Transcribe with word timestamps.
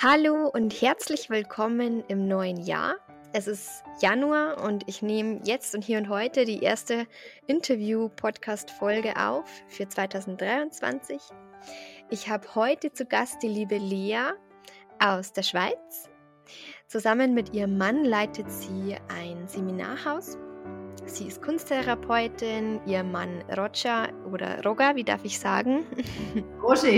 Hallo 0.00 0.46
und 0.46 0.80
herzlich 0.80 1.28
willkommen 1.28 2.04
im 2.06 2.28
neuen 2.28 2.62
Jahr. 2.62 2.94
Es 3.32 3.48
ist 3.48 3.82
Januar 4.00 4.62
und 4.62 4.84
ich 4.86 5.02
nehme 5.02 5.40
jetzt 5.42 5.74
und 5.74 5.82
hier 5.82 5.98
und 5.98 6.08
heute 6.08 6.44
die 6.44 6.62
erste 6.62 7.08
Interview-Podcast-Folge 7.48 9.16
auf 9.16 9.50
für 9.66 9.88
2023. 9.88 11.20
Ich 12.10 12.28
habe 12.28 12.54
heute 12.54 12.92
zu 12.92 13.06
Gast 13.06 13.42
die 13.42 13.48
liebe 13.48 13.78
Lea 13.78 14.34
aus 15.00 15.32
der 15.32 15.42
Schweiz. 15.42 16.08
Zusammen 16.86 17.34
mit 17.34 17.52
ihrem 17.52 17.76
Mann 17.76 18.04
leitet 18.04 18.52
sie 18.52 18.94
ein 19.08 19.48
Seminarhaus 19.48 20.38
Sie 21.08 21.26
ist 21.26 21.40
Kunsttherapeutin, 21.40 22.80
ihr 22.86 23.02
Mann 23.02 23.42
Roger 23.56 24.08
oder 24.30 24.62
Roger, 24.62 24.94
wie 24.94 25.04
darf 25.04 25.24
ich 25.24 25.38
sagen? 25.38 25.86
Roger. 26.62 26.88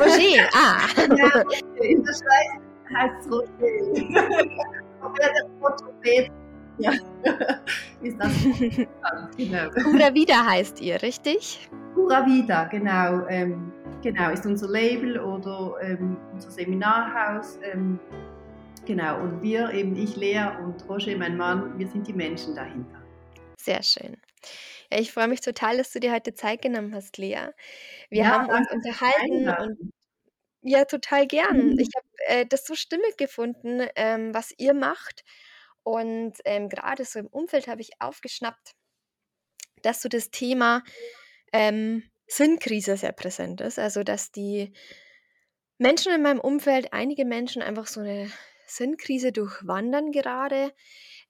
Roger, 0.00 0.48
ah. 0.54 0.78
Ja, 1.16 1.44
in 1.82 2.02
der 2.02 2.12
Schweiz 2.12 2.62
heißt 2.94 3.14
es 3.20 3.32
Roger. 3.32 3.48
ja, 6.78 6.92
ist 8.02 8.18
das 8.18 8.32
genau. 9.36 9.70
Pura 9.70 10.14
Vida 10.14 10.46
heißt 10.46 10.80
ihr, 10.80 11.00
richtig? 11.02 11.68
Pura 11.94 12.24
Vida, 12.26 12.64
genau. 12.64 13.26
Ähm, 13.28 13.72
genau, 14.02 14.30
ist 14.30 14.46
unser 14.46 14.68
Label 14.68 15.18
oder 15.18 15.74
ähm, 15.82 16.16
unser 16.32 16.50
Seminarhaus. 16.50 17.58
Ähm, 17.62 17.98
genau, 18.86 19.20
und 19.20 19.42
wir, 19.42 19.70
eben 19.72 19.96
ich, 19.96 20.16
Lea 20.16 20.46
und 20.64 20.88
Roger, 20.88 21.16
mein 21.16 21.36
Mann, 21.36 21.78
wir 21.78 21.88
sind 21.88 22.06
die 22.06 22.14
Menschen 22.14 22.54
dahinter. 22.54 23.02
Sehr 23.58 23.82
schön. 23.82 24.16
Ja, 24.90 24.98
ich 24.98 25.12
freue 25.12 25.28
mich 25.28 25.40
total, 25.40 25.78
dass 25.78 25.92
du 25.92 26.00
dir 26.00 26.12
heute 26.12 26.34
Zeit 26.34 26.62
genommen 26.62 26.94
hast, 26.94 27.16
Lea. 27.16 27.48
Wir 28.10 28.24
ja, 28.24 28.30
haben 28.30 28.48
uns 28.48 28.70
unterhalten 28.70 29.48
und 29.48 29.92
ja, 30.62 30.84
total 30.84 31.26
gern. 31.26 31.72
Mhm. 31.72 31.78
Ich 31.78 31.90
habe 31.94 32.06
äh, 32.26 32.46
das 32.46 32.64
so 32.64 32.74
stimmig 32.74 33.16
gefunden, 33.16 33.86
ähm, 33.96 34.34
was 34.34 34.52
ihr 34.56 34.74
macht. 34.74 35.24
Und 35.82 36.34
ähm, 36.44 36.68
gerade 36.68 37.04
so 37.04 37.18
im 37.18 37.26
Umfeld 37.26 37.66
habe 37.66 37.80
ich 37.80 37.90
aufgeschnappt, 37.98 38.72
dass 39.82 40.00
so 40.00 40.08
das 40.08 40.30
Thema 40.30 40.82
ähm, 41.52 42.04
Sinnkrise 42.28 42.96
sehr 42.96 43.12
präsent 43.12 43.60
ist. 43.60 43.78
Also, 43.78 44.04
dass 44.04 44.30
die 44.30 44.72
Menschen 45.78 46.12
in 46.12 46.22
meinem 46.22 46.40
Umfeld, 46.40 46.92
einige 46.92 47.24
Menschen 47.24 47.62
einfach 47.62 47.88
so 47.88 48.00
eine 48.00 48.30
Sinnkrise 48.66 49.32
durchwandern 49.32 50.12
gerade 50.12 50.72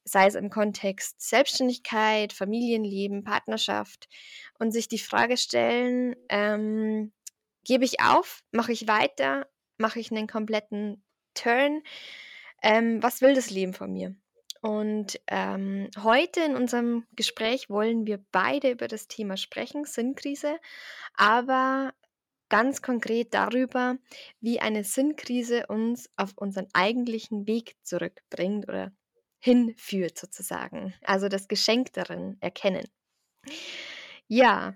sei 0.04 0.26
es 0.26 0.34
im 0.34 0.50
Kontext 0.50 1.20
Selbstständigkeit, 1.20 2.32
Familienleben, 2.32 3.24
Partnerschaft 3.24 4.08
und 4.58 4.72
sich 4.72 4.88
die 4.88 4.98
Frage 4.98 5.36
stellen, 5.36 6.16
ähm, 6.28 7.12
gebe 7.64 7.84
ich 7.84 8.00
auf, 8.00 8.42
mache 8.50 8.72
ich 8.72 8.88
weiter, 8.88 9.46
mache 9.78 10.00
ich 10.00 10.10
einen 10.10 10.26
kompletten 10.26 11.04
Turn, 11.34 11.82
ähm, 12.62 13.02
was 13.02 13.20
will 13.20 13.34
das 13.34 13.50
Leben 13.50 13.74
von 13.74 13.92
mir? 13.92 14.14
Und 14.60 15.20
ähm, 15.26 15.90
heute 16.02 16.40
in 16.40 16.54
unserem 16.54 17.04
Gespräch 17.16 17.68
wollen 17.68 18.06
wir 18.06 18.24
beide 18.30 18.70
über 18.70 18.86
das 18.86 19.08
Thema 19.08 19.36
sprechen, 19.36 19.84
Sinnkrise, 19.84 20.56
aber 21.14 21.92
ganz 22.48 22.80
konkret 22.80 23.34
darüber, 23.34 23.96
wie 24.40 24.60
eine 24.60 24.84
Sinnkrise 24.84 25.66
uns 25.66 26.10
auf 26.16 26.32
unseren 26.36 26.68
eigentlichen 26.74 27.46
Weg 27.48 27.76
zurückbringt 27.82 28.68
oder 28.68 28.92
hinführt 29.40 30.16
sozusagen. 30.16 30.94
Also 31.02 31.28
das 31.28 31.48
Geschenk 31.48 31.92
darin 31.94 32.36
erkennen. 32.40 32.86
Ja, 34.28 34.74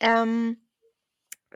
ähm, 0.00 0.67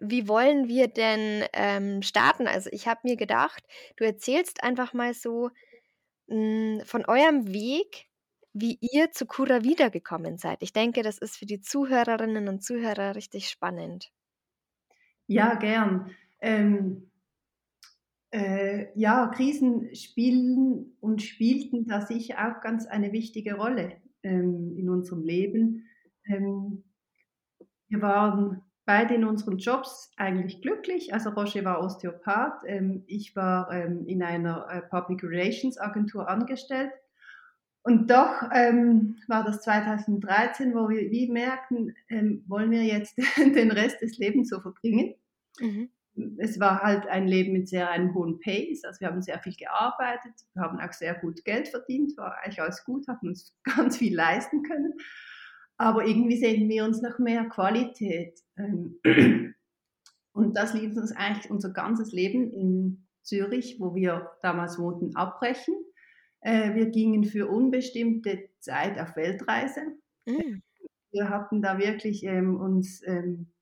wie 0.00 0.28
wollen 0.28 0.68
wir 0.68 0.88
denn 0.88 1.44
ähm, 1.52 2.02
starten? 2.02 2.46
Also 2.46 2.70
ich 2.72 2.88
habe 2.88 3.00
mir 3.04 3.16
gedacht, 3.16 3.64
du 3.96 4.04
erzählst 4.04 4.62
einfach 4.62 4.92
mal 4.92 5.14
so 5.14 5.50
mh, 6.28 6.36
hm, 6.78 6.80
von 6.84 7.04
eurem 7.06 7.52
Weg, 7.52 8.06
wie 8.54 8.78
ihr 8.80 9.12
zu 9.12 9.26
Cura 9.26 9.64
wiedergekommen 9.64 10.36
seid. 10.36 10.62
Ich 10.62 10.72
denke, 10.72 11.02
das 11.02 11.18
ist 11.18 11.36
für 11.36 11.46
die 11.46 11.60
Zuhörerinnen 11.60 12.48
und 12.48 12.62
Zuhörer 12.62 13.14
richtig 13.14 13.48
spannend. 13.48 14.12
Ja, 15.26 15.54
gern. 15.54 16.14
Ähm, 16.40 17.10
äh, 18.30 18.86
ja, 18.98 19.28
Krisen 19.28 19.94
spielen 19.94 20.96
und 21.00 21.22
spielten 21.22 21.86
da 21.86 22.00
sicher 22.00 22.36
auch 22.38 22.60
ganz 22.60 22.86
eine 22.86 23.12
wichtige 23.12 23.54
Rolle 23.54 23.96
ähm, 24.22 24.74
in 24.76 24.88
unserem 24.88 25.22
Leben. 25.22 25.86
Ähm, 26.26 26.84
wir 27.88 28.02
waren 28.02 28.62
beide 28.84 29.14
in 29.14 29.24
unseren 29.24 29.58
Jobs 29.58 30.10
eigentlich 30.16 30.60
glücklich. 30.60 31.14
Also 31.14 31.30
Roger 31.30 31.64
war 31.64 31.80
Osteopath, 31.80 32.62
ähm, 32.66 33.04
ich 33.06 33.36
war 33.36 33.72
ähm, 33.72 34.06
in 34.06 34.22
einer 34.22 34.66
äh, 34.70 34.82
Public 34.82 35.22
Relations 35.22 35.78
Agentur 35.78 36.28
angestellt. 36.28 36.90
Und 37.84 38.10
doch 38.10 38.42
ähm, 38.52 39.16
war 39.26 39.44
das 39.44 39.62
2013, 39.62 40.72
wo 40.74 40.88
wir 40.88 41.10
wie 41.10 41.30
merkten, 41.30 41.96
ähm, 42.08 42.44
wollen 42.46 42.70
wir 42.70 42.84
jetzt 42.84 43.16
den 43.36 43.72
Rest 43.72 44.00
des 44.02 44.18
Lebens 44.18 44.50
so 44.50 44.60
verbringen. 44.60 45.14
Mhm 45.58 45.90
es 46.38 46.60
war 46.60 46.82
halt 46.82 47.06
ein 47.06 47.26
Leben 47.26 47.52
mit 47.52 47.68
sehr 47.68 47.90
einem 47.90 48.14
hohen 48.14 48.38
Pace. 48.40 48.84
Also 48.84 49.00
wir 49.00 49.08
haben 49.08 49.22
sehr 49.22 49.40
viel 49.40 49.54
gearbeitet, 49.54 50.32
wir 50.54 50.62
haben 50.62 50.78
auch 50.78 50.92
sehr 50.92 51.14
gut 51.14 51.44
Geld 51.44 51.68
verdient, 51.68 52.16
war 52.16 52.38
eigentlich 52.38 52.60
alles 52.60 52.84
gut, 52.84 53.08
hatten 53.08 53.28
uns 53.28 53.56
ganz 53.76 53.96
viel 53.96 54.14
leisten 54.14 54.62
können. 54.62 54.94
Aber 55.76 56.06
irgendwie 56.06 56.36
sehen 56.36 56.68
wir 56.68 56.84
uns 56.84 57.00
nach 57.02 57.18
mehr 57.18 57.44
Qualität. 57.46 58.38
Ähm, 58.56 59.00
und 60.32 60.56
das 60.56 60.74
ließ 60.74 60.96
uns 60.96 61.12
eigentlich 61.12 61.50
unser 61.50 61.70
ganzes 61.70 62.12
Leben 62.12 62.50
in 62.52 63.06
Zürich, 63.22 63.76
wo 63.78 63.94
wir 63.94 64.30
damals 64.42 64.78
wohnten, 64.78 65.14
abbrechen. 65.16 65.74
Äh, 66.40 66.74
wir 66.74 66.86
gingen 66.90 67.24
für 67.24 67.48
unbestimmte 67.48 68.48
Zeit 68.60 68.98
auf 68.98 69.16
Weltreise. 69.16 69.80
Mhm. 70.26 70.62
Wir 71.12 71.28
hatten 71.28 71.62
da 71.62 71.78
wirklich 71.78 72.24
ähm, 72.24 72.56
uns 72.56 73.02
ähm, 73.06 73.52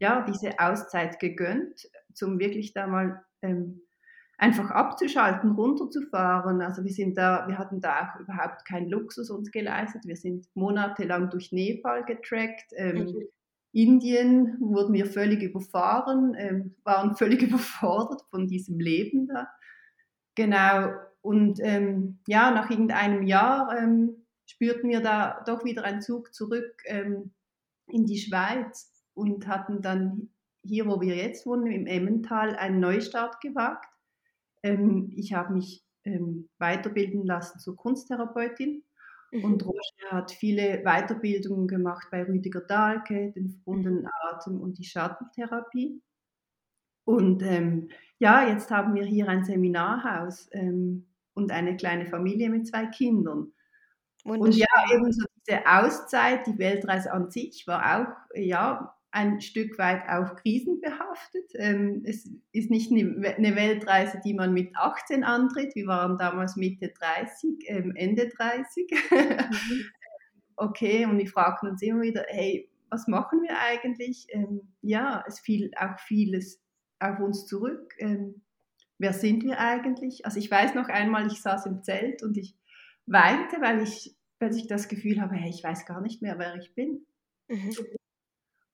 ja, 0.00 0.24
diese 0.26 0.58
Auszeit 0.58 1.18
gegönnt, 1.18 1.90
zum 2.14 2.38
wirklich 2.38 2.72
da 2.72 2.86
mal 2.86 3.24
ähm, 3.42 3.82
einfach 4.40 4.70
abzuschalten, 4.70 5.50
runterzufahren. 5.50 6.62
Also 6.62 6.82
wir 6.82 6.92
sind 6.92 7.18
da, 7.18 7.46
wir 7.46 7.58
hatten 7.58 7.82
da 7.82 8.08
auch 8.08 8.20
überhaupt 8.20 8.64
keinen 8.64 8.88
Luxus 8.88 9.28
uns 9.30 9.50
geleistet. 9.50 10.06
Wir 10.06 10.16
sind 10.16 10.46
monatelang 10.54 11.28
durch 11.28 11.52
Nepal 11.52 12.04
getrackt. 12.06 12.72
Ähm, 12.74 13.04
mhm. 13.04 13.28
Indien 13.72 14.56
wurden 14.58 14.94
wir 14.94 15.06
völlig 15.06 15.42
überfahren, 15.42 16.34
ähm, 16.38 16.74
waren 16.84 17.14
völlig 17.16 17.42
überfordert 17.42 18.22
von 18.30 18.48
diesem 18.48 18.80
Leben 18.80 19.28
da. 19.28 19.46
Genau. 20.34 20.90
Und 21.20 21.60
ähm, 21.62 22.20
ja, 22.26 22.50
nach 22.50 22.70
irgendeinem 22.70 23.24
Jahr 23.24 23.76
ähm, 23.78 24.24
spürten 24.46 24.88
wir 24.88 25.02
da 25.02 25.42
doch 25.46 25.64
wieder 25.64 25.84
einen 25.84 26.00
Zug 26.00 26.32
zurück 26.32 26.82
ähm, 26.86 27.32
in 27.88 28.06
die 28.06 28.18
Schweiz 28.18 28.90
und 29.12 29.46
hatten 29.46 29.82
dann 29.82 30.30
hier, 30.62 30.86
wo 30.86 30.98
wir 31.02 31.14
jetzt 31.14 31.44
wohnen, 31.44 31.66
im 31.66 31.86
Emmental, 31.86 32.56
einen 32.56 32.80
Neustart 32.80 33.42
gewagt. 33.42 33.84
Ähm, 34.62 35.12
ich 35.16 35.32
habe 35.32 35.54
mich 35.54 35.84
ähm, 36.04 36.48
weiterbilden 36.58 37.24
lassen 37.24 37.58
zur 37.58 37.76
Kunsttherapeutin 37.76 38.82
mhm. 39.32 39.44
und 39.44 39.66
Roger 39.66 40.10
hat 40.10 40.32
viele 40.32 40.82
Weiterbildungen 40.84 41.68
gemacht 41.68 42.08
bei 42.10 42.24
Rüdiger 42.24 42.60
Dahlke, 42.60 43.32
den 43.32 43.50
verbundenen 43.50 44.08
Atem 44.30 44.60
und 44.60 44.78
die 44.78 44.84
Schattentherapie. 44.84 46.02
Und 47.04 47.42
ähm, 47.42 47.88
ja, 48.18 48.46
jetzt 48.46 48.70
haben 48.70 48.94
wir 48.94 49.04
hier 49.04 49.28
ein 49.28 49.44
Seminarhaus 49.44 50.48
ähm, 50.52 51.06
und 51.34 51.50
eine 51.50 51.76
kleine 51.76 52.06
Familie 52.06 52.50
mit 52.50 52.66
zwei 52.66 52.86
Kindern. 52.86 53.52
Und 54.24 54.54
ja, 54.54 54.66
eben 54.92 55.10
so 55.12 55.24
diese 55.46 55.66
Auszeit, 55.66 56.46
die 56.46 56.58
Weltreise 56.58 57.12
an 57.12 57.30
sich 57.30 57.66
war 57.66 58.00
auch, 58.00 58.36
ja, 58.38 58.94
ein 59.12 59.40
Stück 59.40 59.76
weit 59.78 60.08
auch 60.08 60.36
krisenbehaftet. 60.36 61.50
Ähm, 61.54 62.02
es 62.04 62.30
ist 62.52 62.70
nicht 62.70 62.92
eine 62.92 63.56
Weltreise, 63.56 64.20
die 64.24 64.34
man 64.34 64.52
mit 64.52 64.76
18 64.76 65.24
antritt. 65.24 65.74
Wir 65.74 65.86
waren 65.86 66.16
damals 66.16 66.56
Mitte 66.56 66.92
30, 66.96 67.58
ähm, 67.66 67.92
Ende 67.96 68.28
30. 68.28 68.90
Mhm. 69.50 69.84
okay, 70.56 71.06
und 71.06 71.18
wir 71.18 71.26
fragten 71.26 71.70
uns 71.70 71.82
immer 71.82 72.02
wieder, 72.02 72.24
hey, 72.28 72.68
was 72.88 73.08
machen 73.08 73.42
wir 73.42 73.58
eigentlich? 73.58 74.26
Ähm, 74.30 74.60
ja, 74.82 75.24
es 75.26 75.40
fiel 75.40 75.70
auch 75.76 75.98
vieles 75.98 76.60
auf 76.98 77.18
uns 77.18 77.46
zurück. 77.46 77.94
Wer 78.98 79.12
sind 79.12 79.44
wir 79.44 79.58
eigentlich? 79.58 80.24
Also 80.26 80.38
ich 80.38 80.50
weiß 80.50 80.74
noch 80.74 80.88
einmal, 80.88 81.26
ich 81.26 81.40
saß 81.40 81.66
im 81.66 81.82
Zelt 81.82 82.22
und 82.22 82.36
ich 82.36 82.54
weinte, 83.06 83.60
weil 83.60 83.82
ich, 83.82 84.14
weil 84.38 84.54
ich 84.54 84.66
das 84.66 84.88
Gefühl 84.88 85.20
habe, 85.20 85.34
hey, 85.34 85.50
ich 85.50 85.64
weiß 85.64 85.86
gar 85.86 86.00
nicht 86.00 86.22
mehr, 86.22 86.38
wer 86.38 86.56
ich 86.56 86.74
bin. 86.74 87.06
Mhm. 87.48 87.72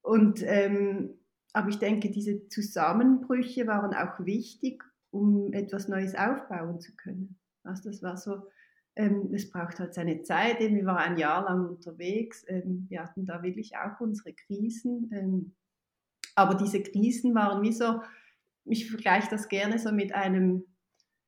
Und, 0.06 0.41
ähm, 0.44 1.19
aber 1.53 1.69
ich 1.69 1.81
denke, 1.81 2.11
diese 2.11 2.47
Zusammenbrüche 2.47 3.67
waren 3.67 3.93
auch 3.93 4.25
wichtig, 4.25 4.85
um 5.11 5.53
etwas 5.53 5.88
Neues 5.88 6.14
aufbauen 6.14 6.79
zu 6.79 6.94
können. 6.94 7.41
Also 7.64 7.91
das 7.91 8.05
war 8.05 8.17
so, 8.17 8.47
ähm, 8.94 9.35
es 9.35 9.50
braucht 9.50 9.81
halt 9.81 9.94
seine 9.94 10.23
Zeit. 10.23 10.61
Wir 10.61 10.87
waren 10.87 10.99
ein 10.99 11.19
Jahr 11.19 11.43
lang 11.43 11.69
unterwegs. 11.70 12.44
Ähm, 12.47 12.87
wir 12.88 13.03
hatten 13.03 13.26
da 13.26 13.43
wirklich 13.43 13.76
auch 13.76 13.99
unsere 14.00 14.32
Krisen. 14.32 15.11
Ähm, 15.12 15.56
aber 16.37 16.55
diese 16.55 16.85
Krisen 16.85 17.35
waren 17.35 17.61
wie 17.64 17.73
so, 17.73 18.00
ich 18.64 18.88
vergleiche 18.88 19.29
das 19.29 19.49
gerne 19.49 19.81
so 19.81 19.91
mit 19.91 20.14
einem 20.14 20.67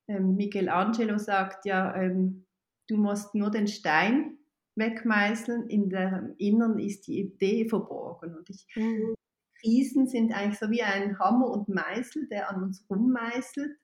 ähm, 0.07 0.37
Michelangelo 0.37 1.19
sagt 1.19 1.65
ja, 1.67 1.97
ähm, 1.97 2.47
du 2.87 2.97
musst 2.97 3.35
nur 3.35 3.51
den 3.51 3.67
Stein 3.67 4.38
wegmeißeln, 4.79 5.69
in 5.69 5.91
der 5.91 6.35
Innern 6.39 6.79
ist 6.79 7.07
die 7.07 7.21
Idee 7.21 7.69
verborgen. 7.69 8.37
Und 8.37 8.49
ich, 8.51 8.67
mhm. 8.75 9.15
Krisen 9.61 10.07
sind 10.07 10.33
eigentlich 10.33 10.59
so 10.59 10.71
wie 10.71 10.83
ein 10.83 11.19
Hammer 11.19 11.49
und 11.49 11.69
Meißel, 11.69 12.29
der 12.29 12.51
an 12.51 12.63
uns 12.63 12.85
rummeißelt, 12.89 13.77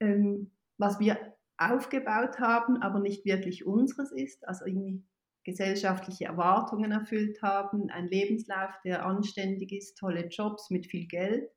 ähm, 0.00 0.52
was 0.78 1.00
wir 1.00 1.18
aufgebaut 1.58 2.38
haben, 2.38 2.82
aber 2.82 3.00
nicht 3.00 3.24
wirklich 3.24 3.66
unseres 3.66 4.12
ist, 4.12 4.46
also 4.46 4.66
irgendwie 4.66 5.04
gesellschaftliche 5.44 6.26
Erwartungen 6.26 6.92
erfüllt 6.92 7.40
haben, 7.40 7.88
ein 7.90 8.08
Lebenslauf, 8.08 8.72
der 8.84 9.06
anständig 9.06 9.72
ist, 9.72 9.96
tolle 9.96 10.26
Jobs 10.26 10.70
mit 10.70 10.86
viel 10.86 11.06
Geld. 11.06 11.48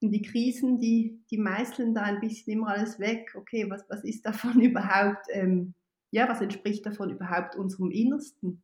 Und 0.00 0.12
die 0.12 0.22
Krisen, 0.22 0.78
die, 0.78 1.24
die 1.30 1.38
meißeln 1.38 1.94
da 1.94 2.02
ein 2.02 2.20
bisschen 2.20 2.54
immer 2.54 2.68
alles 2.68 3.00
weg. 3.00 3.34
Okay, 3.34 3.68
was, 3.68 3.84
was 3.88 4.04
ist 4.04 4.24
davon 4.24 4.60
überhaupt, 4.60 5.26
ähm, 5.30 5.74
ja, 6.14 6.28
was 6.28 6.40
entspricht 6.40 6.86
davon 6.86 7.10
überhaupt 7.10 7.56
unserem 7.56 7.90
Innersten? 7.90 8.62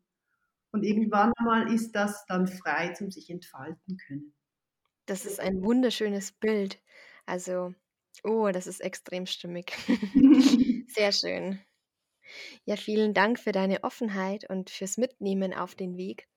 Und 0.70 0.84
irgendwann 0.84 1.32
einmal 1.36 1.74
ist 1.74 1.92
das 1.92 2.24
dann 2.26 2.46
frei 2.46 2.92
zum 2.92 3.10
sich 3.10 3.28
entfalten 3.28 3.96
können. 4.06 4.32
Das 5.06 5.26
ist 5.26 5.40
ein 5.40 5.60
wunderschönes 5.64 6.30
Bild. 6.30 6.80
Also, 7.26 7.74
oh, 8.22 8.50
das 8.52 8.68
ist 8.68 8.80
extrem 8.80 9.26
stimmig. 9.26 9.72
Sehr 10.86 11.10
schön. 11.10 11.58
Ja, 12.66 12.76
vielen 12.76 13.14
Dank 13.14 13.40
für 13.40 13.50
deine 13.50 13.82
Offenheit 13.82 14.48
und 14.48 14.70
fürs 14.70 14.96
Mitnehmen 14.96 15.52
auf 15.52 15.74
den 15.74 15.96
Weg. 15.96 16.28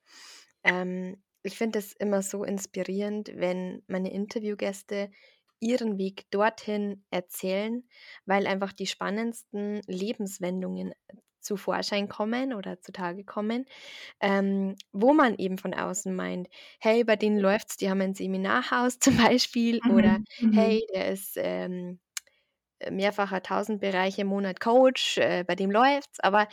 Ähm, 0.64 1.22
ich 1.44 1.56
finde 1.56 1.78
es 1.78 1.92
immer 1.92 2.22
so 2.22 2.42
inspirierend, 2.42 3.30
wenn 3.36 3.84
meine 3.86 4.12
Interviewgäste 4.12 5.12
ihren 5.64 5.98
Weg 5.98 6.30
dorthin 6.30 7.04
erzählen, 7.10 7.84
weil 8.26 8.46
einfach 8.46 8.72
die 8.72 8.86
spannendsten 8.86 9.80
Lebenswendungen 9.86 10.92
zu 11.40 11.56
Vorschein 11.56 12.08
kommen 12.08 12.54
oder 12.54 12.80
zutage 12.80 13.24
kommen, 13.24 13.66
ähm, 14.20 14.76
wo 14.92 15.12
man 15.12 15.36
eben 15.36 15.58
von 15.58 15.74
außen 15.74 16.14
meint, 16.14 16.48
hey, 16.80 17.04
bei 17.04 17.16
denen 17.16 17.38
läuft's, 17.38 17.76
die 17.76 17.90
haben 17.90 18.00
ein 18.00 18.14
Seminarhaus 18.14 18.98
zum 19.00 19.16
Beispiel 19.16 19.80
mhm. 19.84 19.90
oder 19.90 20.18
mhm. 20.40 20.52
hey, 20.52 20.86
der 20.94 21.12
ist 21.12 21.34
ähm, 21.36 22.00
mehrfacher 22.90 23.42
tausend 23.42 23.80
Bereiche 23.80 24.22
im 24.22 24.28
Monat 24.28 24.60
Coach, 24.60 25.18
äh, 25.18 25.44
bei 25.46 25.54
dem 25.54 25.70
läuft's, 25.70 26.20
aber 26.20 26.48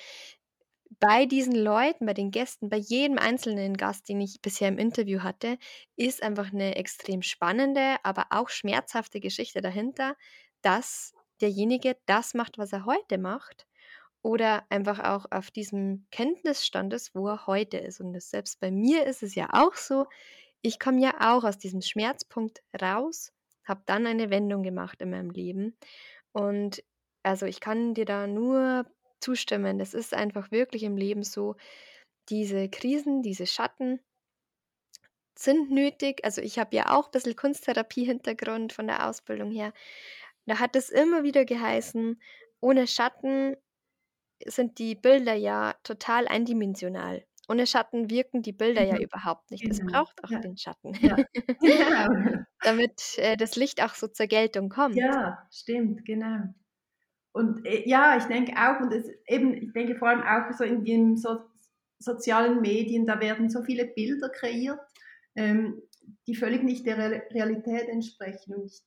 bei 0.99 1.25
diesen 1.25 1.55
Leuten, 1.55 2.05
bei 2.05 2.13
den 2.13 2.31
Gästen, 2.31 2.69
bei 2.69 2.77
jedem 2.77 3.17
einzelnen 3.17 3.77
Gast, 3.77 4.09
den 4.09 4.19
ich 4.19 4.41
bisher 4.41 4.67
im 4.67 4.77
Interview 4.77 5.21
hatte, 5.21 5.57
ist 5.95 6.21
einfach 6.21 6.51
eine 6.51 6.75
extrem 6.75 7.21
spannende, 7.21 7.95
aber 8.03 8.27
auch 8.31 8.49
schmerzhafte 8.49 9.19
Geschichte 9.19 9.61
dahinter, 9.61 10.15
dass 10.61 11.13
derjenige 11.39 11.97
das 12.05 12.33
macht, 12.33 12.57
was 12.57 12.73
er 12.73 12.85
heute 12.85 13.17
macht 13.17 13.65
oder 14.21 14.65
einfach 14.69 14.99
auch 14.99 15.25
auf 15.31 15.49
diesem 15.49 16.05
Kenntnisstand 16.11 16.93
ist, 16.93 17.15
wo 17.15 17.27
er 17.27 17.47
heute 17.47 17.77
ist. 17.77 18.01
Und 18.01 18.13
das, 18.13 18.29
selbst 18.29 18.59
bei 18.59 18.69
mir 18.69 19.05
ist 19.05 19.23
es 19.23 19.33
ja 19.33 19.47
auch 19.53 19.73
so, 19.75 20.05
ich 20.61 20.77
komme 20.79 21.01
ja 21.01 21.35
auch 21.35 21.43
aus 21.43 21.57
diesem 21.57 21.81
Schmerzpunkt 21.81 22.61
raus, 22.79 23.33
habe 23.63 23.81
dann 23.85 24.05
eine 24.05 24.29
Wendung 24.29 24.61
gemacht 24.61 25.01
in 25.01 25.09
meinem 25.09 25.31
Leben. 25.31 25.75
Und 26.33 26.83
also 27.23 27.45
ich 27.45 27.59
kann 27.59 27.93
dir 27.93 28.05
da 28.05 28.27
nur 28.27 28.85
zustimmen. 29.21 29.79
Das 29.79 29.93
ist 29.93 30.13
einfach 30.13 30.51
wirklich 30.51 30.83
im 30.83 30.97
Leben 30.97 31.23
so, 31.23 31.55
diese 32.29 32.69
Krisen, 32.69 33.21
diese 33.21 33.47
Schatten 33.47 33.99
sind 35.37 35.71
nötig. 35.71 36.23
Also 36.23 36.41
ich 36.41 36.59
habe 36.59 36.75
ja 36.75 36.91
auch 36.91 37.07
ein 37.07 37.11
bisschen 37.11 37.35
Kunsttherapie-Hintergrund 37.35 38.73
von 38.73 38.87
der 38.87 39.07
Ausbildung 39.07 39.51
her. 39.51 39.73
Da 40.45 40.59
hat 40.59 40.75
es 40.75 40.89
immer 40.89 41.23
wieder 41.23 41.45
geheißen, 41.45 42.21
ohne 42.59 42.87
Schatten 42.87 43.55
sind 44.45 44.79
die 44.79 44.95
Bilder 44.95 45.33
ja 45.33 45.75
total 45.83 46.27
eindimensional. 46.27 47.23
Ohne 47.47 47.67
Schatten 47.67 48.09
wirken 48.09 48.41
die 48.41 48.53
Bilder 48.53 48.83
ja 48.83 48.95
mhm. 48.95 49.01
überhaupt 49.01 49.51
nicht. 49.51 49.65
Es 49.67 49.79
genau. 49.79 49.91
braucht 49.91 50.23
auch 50.23 50.29
ja. 50.29 50.39
den 50.39 50.57
Schatten, 50.57 50.93
ja. 51.01 51.15
Genau. 51.59 52.43
damit 52.61 53.17
äh, 53.17 53.35
das 53.35 53.55
Licht 53.55 53.83
auch 53.83 53.93
so 53.93 54.07
zur 54.07 54.27
Geltung 54.27 54.69
kommt. 54.69 54.95
Ja, 54.95 55.47
stimmt, 55.51 56.05
genau. 56.05 56.53
Und 57.33 57.65
äh, 57.65 57.87
ja, 57.87 58.17
ich 58.17 58.25
denke 58.25 58.53
auch, 58.57 58.81
und 58.81 58.93
es, 58.93 59.09
eben, 59.27 59.53
ich 59.53 59.71
denke 59.73 59.95
vor 59.95 60.09
allem 60.09 60.23
auch 60.23 60.51
so 60.57 60.63
in 60.63 60.83
den 60.83 61.17
so, 61.17 61.39
sozialen 61.99 62.61
Medien, 62.61 63.05
da 63.05 63.19
werden 63.19 63.49
so 63.49 63.61
viele 63.63 63.85
Bilder 63.85 64.29
kreiert, 64.29 64.79
ähm, 65.35 65.81
die 66.27 66.35
völlig 66.35 66.63
nicht 66.63 66.85
der 66.85 66.97
Realität 67.31 67.87
entsprechen. 67.87 68.55
Und 68.55 68.65
ich, 68.65 68.81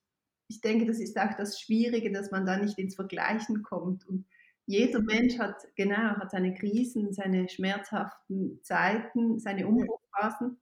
ich 0.49 0.61
denke, 0.61 0.87
das 0.87 0.99
ist 0.99 1.19
auch 1.19 1.35
das 1.37 1.61
Schwierige, 1.61 2.13
dass 2.13 2.31
man 2.31 2.45
da 2.45 2.57
nicht 2.57 2.79
ins 2.79 2.97
Vergleichen 2.97 3.63
kommt. 3.63 4.07
Und 4.07 4.27
jeder 4.67 5.01
Mensch 5.01 5.39
hat, 5.39 5.57
genau, 5.77 6.17
hat 6.17 6.31
seine 6.31 6.55
Krisen, 6.55 7.13
seine 7.13 7.49
schmerzhaften 7.49 8.61
Zeiten, 8.63 9.39
seine 9.39 9.67
Umbruchphasen. 9.67 10.59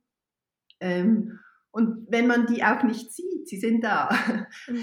Ähm, 0.80 1.38
und 1.70 2.06
wenn 2.10 2.26
man 2.26 2.46
die 2.46 2.62
auch 2.62 2.82
nicht 2.82 3.12
sieht, 3.12 3.48
sie 3.48 3.58
sind 3.58 3.82
da. 3.82 4.10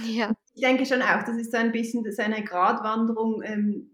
Ja. 0.07 0.34
Ich 0.59 0.65
denke 0.65 0.85
schon 0.85 1.01
auch, 1.01 1.23
das 1.23 1.38
ist 1.38 1.53
so 1.53 1.57
ein 1.57 1.71
bisschen 1.71 2.03
das 2.03 2.19
eine 2.19 2.44
Gratwanderung, 2.44 3.41
ähm, 3.44 3.91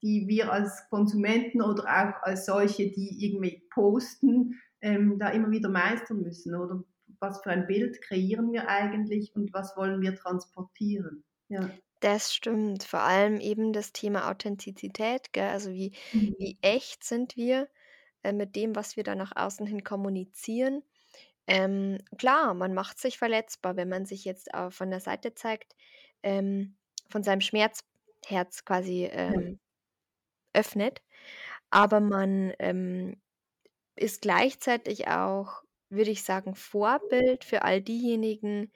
die 0.00 0.24
wir 0.26 0.50
als 0.50 0.88
Konsumenten 0.88 1.60
oder 1.60 1.82
auch 1.82 2.22
als 2.22 2.46
solche, 2.46 2.90
die 2.90 3.22
irgendwie 3.22 3.68
posten, 3.68 4.58
ähm, 4.80 5.18
da 5.18 5.28
immer 5.28 5.50
wieder 5.50 5.68
meistern 5.68 6.22
müssen. 6.22 6.54
Oder 6.54 6.82
was 7.20 7.42
für 7.42 7.50
ein 7.50 7.66
Bild 7.66 8.00
kreieren 8.00 8.50
wir 8.50 8.66
eigentlich 8.66 9.36
und 9.36 9.52
was 9.52 9.76
wollen 9.76 10.00
wir 10.00 10.14
transportieren? 10.14 11.22
Ja. 11.48 11.68
Das 12.00 12.34
stimmt. 12.34 12.84
Vor 12.84 13.00
allem 13.00 13.38
eben 13.38 13.74
das 13.74 13.92
Thema 13.92 14.30
Authentizität, 14.30 15.34
gell? 15.34 15.48
Also 15.48 15.70
wie, 15.70 15.92
mhm. 16.14 16.34
wie 16.38 16.56
echt 16.62 17.04
sind 17.04 17.36
wir 17.36 17.68
äh, 18.22 18.32
mit 18.32 18.56
dem, 18.56 18.74
was 18.74 18.96
wir 18.96 19.04
da 19.04 19.14
nach 19.14 19.32
außen 19.36 19.66
hin 19.66 19.84
kommunizieren. 19.84 20.82
Ähm, 21.46 21.98
klar, 22.16 22.54
man 22.54 22.72
macht 22.72 22.98
sich 22.98 23.18
verletzbar, 23.18 23.76
wenn 23.76 23.90
man 23.90 24.06
sich 24.06 24.24
jetzt 24.24 24.52
äh, 24.54 24.70
von 24.70 24.90
der 24.90 25.00
Seite 25.00 25.34
zeigt, 25.34 25.76
ähm, 26.26 26.74
von 27.08 27.22
seinem 27.22 27.40
Schmerzherz 27.40 28.64
quasi 28.64 29.04
ähm, 29.04 29.60
öffnet. 30.52 31.00
Aber 31.70 32.00
man 32.00 32.52
ähm, 32.58 33.16
ist 33.94 34.22
gleichzeitig 34.22 35.06
auch, 35.08 35.62
würde 35.88 36.10
ich 36.10 36.24
sagen, 36.24 36.56
Vorbild 36.56 37.44
für 37.44 37.62
all 37.62 37.80
diejenigen, 37.80 38.72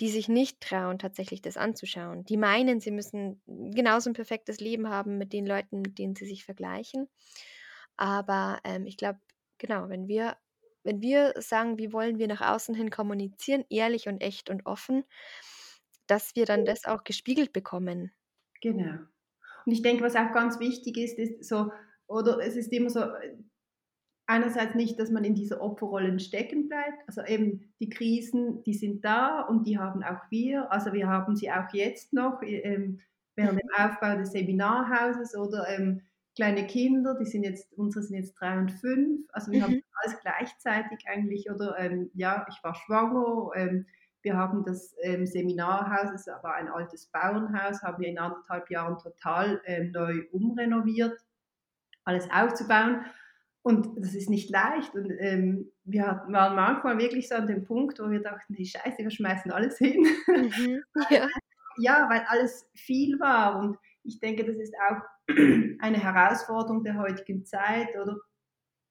die 0.00 0.08
sich 0.08 0.28
nicht 0.28 0.60
trauen, 0.60 0.98
tatsächlich 0.98 1.40
das 1.40 1.56
anzuschauen. 1.56 2.24
Die 2.24 2.36
meinen, 2.36 2.80
sie 2.80 2.90
müssen 2.90 3.40
genauso 3.46 4.10
ein 4.10 4.14
perfektes 4.14 4.58
Leben 4.58 4.88
haben 4.88 5.18
mit 5.18 5.32
den 5.32 5.46
Leuten, 5.46 5.82
mit 5.82 5.98
denen 5.98 6.16
sie 6.16 6.26
sich 6.26 6.44
vergleichen. 6.44 7.08
Aber 7.96 8.58
ähm, 8.64 8.86
ich 8.86 8.96
glaube, 8.96 9.20
genau, 9.58 9.88
wenn 9.88 10.08
wir, 10.08 10.36
wenn 10.82 11.00
wir 11.00 11.34
sagen, 11.38 11.78
wie 11.78 11.92
wollen 11.92 12.18
wir 12.18 12.26
nach 12.26 12.40
außen 12.40 12.74
hin 12.74 12.90
kommunizieren, 12.90 13.64
ehrlich 13.70 14.08
und 14.08 14.20
echt 14.20 14.50
und 14.50 14.66
offen, 14.66 15.04
dass 16.12 16.36
wir 16.36 16.44
dann 16.44 16.66
das 16.66 16.84
auch 16.84 17.04
gespiegelt 17.04 17.54
bekommen. 17.54 18.12
Genau. 18.60 18.98
Und 19.64 19.72
ich 19.72 19.80
denke, 19.80 20.04
was 20.04 20.14
auch 20.14 20.30
ganz 20.32 20.60
wichtig 20.60 20.98
ist, 20.98 21.18
ist 21.18 21.48
so, 21.48 21.72
oder 22.06 22.38
es 22.40 22.54
ist 22.54 22.70
immer 22.70 22.90
so, 22.90 23.00
einerseits 24.26 24.74
nicht, 24.74 25.00
dass 25.00 25.10
man 25.10 25.24
in 25.24 25.34
dieser 25.34 25.62
Opferrolle 25.62 26.20
stecken 26.20 26.68
bleibt. 26.68 27.02
Also 27.06 27.22
eben 27.22 27.72
die 27.80 27.88
Krisen, 27.88 28.62
die 28.64 28.74
sind 28.74 29.02
da 29.06 29.40
und 29.40 29.66
die 29.66 29.78
haben 29.78 30.02
auch 30.02 30.20
wir. 30.28 30.70
Also 30.70 30.92
wir 30.92 31.08
haben 31.08 31.34
sie 31.34 31.50
auch 31.50 31.72
jetzt 31.72 32.12
noch 32.12 32.42
ähm, 32.42 33.00
während 33.34 33.58
dem 33.62 33.68
Aufbau 33.78 34.18
des 34.18 34.32
Seminarhauses 34.32 35.34
oder 35.34 35.66
ähm, 35.70 36.02
kleine 36.34 36.66
Kinder, 36.66 37.16
die 37.18 37.24
sind 37.24 37.44
jetzt, 37.44 37.72
unsere 37.72 38.04
sind 38.04 38.16
jetzt 38.16 38.34
drei 38.34 38.58
und 38.58 38.70
fünf. 38.70 39.26
Also 39.32 39.50
wir 39.50 39.60
mhm. 39.60 39.62
haben 39.62 39.82
alles 39.94 40.20
gleichzeitig 40.20 41.06
eigentlich. 41.06 41.50
Oder 41.50 41.78
ähm, 41.78 42.10
ja, 42.12 42.44
ich 42.50 42.62
war 42.62 42.74
schwanger. 42.74 43.52
Wir 44.22 44.36
haben 44.36 44.64
das 44.64 44.94
ähm, 45.02 45.26
Seminarhaus, 45.26 46.10
es 46.14 46.26
war 46.26 46.54
ein 46.54 46.68
altes 46.68 47.06
Bauernhaus, 47.06 47.82
haben 47.82 48.00
wir 48.00 48.08
in 48.08 48.18
anderthalb 48.18 48.70
Jahren 48.70 48.98
total 48.98 49.60
ähm, 49.66 49.90
neu 49.90 50.22
umrenoviert, 50.32 51.18
alles 52.04 52.28
aufzubauen. 52.30 53.04
Und 53.62 53.96
das 53.96 54.14
ist 54.14 54.28
nicht 54.28 54.50
leicht. 54.50 54.94
Und 54.94 55.12
ähm, 55.18 55.70
wir 55.84 56.24
waren 56.28 56.56
manchmal 56.56 56.98
wirklich 56.98 57.28
so 57.28 57.36
an 57.36 57.46
dem 57.46 57.64
Punkt, 57.64 58.00
wo 58.00 58.10
wir 58.10 58.20
dachten, 58.20 58.54
hey 58.54 58.64
Scheiße, 58.64 58.98
wir 58.98 59.10
schmeißen 59.10 59.52
alles 59.52 59.78
hin. 59.78 60.04
Mhm, 60.26 60.82
ja. 61.10 61.28
ja, 61.78 62.08
weil 62.10 62.24
alles 62.28 62.68
viel 62.74 63.18
war. 63.20 63.58
Und 63.58 63.78
ich 64.02 64.20
denke, 64.20 64.44
das 64.44 64.56
ist 64.56 64.74
auch 64.88 65.02
eine 65.80 65.98
Herausforderung 65.98 66.84
der 66.84 66.98
heutigen 66.98 67.44
Zeit, 67.44 67.88
oder 68.00 68.18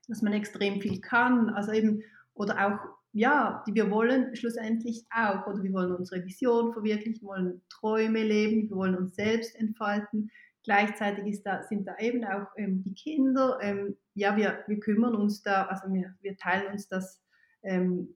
dass 0.08 0.22
man 0.22 0.34
extrem 0.34 0.82
viel 0.82 1.02
kann. 1.02 1.50
Also 1.50 1.72
eben, 1.72 2.04
oder 2.34 2.66
auch, 2.66 3.01
ja, 3.14 3.64
die 3.68 3.74
wir 3.74 3.92
wollen 3.92 4.36
schlussendlich 4.36 5.06
auch, 5.14 5.46
oder 5.48 5.62
wir 5.62 5.74
wollen 5.74 5.96
unsere 5.96 6.24
Vision 6.24 6.74
verwirklichen, 6.74 7.28
wollen 7.28 7.62
Träume 7.70 8.24
leben, 8.24 8.70
wir 8.70 8.76
wollen 8.76 8.96
uns 8.96 9.16
selbst 9.16 9.56
entfalten. 9.56 10.32
Gleichzeitig 10.64 11.44
da, 11.44 11.64
sind 11.64 11.88
da 11.88 11.98
eben 11.98 12.24
auch 12.24 12.48
ähm, 12.56 12.84
die 12.84 12.94
Kinder. 12.94 13.58
Ähm, 13.62 13.98
ja, 14.14 14.38
wir, 14.38 14.64
wir 14.68 14.80
kümmern 14.80 15.16
uns 15.16 15.42
da, 15.42 15.66
also 15.66 15.92
wir, 15.92 16.14
wir 16.22 16.38
teilen 16.38 16.72
uns 16.72 16.88
das, 16.88 17.22
ähm, 17.64 18.16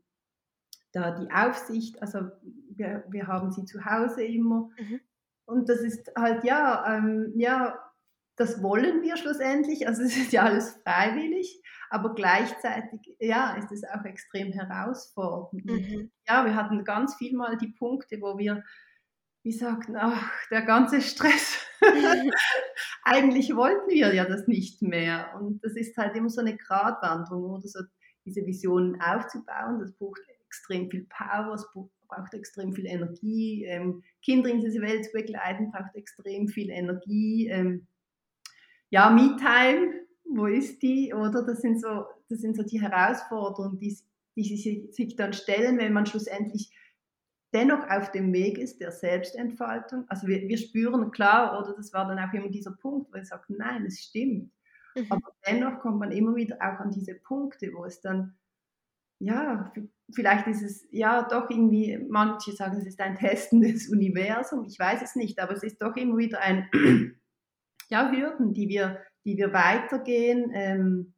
da 0.92 1.12
die 1.20 1.30
Aufsicht, 1.32 2.02
also 2.02 2.30
wir, 2.70 3.04
wir 3.10 3.28
haben 3.28 3.52
sie 3.52 3.66
zu 3.66 3.84
Hause 3.84 4.24
immer. 4.24 4.70
Mhm. 4.80 5.02
und 5.46 5.68
das 5.68 5.80
ist 5.80 6.12
halt, 6.18 6.44
ja, 6.46 6.98
ähm, 6.98 7.34
ja, 7.36 7.78
das 8.38 8.62
wollen 8.62 9.02
wir 9.02 9.18
schlussendlich, 9.18 9.88
also 9.88 10.04
es 10.04 10.16
ist 10.16 10.32
ja 10.32 10.44
alles 10.44 10.78
freiwillig, 10.84 11.62
aber 11.90 12.14
gleichzeitig, 12.14 13.16
ja, 13.20 13.56
ist 13.56 13.72
es 13.72 13.84
auch 13.84 14.04
extrem 14.06 14.52
herausfordernd. 14.52 15.66
Mhm. 15.66 16.12
Ja, 16.28 16.46
wir 16.46 16.56
hatten 16.56 16.84
ganz 16.84 17.16
viel 17.16 17.36
mal 17.36 17.58
die 17.58 17.74
Punkte, 17.78 18.22
wo 18.22 18.38
wir, 18.38 18.64
wie 19.44 19.52
sagten, 19.52 19.96
ach, 19.96 20.32
der 20.50 20.64
ganze 20.64 21.02
Stress, 21.02 21.66
eigentlich 23.04 23.56
wollten 23.56 23.90
wir 23.90 24.14
ja 24.14 24.26
das 24.26 24.48
nicht 24.48 24.82
mehr. 24.82 25.34
Und 25.40 25.64
das 25.64 25.76
ist 25.76 25.96
halt 25.98 26.16
immer 26.16 26.30
so 26.30 26.42
eine 26.42 26.58
Gratwanderung, 26.58 27.52
oder 27.52 27.68
so 27.68 27.80
diese 28.26 28.46
Visionen 28.46 29.00
aufzubauen, 29.00 29.80
das 29.80 29.96
braucht 29.98 30.22
extrem 30.46 30.90
viel 30.90 31.08
Power, 31.10 31.54
es 31.54 31.68
braucht 32.08 32.34
extrem 32.34 32.74
viel 32.74 32.86
Energie. 32.86 33.66
Ähm, 33.66 34.04
Kinder 34.24 34.50
in 34.50 34.62
diese 34.62 34.82
Welt 34.82 35.06
zu 35.06 35.12
begleiten, 35.12 35.72
braucht 35.72 35.96
extrem 35.96 36.48
viel 36.48 36.70
Energie. 36.70 37.48
Ähm, 37.48 37.88
ja, 38.90 39.10
Me-Time, 39.10 39.95
wo 40.36 40.48
ist 40.48 40.82
die? 40.82 41.14
Oder 41.14 41.44
das 41.44 41.62
sind 41.62 41.80
so, 41.82 42.06
das 42.30 42.40
sind 42.40 42.56
so 42.56 42.64
die 42.64 42.82
Herausforderungen, 42.82 43.78
die, 43.80 43.98
die 44.36 44.90
sich 44.92 45.16
dann 45.16 45.34
stellen, 45.34 45.78
wenn 45.78 45.94
man 45.94 46.06
schlussendlich 46.06 46.72
dennoch 47.54 47.90
auf 47.90 48.12
dem 48.12 48.34
Weg 48.34 48.58
ist 48.58 48.82
der 48.82 48.92
Selbstentfaltung. 48.92 50.04
Also 50.10 50.28
wir, 50.28 50.42
wir 50.42 50.58
spüren 50.58 51.12
klar, 51.12 51.58
oder 51.58 51.74
das 51.76 51.94
war 51.94 52.06
dann 52.06 52.20
auch 52.20 52.34
immer 52.34 52.50
dieser 52.50 52.72
Punkt, 52.72 53.14
wo 53.14 53.18
ich 53.18 53.28
sage, 53.28 53.44
nein, 53.48 53.86
es 53.86 54.02
stimmt. 54.02 54.52
Mhm. 54.96 55.06
Aber 55.10 55.32
dennoch 55.48 55.80
kommt 55.80 56.00
man 56.00 56.12
immer 56.12 56.36
wieder 56.36 56.58
auch 56.58 56.80
an 56.80 56.92
diese 56.92 57.16
Punkte, 57.16 57.72
wo 57.74 57.86
es 57.86 58.02
dann, 58.02 58.36
ja, 59.20 59.72
vielleicht 60.14 60.48
ist 60.48 60.64
es 60.64 60.88
ja 60.92 61.24
doch 61.24 61.50
irgendwie, 61.50 61.98
manche 62.10 62.52
sagen, 62.52 62.78
es 62.78 62.86
ist 62.86 63.00
ein 63.00 63.16
testendes 63.16 63.88
Universum, 63.90 64.66
ich 64.66 64.78
weiß 64.78 65.02
es 65.02 65.16
nicht, 65.16 65.40
aber 65.40 65.54
es 65.54 65.64
ist 65.64 65.82
doch 65.82 65.96
immer 65.96 66.18
wieder 66.18 66.42
ein, 66.42 66.70
ja, 67.90 68.12
Hürden, 68.12 68.54
die 68.54 68.68
wir, 68.68 69.02
die 69.26 69.38
wir 69.38 69.54
weitergehen, 69.54 70.52
ähm, 70.54 71.14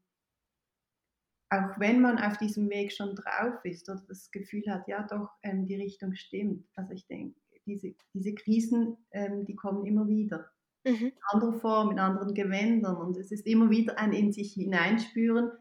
auch 1.50 1.80
wenn 1.80 2.02
man 2.02 2.18
auf 2.18 2.38
diesem 2.38 2.70
Weg 2.70 2.92
schon 2.92 3.16
drauf 3.16 3.64
ist 3.64 3.90
oder 3.90 4.04
das 4.08 4.32
Gefühl 4.32 4.64
hat, 4.68 4.88
ja 4.88 5.04
doch, 5.04 5.30
ähm, 5.44 5.66
die 5.66 5.76
Richtung 5.76 6.16
stimmt. 6.16 6.68
Also 6.76 6.94
ich 6.94 7.08
denke, 7.08 7.40
diese, 7.66 7.94
diese 8.14 8.34
Krisen, 8.34 8.98
ähm, 9.12 9.46
die 9.46 9.56
kommen 9.56 9.86
immer 9.86 10.08
wieder. 10.08 10.50
Mhm. 10.86 11.08
In 11.08 11.14
anderer 11.32 11.60
Form, 11.60 11.92
in 11.92 12.00
anderen 12.00 12.34
Gewändern. 12.34 12.98
Und 12.98 13.18
es 13.18 13.32
ist 13.32 13.46
immer 13.46 13.70
wieder 13.70 13.98
ein 13.98 14.14
in 14.14 14.32
sich 14.32 14.54
hineinspüren, 14.54 15.52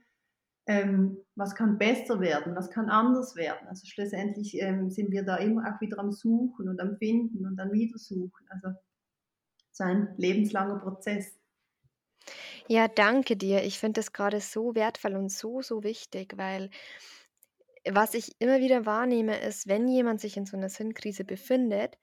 ähm, 0.66 1.18
was 1.36 1.54
kann 1.54 1.78
besser 1.78 2.20
werden, 2.20 2.56
was 2.56 2.70
kann 2.70 2.90
anders 2.90 3.36
werden. 3.36 3.68
Also 3.68 3.86
schlussendlich 3.86 4.60
ähm, 4.60 4.90
sind 4.90 5.12
wir 5.12 5.22
da 5.22 5.36
immer 5.36 5.62
auch 5.72 5.80
wieder 5.80 5.98
am 5.98 6.10
Suchen 6.10 6.68
und 6.68 6.80
am 6.80 6.96
Finden 6.96 7.46
und 7.46 7.60
am 7.60 7.72
Wiedersuchen. 7.72 8.46
Also 8.48 8.70
so 9.70 9.84
ein 9.84 10.14
lebenslanger 10.16 10.80
Prozess. 10.80 11.35
Ja, 12.68 12.88
danke 12.88 13.36
dir. 13.36 13.62
Ich 13.64 13.78
finde 13.78 14.00
das 14.00 14.12
gerade 14.12 14.40
so 14.40 14.74
wertvoll 14.74 15.14
und 15.16 15.30
so, 15.30 15.62
so 15.62 15.82
wichtig, 15.82 16.34
weil 16.36 16.70
was 17.88 18.14
ich 18.14 18.32
immer 18.40 18.58
wieder 18.60 18.84
wahrnehme, 18.86 19.38
ist, 19.40 19.68
wenn 19.68 19.86
jemand 19.88 20.20
sich 20.20 20.36
in 20.36 20.46
so 20.46 20.56
einer 20.56 20.68
Sinnkrise 20.68 21.24
befindet, 21.24 21.98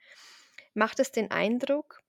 macht 0.73 0.99
es 0.99 1.11
den 1.11 1.31
Eindruck, 1.31 1.99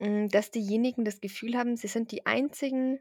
hm, 0.00 0.28
dass 0.28 0.50
diejenigen 0.50 1.04
das 1.04 1.20
Gefühl 1.20 1.56
haben, 1.56 1.76
sie 1.76 1.88
sind 1.88 2.12
die 2.12 2.26
Einzigen, 2.26 3.00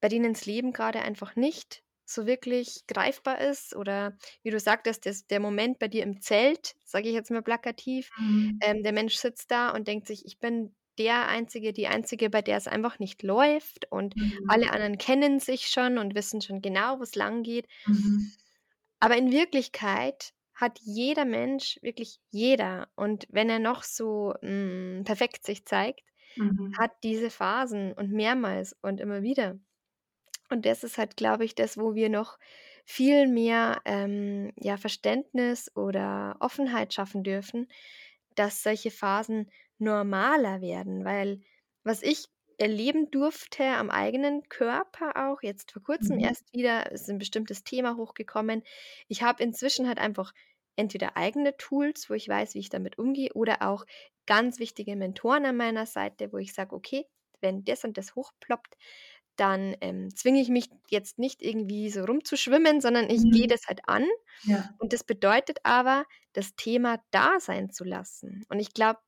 bei 0.00 0.08
denen 0.08 0.32
das 0.34 0.46
Leben 0.46 0.72
gerade 0.72 1.02
einfach 1.02 1.36
nicht 1.36 1.84
so 2.06 2.26
wirklich 2.26 2.86
greifbar 2.86 3.40
ist 3.40 3.76
oder 3.76 4.16
wie 4.42 4.50
du 4.50 4.58
sagtest, 4.60 5.06
das, 5.06 5.26
der 5.26 5.40
Moment 5.40 5.78
bei 5.78 5.88
dir 5.88 6.02
im 6.02 6.20
Zelt, 6.22 6.74
sage 6.84 7.08
ich 7.08 7.14
jetzt 7.14 7.30
mal 7.30 7.42
plakativ, 7.42 8.12
Mhm. 8.18 8.60
ähm, 8.60 8.82
der 8.82 8.92
Mensch 8.92 9.16
sitzt 9.16 9.50
da 9.50 9.70
und 9.70 9.88
denkt 9.88 10.06
sich, 10.06 10.24
ich 10.26 10.38
bin 10.38 10.74
der 10.98 11.28
Einzige, 11.28 11.72
die 11.72 11.86
Einzige, 11.86 12.30
bei 12.30 12.42
der 12.42 12.56
es 12.56 12.68
einfach 12.68 12.98
nicht 12.98 13.22
läuft 13.22 13.90
und 13.90 14.16
mhm. 14.16 14.44
alle 14.48 14.70
anderen 14.72 14.98
kennen 14.98 15.40
sich 15.40 15.68
schon 15.68 15.98
und 15.98 16.14
wissen 16.14 16.40
schon 16.40 16.60
genau, 16.60 16.98
wo 16.98 17.02
es 17.02 17.14
lang 17.14 17.42
geht. 17.42 17.66
Mhm. 17.86 18.32
Aber 19.00 19.16
in 19.16 19.30
Wirklichkeit 19.30 20.32
hat 20.54 20.80
jeder 20.82 21.24
Mensch, 21.24 21.78
wirklich 21.82 22.18
jeder, 22.30 22.88
und 22.96 23.26
wenn 23.30 23.48
er 23.48 23.60
noch 23.60 23.84
so 23.84 24.34
mh, 24.42 24.48
hm, 24.48 25.02
perfekt 25.04 25.46
sich 25.46 25.64
zeigt, 25.64 26.02
mhm. 26.36 26.74
hat 26.76 26.92
diese 27.04 27.30
Phasen 27.30 27.92
und 27.92 28.10
mehrmals 28.10 28.76
und 28.82 29.00
immer 29.00 29.22
wieder. 29.22 29.58
Und 30.50 30.66
das 30.66 30.82
ist 30.82 30.98
halt, 30.98 31.16
glaube 31.16 31.44
ich, 31.44 31.54
das, 31.54 31.78
wo 31.78 31.94
wir 31.94 32.08
noch 32.08 32.38
viel 32.84 33.28
mehr 33.28 33.82
ähm, 33.84 34.52
ja, 34.56 34.78
Verständnis 34.78 35.70
oder 35.76 36.36
Offenheit 36.40 36.94
schaffen 36.94 37.22
dürfen, 37.22 37.68
dass 38.34 38.62
solche 38.62 38.90
Phasen 38.90 39.50
normaler 39.78 40.60
werden, 40.60 41.04
weil 41.04 41.40
was 41.84 42.02
ich 42.02 42.26
erleben 42.58 43.10
durfte 43.10 43.64
am 43.64 43.88
eigenen 43.88 44.42
Körper 44.48 45.28
auch, 45.28 45.42
jetzt 45.42 45.70
vor 45.72 45.82
Kurzem 45.82 46.16
Mhm. 46.16 46.24
erst 46.24 46.52
wieder, 46.52 46.90
ist 46.90 47.08
ein 47.08 47.18
bestimmtes 47.18 47.62
Thema 47.62 47.96
hochgekommen. 47.96 48.62
Ich 49.06 49.22
habe 49.22 49.42
inzwischen 49.42 49.86
halt 49.86 49.98
einfach 49.98 50.32
entweder 50.74 51.16
eigene 51.16 51.56
Tools, 51.56 52.10
wo 52.10 52.14
ich 52.14 52.28
weiß, 52.28 52.54
wie 52.54 52.60
ich 52.60 52.68
damit 52.68 52.98
umgehe, 52.98 53.32
oder 53.34 53.62
auch 53.62 53.84
ganz 54.26 54.58
wichtige 54.58 54.96
Mentoren 54.96 55.46
an 55.46 55.56
meiner 55.56 55.86
Seite, 55.86 56.32
wo 56.32 56.38
ich 56.38 56.52
sage, 56.52 56.74
okay, 56.74 57.06
wenn 57.40 57.64
das 57.64 57.84
und 57.84 57.96
das 57.96 58.16
hochploppt, 58.16 58.76
dann 59.36 59.76
ähm, 59.80 60.14
zwinge 60.14 60.40
ich 60.40 60.48
mich 60.48 60.68
jetzt 60.88 61.18
nicht 61.20 61.42
irgendwie 61.42 61.90
so 61.90 62.04
rumzuschwimmen, 62.04 62.80
sondern 62.80 63.08
ich 63.08 63.22
gehe 63.22 63.44
mhm. 63.44 63.48
das 63.48 63.68
halt 63.68 63.80
an. 63.86 64.04
Ja. 64.42 64.68
Und 64.78 64.92
das 64.92 65.04
bedeutet 65.04 65.58
aber, 65.62 66.04
das 66.32 66.56
Thema 66.56 67.00
da 67.12 67.38
sein 67.38 67.70
zu 67.70 67.84
lassen. 67.84 68.44
Und 68.48 68.58
ich 68.58 68.74
glaube, 68.74 68.98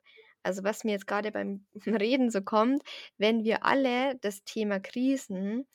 also 0.43 0.63
was 0.63 0.83
mir 0.83 0.91
jetzt 0.91 1.07
gerade 1.07 1.31
beim 1.31 1.65
Reden 1.85 2.29
so 2.29 2.41
kommt, 2.41 2.83
wenn 3.17 3.43
wir 3.43 3.65
alle 3.65 4.15
das 4.21 4.43
Thema 4.43 4.79
Krisen 4.79 5.67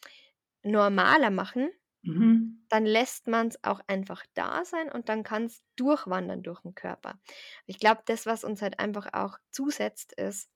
normaler 0.62 1.30
machen, 1.30 1.70
mhm. 2.02 2.64
dann 2.68 2.86
lässt 2.86 3.28
man 3.28 3.48
es 3.48 3.62
auch 3.62 3.80
einfach 3.86 4.24
da 4.34 4.64
sein 4.64 4.90
und 4.90 5.08
dann 5.08 5.22
kann 5.22 5.44
es 5.44 5.62
durchwandern 5.76 6.42
durch 6.42 6.60
den 6.62 6.74
Körper. 6.74 7.18
Ich 7.66 7.78
glaube, 7.78 8.02
das, 8.06 8.26
was 8.26 8.44
uns 8.44 8.62
halt 8.62 8.78
einfach 8.80 9.12
auch 9.12 9.38
zusetzt, 9.50 10.12
ist, 10.14 10.50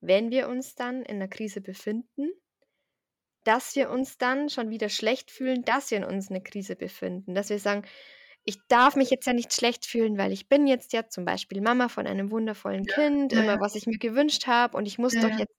wenn 0.00 0.30
wir 0.30 0.48
uns 0.48 0.74
dann 0.74 1.02
in 1.02 1.16
einer 1.16 1.28
Krise 1.28 1.60
befinden, 1.60 2.30
dass 3.44 3.76
wir 3.76 3.90
uns 3.90 4.18
dann 4.18 4.48
schon 4.48 4.70
wieder 4.70 4.88
schlecht 4.88 5.30
fühlen, 5.30 5.64
dass 5.64 5.90
wir 5.90 5.98
in 5.98 6.04
uns 6.04 6.30
eine 6.30 6.42
Krise 6.42 6.76
befinden. 6.76 7.34
Dass 7.34 7.50
wir 7.50 7.58
sagen, 7.58 7.84
ich 8.44 8.58
darf 8.68 8.96
mich 8.96 9.10
jetzt 9.10 9.26
ja 9.26 9.32
nicht 9.32 9.52
schlecht 9.52 9.86
fühlen, 9.86 10.18
weil 10.18 10.32
ich 10.32 10.48
bin 10.48 10.66
jetzt 10.66 10.92
ja 10.92 11.08
zum 11.08 11.24
Beispiel 11.24 11.60
Mama 11.60 11.88
von 11.88 12.06
einem 12.06 12.30
wundervollen 12.30 12.84
ja, 12.84 12.94
Kind, 12.94 13.32
ja, 13.32 13.42
immer 13.42 13.60
was 13.60 13.74
ich 13.74 13.86
mir 13.86 13.98
gewünscht 13.98 14.46
habe 14.46 14.76
und 14.76 14.86
ich 14.86 14.98
muss 14.98 15.14
doch 15.14 15.38
jetzt 15.38 15.54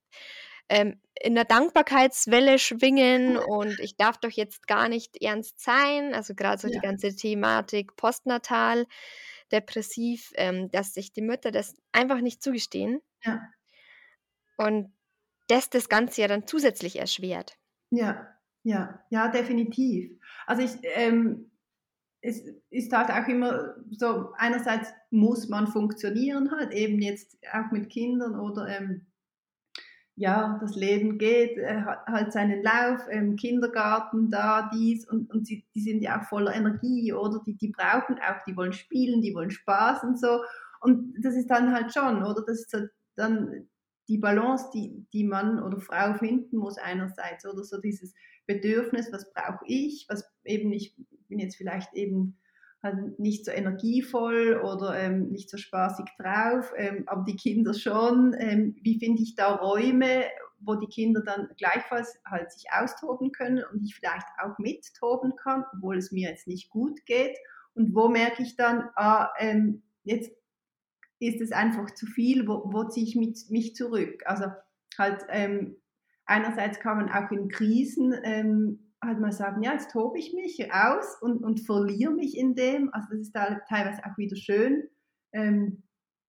ähm, 0.68 1.00
in 1.20 1.34
der 1.34 1.44
Dankbarkeitswelle 1.44 2.58
schwingen 2.58 3.36
und 3.36 3.78
ich 3.80 3.96
darf 3.96 4.18
doch 4.18 4.30
jetzt 4.30 4.66
gar 4.66 4.88
nicht 4.88 5.22
ernst 5.22 5.60
sein. 5.60 6.14
Also 6.14 6.34
gerade 6.34 6.60
so 6.60 6.68
die 6.68 6.78
ganze 6.78 7.14
Thematik 7.14 7.96
postnatal, 7.96 8.86
depressiv, 9.52 10.32
ähm, 10.34 10.70
dass 10.70 10.94
sich 10.94 11.12
die 11.12 11.22
Mütter 11.22 11.50
das 11.50 11.74
einfach 11.92 12.20
nicht 12.20 12.42
zugestehen. 12.42 13.00
Ja. 13.22 13.40
Und 14.56 14.92
das 15.48 15.70
das 15.70 15.88
Ganze 15.88 16.22
ja 16.22 16.28
dann 16.28 16.46
zusätzlich 16.46 16.98
erschwert. 16.98 17.56
Ja, 17.90 18.28
ja, 18.62 19.00
ja, 19.10 19.28
definitiv. 19.28 20.18
Also 20.46 20.62
ich, 20.62 20.72
ähm, 20.82 21.52
es 22.26 22.42
ist 22.70 22.92
halt 22.92 23.10
auch 23.10 23.28
immer 23.28 23.76
so, 23.92 24.32
einerseits 24.36 24.92
muss 25.10 25.48
man 25.48 25.68
funktionieren 25.68 26.50
halt, 26.50 26.72
eben 26.72 27.00
jetzt 27.00 27.38
auch 27.52 27.70
mit 27.70 27.88
Kindern 27.88 28.38
oder 28.38 28.66
ähm, 28.66 29.06
ja, 30.16 30.58
das 30.60 30.74
Leben 30.74 31.18
geht 31.18 31.56
äh, 31.58 31.82
halt 32.06 32.32
seinen 32.32 32.62
Lauf, 32.62 33.00
ähm, 33.10 33.36
Kindergarten, 33.36 34.30
da, 34.30 34.68
dies 34.72 35.06
und, 35.08 35.30
und 35.30 35.46
sie, 35.46 35.66
die 35.74 35.80
sind 35.80 36.00
ja 36.00 36.18
auch 36.18 36.24
voller 36.24 36.54
Energie, 36.54 37.12
oder? 37.12 37.40
Die, 37.46 37.56
die 37.56 37.68
brauchen 37.68 38.18
auch, 38.18 38.42
die 38.46 38.56
wollen 38.56 38.72
spielen, 38.72 39.22
die 39.22 39.34
wollen 39.34 39.50
Spaß 39.50 40.02
und 40.04 40.18
so. 40.18 40.40
Und 40.80 41.14
das 41.22 41.34
ist 41.34 41.50
dann 41.50 41.72
halt 41.72 41.92
schon, 41.92 42.24
oder? 42.24 42.42
Das 42.46 42.60
ist 42.60 42.72
halt 42.72 42.90
dann 43.14 43.68
die 44.08 44.18
Balance, 44.18 44.70
die, 44.74 45.06
die 45.12 45.24
Mann 45.24 45.62
oder 45.62 45.80
Frau 45.80 46.14
finden 46.14 46.56
muss 46.56 46.78
einerseits, 46.78 47.46
oder 47.46 47.62
so 47.62 47.78
dieses 47.78 48.14
Bedürfnis, 48.46 49.12
was 49.12 49.30
brauche 49.32 49.64
ich, 49.66 50.06
was 50.08 50.24
eben 50.44 50.72
ich 50.72 50.96
bin 51.28 51.38
jetzt 51.38 51.56
vielleicht 51.56 51.92
eben 51.94 52.38
halt 52.82 53.18
nicht 53.18 53.44
so 53.44 53.50
energievoll 53.50 54.60
oder 54.62 54.98
ähm, 54.98 55.30
nicht 55.30 55.50
so 55.50 55.56
spaßig 55.56 56.06
drauf, 56.18 56.72
ähm, 56.76 57.04
aber 57.06 57.24
die 57.24 57.36
Kinder 57.36 57.74
schon. 57.74 58.34
Ähm, 58.38 58.76
wie 58.82 58.98
finde 58.98 59.22
ich 59.22 59.34
da 59.34 59.54
Räume, 59.54 60.24
wo 60.60 60.74
die 60.74 60.86
Kinder 60.86 61.22
dann 61.22 61.48
gleichfalls 61.58 62.18
halt 62.24 62.50
sich 62.52 62.66
austoben 62.72 63.32
können 63.32 63.62
und 63.72 63.82
ich 63.82 63.94
vielleicht 63.94 64.26
auch 64.42 64.58
mittoben 64.58 65.34
kann, 65.36 65.64
obwohl 65.74 65.98
es 65.98 66.12
mir 66.12 66.30
jetzt 66.30 66.46
nicht 66.46 66.70
gut 66.70 67.04
geht. 67.06 67.36
Und 67.74 67.94
wo 67.94 68.08
merke 68.08 68.42
ich 68.42 68.56
dann, 68.56 68.88
ah, 68.94 69.30
ähm, 69.38 69.82
jetzt 70.04 70.30
ist 71.18 71.40
es 71.40 71.52
einfach 71.52 71.90
zu 71.92 72.06
viel, 72.06 72.46
wo, 72.46 72.62
wo 72.66 72.84
ziehe 72.84 73.06
ich 73.06 73.16
mich, 73.16 73.46
mich 73.50 73.74
zurück? 73.74 74.22
Also 74.26 74.46
halt 74.98 75.24
ähm, 75.28 75.76
einerseits 76.24 76.80
kann 76.80 76.98
man 76.98 77.10
auch 77.10 77.30
in 77.30 77.48
Krisen 77.48 78.14
ähm, 78.22 78.85
halt 79.06 79.20
mal 79.20 79.32
sagen, 79.32 79.62
ja, 79.62 79.72
jetzt 79.72 79.90
tobe 79.92 80.18
ich 80.18 80.34
mich 80.34 80.72
aus 80.72 81.16
und, 81.20 81.42
und 81.42 81.60
verliere 81.60 82.12
mich 82.12 82.36
in 82.36 82.54
dem. 82.54 82.92
Also 82.92 83.08
das 83.10 83.20
ist 83.20 83.32
da 83.32 83.60
teilweise 83.68 84.04
auch 84.04 84.16
wieder 84.18 84.36
schön. 84.36 84.88
Ähm, 85.32 85.82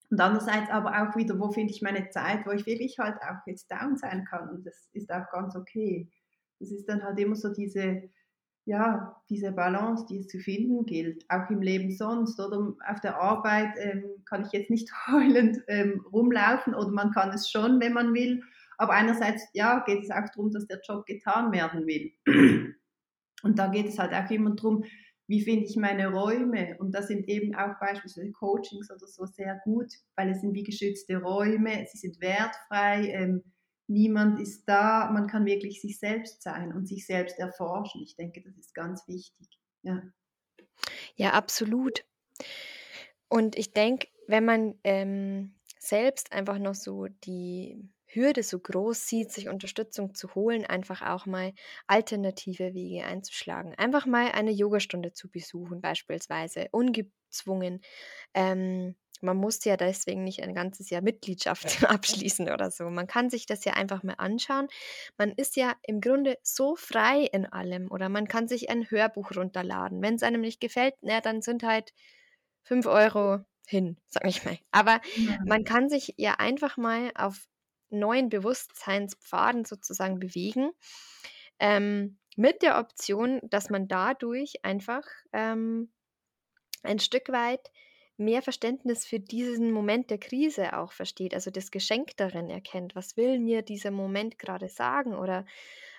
Und 0.09 0.21
andererseits 0.21 0.69
aber 0.69 0.91
auch 1.01 1.15
wieder, 1.15 1.39
wo 1.39 1.51
finde 1.51 1.73
ich 1.73 1.81
meine 1.81 2.09
Zeit, 2.09 2.45
wo 2.45 2.51
ich 2.51 2.65
wirklich 2.65 2.97
halt 2.99 3.17
auch 3.21 3.45
jetzt 3.45 3.69
down 3.71 3.97
sein 3.97 4.25
kann 4.25 4.49
und 4.49 4.65
das 4.65 4.89
ist 4.93 5.11
auch 5.11 5.29
ganz 5.31 5.55
okay. 5.55 6.09
Das 6.59 6.71
ist 6.71 6.87
dann 6.87 7.03
halt 7.03 7.19
immer 7.19 7.35
so 7.35 7.53
diese, 7.53 8.03
ja, 8.65 9.21
diese 9.29 9.51
Balance, 9.51 10.05
die 10.09 10.19
es 10.19 10.27
zu 10.27 10.39
finden 10.39 10.85
gilt, 10.85 11.25
auch 11.29 11.49
im 11.49 11.61
Leben 11.61 11.91
sonst 11.91 12.39
oder 12.39 12.75
auf 12.89 12.99
der 13.01 13.17
Arbeit 13.19 13.73
ähm, 13.77 14.03
kann 14.25 14.43
ich 14.45 14.51
jetzt 14.51 14.69
nicht 14.69 14.91
heulend 15.07 15.61
ähm, 15.67 16.05
rumlaufen 16.11 16.73
oder 16.73 16.89
man 16.91 17.11
kann 17.11 17.29
es 17.29 17.49
schon, 17.49 17.79
wenn 17.79 17.93
man 17.93 18.13
will, 18.13 18.43
aber 18.77 18.93
einerseits, 18.93 19.47
ja, 19.53 19.83
geht 19.85 20.03
es 20.03 20.11
auch 20.11 20.29
darum, 20.33 20.51
dass 20.51 20.67
der 20.67 20.79
Job 20.87 21.05
getan 21.05 21.51
werden 21.51 21.85
will. 21.85 22.13
Und 23.43 23.59
da 23.59 23.67
geht 23.67 23.87
es 23.87 23.99
halt 23.99 24.13
auch 24.13 24.29
immer 24.31 24.55
darum, 24.55 24.83
wie 25.27 25.41
finde 25.41 25.65
ich 25.65 25.75
meine 25.75 26.11
Räume? 26.11 26.77
Und 26.79 26.93
das 26.93 27.07
sind 27.07 27.27
eben 27.27 27.53
auch 27.53 27.77
beispielsweise 27.79 28.31
Coachings 28.31 28.89
oder 28.89 29.05
so 29.07 29.25
sehr 29.25 29.59
gut, 29.63 29.91
weil 30.15 30.29
es 30.29 30.41
sind 30.41 30.53
wie 30.53 30.63
geschützte 30.63 31.17
Räume, 31.17 31.85
sie 31.91 31.97
sind 31.97 32.21
wertfrei, 32.21 33.09
ähm, 33.09 33.43
niemand 33.87 34.39
ist 34.39 34.65
da, 34.65 35.09
man 35.11 35.27
kann 35.27 35.45
wirklich 35.45 35.81
sich 35.81 35.99
selbst 35.99 36.41
sein 36.41 36.73
und 36.73 36.87
sich 36.87 37.05
selbst 37.05 37.39
erforschen. 37.39 38.01
Ich 38.03 38.15
denke, 38.15 38.41
das 38.41 38.57
ist 38.57 38.73
ganz 38.73 39.07
wichtig. 39.07 39.47
Ja, 39.81 40.01
ja 41.15 41.31
absolut. 41.31 42.05
Und 43.27 43.57
ich 43.57 43.73
denke, 43.73 44.07
wenn 44.27 44.45
man 44.45 44.75
ähm, 44.83 45.55
selbst 45.77 46.31
einfach 46.31 46.59
noch 46.59 46.75
so 46.75 47.07
die 47.07 47.89
Hürde 48.07 48.43
so 48.43 48.59
groß 48.59 49.07
sieht, 49.07 49.31
sich 49.31 49.49
Unterstützung 49.49 50.15
zu 50.15 50.33
holen, 50.33 50.65
einfach 50.65 51.01
auch 51.01 51.25
mal 51.25 51.53
alternative 51.87 52.73
Wege 52.73 53.05
einzuschlagen. 53.05 53.75
Einfach 53.75 54.05
mal 54.05 54.31
eine 54.31 54.51
Yogastunde 54.51 55.13
zu 55.13 55.29
besuchen, 55.29 55.81
beispielsweise, 55.81 56.67
ungezwungen. 56.71 57.81
Ähm, 58.33 58.95
man 59.21 59.37
muss 59.37 59.63
ja 59.65 59.77
deswegen 59.77 60.23
nicht 60.23 60.43
ein 60.43 60.53
ganzes 60.53 60.89
Jahr 60.89 61.01
Mitgliedschaft 61.01 61.65
abschließen 61.83 62.49
oder 62.49 62.71
so. 62.71 62.89
Man 62.89 63.07
kann 63.07 63.29
sich 63.29 63.45
das 63.45 63.65
ja 63.65 63.73
einfach 63.73 64.03
mal 64.03 64.15
anschauen. 64.17 64.67
Man 65.17 65.31
ist 65.31 65.55
ja 65.55 65.75
im 65.83 66.01
Grunde 66.01 66.37
so 66.43 66.75
frei 66.75 67.23
in 67.23 67.45
allem 67.45 67.91
oder 67.91 68.09
man 68.09 68.27
kann 68.27 68.47
sich 68.47 68.69
ein 68.69 68.89
Hörbuch 68.89 69.35
runterladen. 69.35 70.01
Wenn 70.01 70.15
es 70.15 70.23
einem 70.23 70.41
nicht 70.41 70.61
gefällt, 70.61 70.93
na, 71.01 71.21
dann 71.21 71.41
sind 71.41 71.63
halt 71.63 71.93
5 72.63 72.85
Euro 72.85 73.39
hin, 73.67 73.97
sag 74.07 74.25
ich 74.25 74.45
mal. 74.45 74.57
Aber 74.71 75.01
ja. 75.15 75.37
man 75.45 75.63
kann 75.63 75.89
sich 75.89 76.13
ja 76.17 76.35
einfach 76.35 76.77
mal 76.77 77.11
auf 77.15 77.47
neuen 77.89 78.29
Bewusstseinspfaden 78.29 79.65
sozusagen 79.65 80.19
bewegen, 80.19 80.71
ähm, 81.59 82.17
mit 82.35 82.61
der 82.61 82.79
Option, 82.79 83.41
dass 83.43 83.69
man 83.69 83.87
dadurch 83.87 84.63
einfach 84.63 85.03
ähm, 85.33 85.91
ein 86.83 86.99
Stück 86.99 87.29
weit 87.29 87.71
mehr 88.17 88.41
Verständnis 88.41 89.05
für 89.05 89.19
diesen 89.19 89.71
Moment 89.71 90.09
der 90.09 90.17
Krise 90.17 90.77
auch 90.77 90.91
versteht, 90.91 91.33
also 91.33 91.51
das 91.51 91.71
Geschenk 91.71 92.17
darin 92.17 92.49
erkennt. 92.49 92.95
Was 92.95 93.15
will 93.15 93.39
mir 93.39 93.61
dieser 93.61 93.91
Moment 93.91 94.39
gerade 94.39 94.69
sagen? 94.69 95.15
Oder 95.15 95.45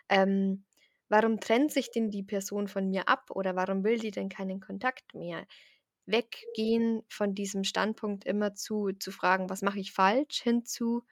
ähm, 0.09 0.65
warum 1.09 1.41
trennt 1.41 1.73
sich 1.73 1.91
denn 1.91 2.11
die 2.11 2.25
Person 2.25 2.67
von 2.69 2.89
mir 2.89 3.09
ab? 3.09 3.31
Oder 3.31 3.55
warum 3.55 3.85
will 3.85 3.99
die 3.99 4.11
denn 4.11 4.29
keinen 4.29 4.61
Kontakt 4.61 5.15
mehr? 5.15 5.47
Weggehen 6.07 7.03
von 7.09 7.35
diesem 7.35 7.65
Standpunkt 7.65 8.25
immer 8.25 8.55
zu, 8.55 8.93
zu 8.99 9.13
fragen, 9.13 9.49
was 9.49 9.63
mache 9.63 9.79
ich 9.79 9.93
falsch, 9.93 10.43
hinzu, 10.43 11.05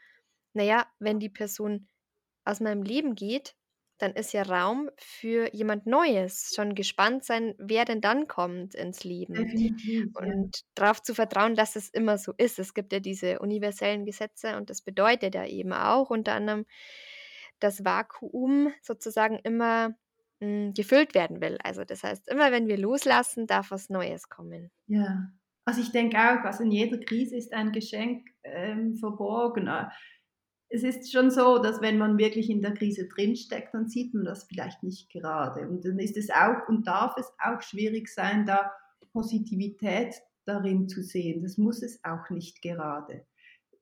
naja, 0.57 0.87
wenn 0.99 1.21
die 1.21 1.29
Person 1.29 1.87
aus 2.45 2.61
meinem 2.61 2.83
Leben 2.83 3.15
geht, 3.15 3.55
dann 3.99 4.13
ist 4.13 4.33
ja 4.33 4.43
Raum 4.43 4.91
für 4.97 5.55
jemand 5.55 5.87
Neues. 5.87 6.53
Schon 6.55 6.75
gespannt 6.75 7.25
sein, 7.25 7.55
wer 7.59 7.85
denn 7.85 8.01
dann 8.01 8.27
kommt 8.27 8.75
ins 8.75 9.05
Leben. 9.05 9.35
Definitiv, 9.35 10.11
ja. 10.15 10.21
Und 10.23 10.61
darauf 10.75 11.03
zu 11.03 11.15
vertrauen, 11.15 11.55
dass 11.55 11.77
es 11.77 11.89
immer 11.89 12.19
so 12.19 12.33
ist. 12.37 12.59
Es 12.59 12.75
gibt 12.75 12.93
ja 12.93 13.01
diese 13.01 13.39
universellen 13.39 14.05
Gesetze 14.05 14.57
und 14.57 14.69
das 14.69 14.83
bedeutet 14.83 15.35
ja 15.35 15.47
eben 15.47 15.73
auch 15.73 16.11
unter 16.11 16.35
anderem, 16.35 16.67
dass 17.59 17.85
Vakuum 17.85 18.73
sozusagen 18.83 19.39
immer 19.45 19.89
mh, 20.41 20.47
hm, 20.47 20.75
gefüllt 20.75 21.15
werden 21.15 21.41
will. 21.41 21.59
Also 21.63 21.85
das 21.85 22.03
heißt, 22.03 22.29
immer 22.29 22.53
wenn 22.53 22.69
wir 22.69 22.77
loslassen, 22.77 23.47
darf 23.47 23.71
was 23.71 23.89
Neues 23.89 24.29
kommen. 24.29 24.71
Ja, 24.89 25.31
also 25.65 25.81
ich 25.81 25.91
denke 25.91 26.17
auch, 26.17 26.45
also 26.45 26.63
in 26.63 26.71
jeder 26.71 26.99
Krise 26.99 27.37
ist 27.37 27.53
ein 27.53 27.73
Geschenk 27.73 28.29
ähm, 28.45 28.95
verborgen 28.97 29.69
es 30.69 30.83
ist 30.83 31.13
schon 31.13 31.31
so, 31.31 31.59
dass 31.59 31.81
wenn 31.81 31.99
man 31.99 32.19
wirklich 32.19 32.51
in 32.51 32.61
der 32.61 32.75
Krise 32.75 33.07
drinsteckt, 33.07 33.73
dann 33.73 33.89
sieht 33.89 34.15
man 34.15 34.25
das 34.25 34.45
vielleicht 34.45 34.83
nicht 34.83 35.11
gerade. 35.11 35.69
Und 35.69 35.85
dann 35.85 35.99
ist 35.99 36.17
es 36.17 36.31
auch 36.31 36.69
und 36.69 36.87
darf 36.87 37.17
es 37.17 37.33
auch 37.39 37.63
schwierig 37.63 38.09
sein, 38.09 38.47
da 38.47 38.73
Positivität 39.13 40.15
darin 40.45 40.89
zu 40.89 41.03
sehen. 41.03 41.43
Das 41.43 41.57
muss 41.57 41.83
es 41.83 42.03
auch 42.05 42.31
nicht 42.31 42.63
gerade. 42.63 43.25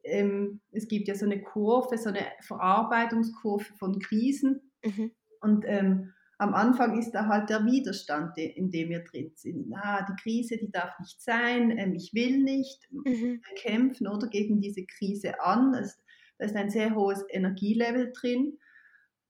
Ähm, 0.03 0.61
es 0.71 0.87
gibt 0.87 1.09
ja 1.09 1.15
so 1.15 1.25
eine 1.25 1.43
Kurve, 1.43 1.97
so 1.97 2.11
eine 2.11 2.27
Verarbeitungskurve 2.43 3.73
von 3.79 3.99
Krisen. 3.99 4.71
Mhm. 4.85 5.13
Und 5.41 5.65
ähm, 5.67 6.13
am 6.39 6.53
Anfang 6.55 6.99
ist 6.99 7.13
da 7.13 7.27
halt 7.27 7.49
der 7.49 7.65
Widerstand, 7.65 8.37
in 8.37 8.71
dem 8.71 8.91
wir 8.91 9.05
drin 9.05 9.33
sind. 9.35 9.73
Ah, 9.75 10.05
die 10.05 10.23
Krise, 10.23 10.59
die 10.59 10.71
darf 10.71 10.99
nicht 10.99 11.23
sein, 11.23 11.77
ähm, 11.79 11.95
ich 11.95 12.13
will 12.13 12.43
nicht 12.43 12.87
mhm. 12.91 13.41
kämpfen 13.57 14.07
oder 14.07 14.29
gegen 14.29 14.61
diese 14.61 14.85
Krise 14.85 15.41
an. 15.41 15.75
Es, 15.75 15.99
da 16.39 16.47
ist 16.47 16.57
ein 16.57 16.71
sehr 16.71 16.95
hohes 16.95 17.25
Energielevel 17.31 18.13
drin. 18.13 18.59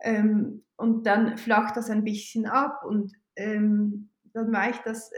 Ähm, 0.00 0.64
und 0.76 1.06
dann 1.06 1.38
flacht 1.38 1.76
das 1.76 1.90
ein 1.90 2.04
bisschen 2.04 2.46
ab 2.46 2.84
und 2.84 3.12
ähm, 3.36 4.10
dann 4.32 4.52
weicht 4.52 4.84
das, 4.86 5.10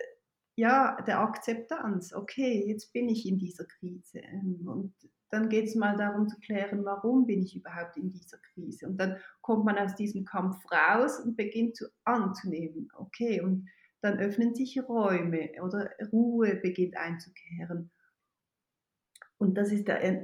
ja, 0.56 1.00
der 1.06 1.20
Akzeptanz. 1.20 2.12
Okay, 2.12 2.64
jetzt 2.66 2.92
bin 2.92 3.08
ich 3.08 3.26
in 3.26 3.38
dieser 3.38 3.64
Krise. 3.64 4.20
Ähm, 4.20 4.66
und 4.66 4.94
dann 5.30 5.48
geht 5.48 5.66
es 5.66 5.74
mal 5.74 5.96
darum 5.96 6.28
zu 6.28 6.38
klären, 6.38 6.84
warum 6.84 7.26
bin 7.26 7.42
ich 7.42 7.56
überhaupt 7.56 7.96
in 7.96 8.10
dieser 8.10 8.38
Krise. 8.38 8.86
Und 8.86 8.98
dann 8.98 9.16
kommt 9.40 9.64
man 9.64 9.78
aus 9.78 9.94
diesem 9.94 10.24
Kampf 10.24 10.56
raus 10.70 11.18
und 11.20 11.36
beginnt 11.36 11.76
zu, 11.76 11.86
anzunehmen. 12.04 12.88
Okay, 12.94 13.40
und 13.40 13.68
dann 14.02 14.18
öffnen 14.18 14.54
sich 14.54 14.78
Räume 14.88 15.50
oder 15.62 15.90
Ruhe 16.12 16.56
beginnt 16.56 16.96
einzukehren. 16.96 17.90
Und 19.38 19.58
das, 19.58 19.70
ist 19.70 19.86
der, 19.88 20.22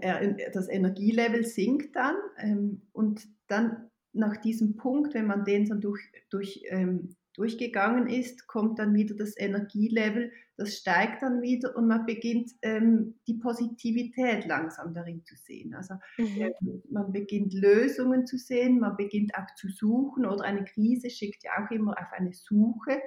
das 0.52 0.68
Energielevel 0.68 1.44
sinkt 1.44 1.94
dann 1.96 2.16
ähm, 2.38 2.82
und 2.92 3.28
dann 3.46 3.90
nach 4.12 4.36
diesem 4.38 4.76
Punkt, 4.76 5.14
wenn 5.14 5.26
man 5.26 5.44
den 5.44 5.66
so 5.66 5.74
durch, 5.74 6.00
durch, 6.30 6.62
ähm, 6.68 7.16
durchgegangen 7.34 8.08
ist, 8.08 8.46
kommt 8.46 8.78
dann 8.78 8.94
wieder 8.94 9.14
das 9.14 9.36
Energielevel, 9.38 10.32
das 10.56 10.76
steigt 10.76 11.22
dann 11.22 11.40
wieder 11.40 11.74
und 11.76 11.88
man 11.88 12.04
beginnt 12.04 12.52
ähm, 12.60 13.14
die 13.26 13.34
Positivität 13.34 14.46
langsam 14.46 14.92
darin 14.92 15.24
zu 15.24 15.34
sehen. 15.36 15.74
Also 15.74 15.94
mhm. 16.18 16.82
man 16.90 17.10
beginnt 17.10 17.54
Lösungen 17.54 18.26
zu 18.26 18.36
sehen, 18.36 18.80
man 18.80 18.96
beginnt 18.96 19.34
auch 19.34 19.52
zu 19.56 19.68
suchen 19.68 20.26
oder 20.26 20.44
eine 20.44 20.64
Krise 20.64 21.08
schickt 21.08 21.42
ja 21.44 21.52
auch 21.64 21.70
immer 21.70 21.92
auf 21.92 22.12
eine 22.12 22.32
Suche. 22.32 23.00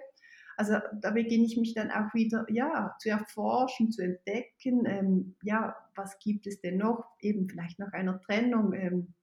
Also 0.58 0.76
da 1.02 1.12
beginne 1.12 1.46
ich 1.46 1.58
mich 1.58 1.74
dann 1.74 1.92
auch 1.92 2.14
wieder 2.14 2.46
ja, 2.50 2.96
zu 3.00 3.10
erforschen, 3.10 3.92
zu 3.92 4.04
entdecken, 4.04 4.86
ähm, 4.86 5.36
ja, 5.44 5.76
was 5.96 6.18
gibt 6.20 6.48
es 6.48 6.62
denn 6.62 6.78
noch, 6.78 7.06
eben 7.20 7.50
vielleicht 7.50 7.80
nach 7.80 7.94
einer 7.94 8.20
Trennung. 8.22 8.74
Ähm, 8.74 9.14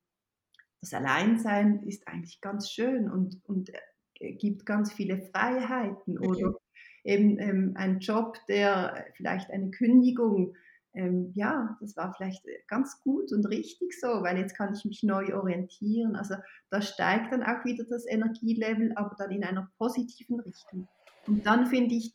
das 0.81 0.92
Alleinsein 0.92 1.83
ist 1.85 2.07
eigentlich 2.09 2.40
ganz 2.40 2.71
schön 2.71 3.11
und, 3.11 3.40
und 3.45 3.71
äh, 4.21 4.33
gibt 4.33 4.66
ganz 4.66 4.92
viele 4.92 5.23
Freiheiten 5.31 6.14
mhm. 6.14 6.27
oder 6.27 6.55
eben 7.05 7.38
ähm, 7.38 7.73
ein 7.77 7.99
Job, 8.01 8.37
der 8.49 9.07
vielleicht 9.16 9.51
eine 9.51 9.71
Kündigung, 9.71 10.55
ähm, 10.95 11.33
ja, 11.35 11.77
das 11.81 11.97
war 11.97 12.12
vielleicht 12.14 12.45
ganz 12.68 13.01
gut 13.01 13.33
und 13.33 13.47
richtig 13.47 13.99
so, 13.99 14.09
weil 14.23 14.37
jetzt 14.38 14.57
kann 14.57 14.75
ich 14.75 14.85
mich 14.85 15.03
neu 15.03 15.35
orientieren. 15.35 16.16
Also 16.16 16.35
da 16.71 16.83
steigt 16.83 17.33
dann 17.33 17.42
auch 17.42 17.64
wieder 17.64 17.85
das 17.85 18.07
Energielevel, 18.07 18.92
aber 18.97 19.14
dann 19.16 19.31
in 19.31 19.45
einer 19.45 19.71
positiven 19.79 20.40
Richtung. 20.40 20.88
Und 21.26 21.46
dann 21.46 21.66
finde 21.66 21.94
ich 21.94 22.14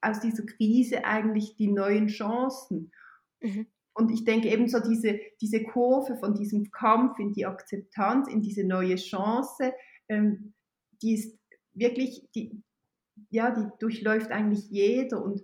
aus 0.00 0.20
dieser 0.20 0.44
Krise 0.44 1.04
eigentlich 1.04 1.56
die 1.56 1.68
neuen 1.68 2.08
Chancen. 2.08 2.92
Mhm. 3.40 3.66
Und 3.94 4.10
ich 4.10 4.24
denke 4.24 4.48
eben 4.48 4.68
so 4.68 4.78
diese, 4.80 5.18
diese 5.40 5.62
Kurve 5.62 6.16
von 6.16 6.34
diesem 6.34 6.70
Kampf 6.70 7.18
in 7.18 7.32
die 7.32 7.46
Akzeptanz, 7.46 8.28
in 8.28 8.42
diese 8.42 8.64
neue 8.64 8.96
Chance, 8.96 9.72
ähm, 10.08 10.52
die 11.00 11.14
ist 11.14 11.38
wirklich, 11.72 12.28
die, 12.34 12.62
ja, 13.30 13.50
die 13.50 13.66
durchläuft 13.78 14.30
eigentlich 14.30 14.68
jeder. 14.68 15.24
Und 15.24 15.42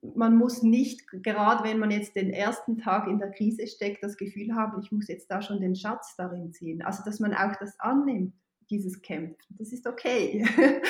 man 0.00 0.36
muss 0.36 0.62
nicht, 0.62 1.08
gerade 1.24 1.64
wenn 1.64 1.80
man 1.80 1.90
jetzt 1.90 2.14
den 2.14 2.30
ersten 2.30 2.78
Tag 2.78 3.08
in 3.08 3.18
der 3.18 3.32
Krise 3.32 3.66
steckt, 3.66 4.02
das 4.04 4.16
Gefühl 4.16 4.54
haben, 4.54 4.80
ich 4.80 4.92
muss 4.92 5.08
jetzt 5.08 5.28
da 5.28 5.42
schon 5.42 5.60
den 5.60 5.74
Schatz 5.74 6.14
darin 6.16 6.52
ziehen. 6.52 6.82
Also 6.82 7.02
dass 7.04 7.18
man 7.18 7.34
auch 7.34 7.56
das 7.58 7.78
annimmt 7.80 8.34
dieses 8.70 9.00
Kämpfen. 9.02 9.56
Das 9.58 9.72
ist 9.72 9.86
okay. 9.86 10.44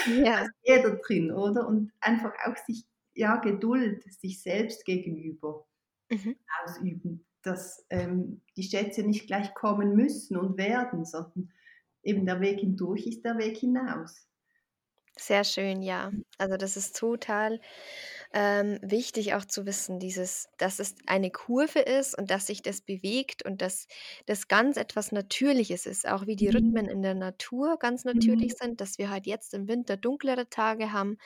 Ja. 0.07 0.25
Da 0.25 0.43
ist 0.43 0.53
jeder 0.63 0.97
drin, 0.97 1.31
oder? 1.33 1.67
Und 1.67 1.93
einfach 2.01 2.33
auch 2.47 2.57
sich, 2.67 2.85
ja, 3.15 3.37
Geduld 3.37 4.05
sich 4.13 4.43
selbst 4.43 4.85
gegenüber 4.85 5.67
mhm. 6.11 6.37
ausüben. 6.65 7.25
Dass 7.43 7.87
ähm, 7.91 8.43
die 8.57 8.65
Schätze 8.65 9.03
nicht 9.03 9.27
gleich 9.27 9.55
kommen 9.55 9.95
müssen 9.95 10.37
und 10.37 10.59
werden, 10.59 11.05
sondern 11.05 11.51
eben 12.03 12.27
der 12.27 12.41
Weg 12.41 12.61
hindurch 12.61 13.07
ist 13.07 13.25
der 13.25 13.39
Weg 13.39 13.59
hinaus. 13.59 14.27
Sehr 15.17 15.45
schön, 15.45 15.83
ja. 15.83 16.13
Also 16.39 16.57
das 16.57 16.77
ist 16.77 16.97
total 16.97 17.61
ähm, 18.33 18.79
wichtig 18.83 19.35
auch 19.35 19.45
zu 19.45 19.67
wissen, 19.67 19.99
dieses 20.01 20.49
dass 20.59 20.79
es 20.79 20.95
eine 21.07 21.31
Kurve 21.31 21.81
ist 21.81 22.17
und 22.19 22.31
dass 22.31 22.47
sich 22.47 22.63
das 22.63 22.81
bewegt 22.83 23.45
und 23.45 23.63
dass 23.63 23.87
das 24.27 24.49
ganz 24.49 24.77
etwas 24.77 25.13
Natürliches 25.13 25.87
ist, 25.87 26.07
auch 26.09 26.27
wie 26.27 26.37
die 26.37 26.49
Mhm. 26.49 26.49
Rhythmen 26.51 26.87
in 26.89 27.03
der 27.03 27.15
Natur 27.15 27.79
ganz 27.79 28.05
natürlich 28.05 28.53
Mhm. 28.53 28.59
sind, 28.61 28.81
dass 28.81 28.99
wir 28.99 29.11
halt 29.11 29.27
jetzt 29.27 29.55
im 29.55 29.69
Winter 29.69 29.97
dunklere 29.97 30.49
Tage 30.51 30.93
haben, 30.93 31.17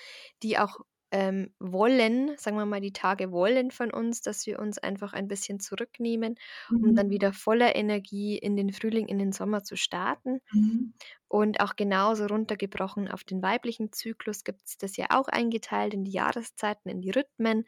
die 0.43 0.59
auch, 0.59 0.81
ähm, 1.13 1.55
wollen 1.61 2.37
sagen 2.39 2.57
wir 2.57 2.67
mal, 2.67 2.81
die 2.81 2.93
Tage 2.93 3.33
wollen 3.33 3.71
von 3.71 3.93
uns, 3.93 4.23
dass 4.23 4.47
wir 4.47 4.59
uns 4.61 4.79
einfach 4.79 5.13
ein 5.13 5.29
bisschen 5.29 5.61
zurücknehmen, 5.61 6.37
um 6.81 6.95
dann 6.95 7.11
Mhm. 7.11 7.11
wieder 7.11 7.33
voller 7.33 7.77
Energie 7.77 8.39
in 8.39 8.57
den 8.57 8.73
Frühling, 8.73 9.09
in 9.09 9.19
den 9.19 9.33
Sommer 9.33 9.63
zu 9.65 9.77
starten. 9.77 10.41
Mhm. 10.53 10.93
Und 11.29 11.61
auch 11.61 11.77
genauso 11.77 12.27
runtergebrochen 12.27 13.09
auf 13.09 13.25
den 13.25 13.43
weiblichen 13.43 13.91
Zyklus 13.91 14.45
gibt's 14.45 14.77
das 14.77 14.99
ja 14.99 15.07
auch 15.11 15.29
eingeteilt 15.29 15.95
in 15.95 16.05
die 16.05 16.11
Jahreszeiten, 16.13 16.91
in 16.91 17.01
die 17.01 17.11
Rhythmen, 17.11 17.65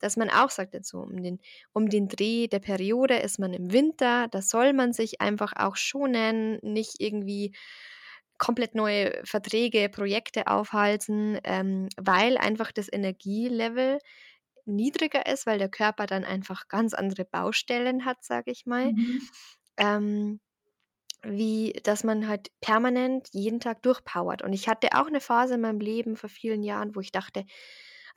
dass 0.00 0.18
man 0.18 0.28
auch 0.28 0.50
sagt 0.50 0.84
so 0.84 0.98
um 1.00 1.22
den 1.22 1.40
um 1.72 1.88
den 1.88 2.08
Dreh 2.08 2.46
der 2.46 2.58
Periode 2.60 3.16
ist 3.16 3.38
man 3.38 3.54
im 3.54 3.72
Winter, 3.72 4.28
da 4.28 4.42
soll 4.42 4.74
man 4.74 4.92
sich 4.92 5.22
einfach 5.22 5.54
auch 5.56 5.76
schonen, 5.76 6.58
nicht 6.62 6.96
irgendwie 7.00 7.54
komplett 8.38 8.74
neue 8.74 9.20
Verträge, 9.24 9.88
Projekte 9.90 10.46
aufhalsen, 10.48 11.38
ähm, 11.44 11.88
weil 11.96 12.38
einfach 12.38 12.72
das 12.72 12.92
Energielevel 12.92 13.98
niedriger 14.66 15.26
ist, 15.26 15.46
weil 15.46 15.58
der 15.58 15.70
Körper 15.70 16.06
dann 16.06 16.24
einfach 16.24 16.68
ganz 16.68 16.94
andere 16.94 17.24
Baustellen 17.26 18.04
hat, 18.06 18.24
sage 18.24 18.50
ich 18.52 18.66
mal. 18.66 18.92
Mhm. 18.92 19.28
Ähm, 19.78 20.40
wie 21.24 21.74
dass 21.84 22.04
man 22.04 22.28
halt 22.28 22.50
permanent 22.62 23.28
jeden 23.32 23.60
Tag 23.60 23.82
durchpowert. 23.82 24.42
Und 24.42 24.52
ich 24.54 24.68
hatte 24.68 24.90
auch 24.94 25.10
'ne 25.10 25.20
Phase 25.20 25.54
in 25.56 25.62
meinem 25.62 25.80
Leben 25.80 26.16
vor 26.16 26.30
vielen 26.30 26.62
Jahren, 26.64 26.96
wo 26.96 27.00
ich 27.00 27.12
dachte: 27.12 27.44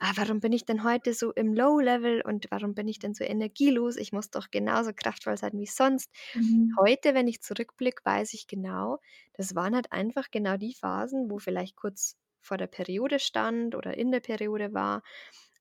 „Ah, 0.00 0.12
warum 0.16 0.40
bin 0.40 0.52
ich 0.52 0.64
denn 0.64 0.82
heute 0.84 1.12
so 1.14 1.32
im 1.32 1.52
Low-Level 1.54 2.22
und 2.22 2.46
warum 2.50 2.74
bin 2.74 2.88
ich 2.88 2.98
denn 2.98 3.14
so 3.14 3.22
energielos? 3.24 3.96
Ich 3.96 4.12
muss 4.12 4.30
doch 4.30 4.50
genauso 4.50 4.92
kraftvoll 4.94 5.36
sein 5.36 5.52
wie 5.54 5.66
sonst.“ 5.66 6.10
Mhm. 6.34 6.78
Heute, 6.78 7.14
wenn 7.14 7.28
ich 7.28 7.42
zurückblicke, 7.42 8.02
weiß 8.04 8.32
ich 8.34 8.46
genau, 8.46 8.98
das 9.34 9.54
waren 9.54 9.74
halt 9.74 9.92
einfach 9.92 10.30
genau 10.30 10.56
die 10.56 10.74
Phasen, 10.74 11.30
wo 11.30 11.38
vielleicht 11.38 11.76
kurz 11.76 12.16
vor 12.40 12.56
der 12.56 12.68
Periode 12.68 13.18
stand 13.18 13.74
oder 13.74 13.96
in 13.98 14.10
der 14.12 14.20
Periode 14.20 14.72
war 14.72 15.02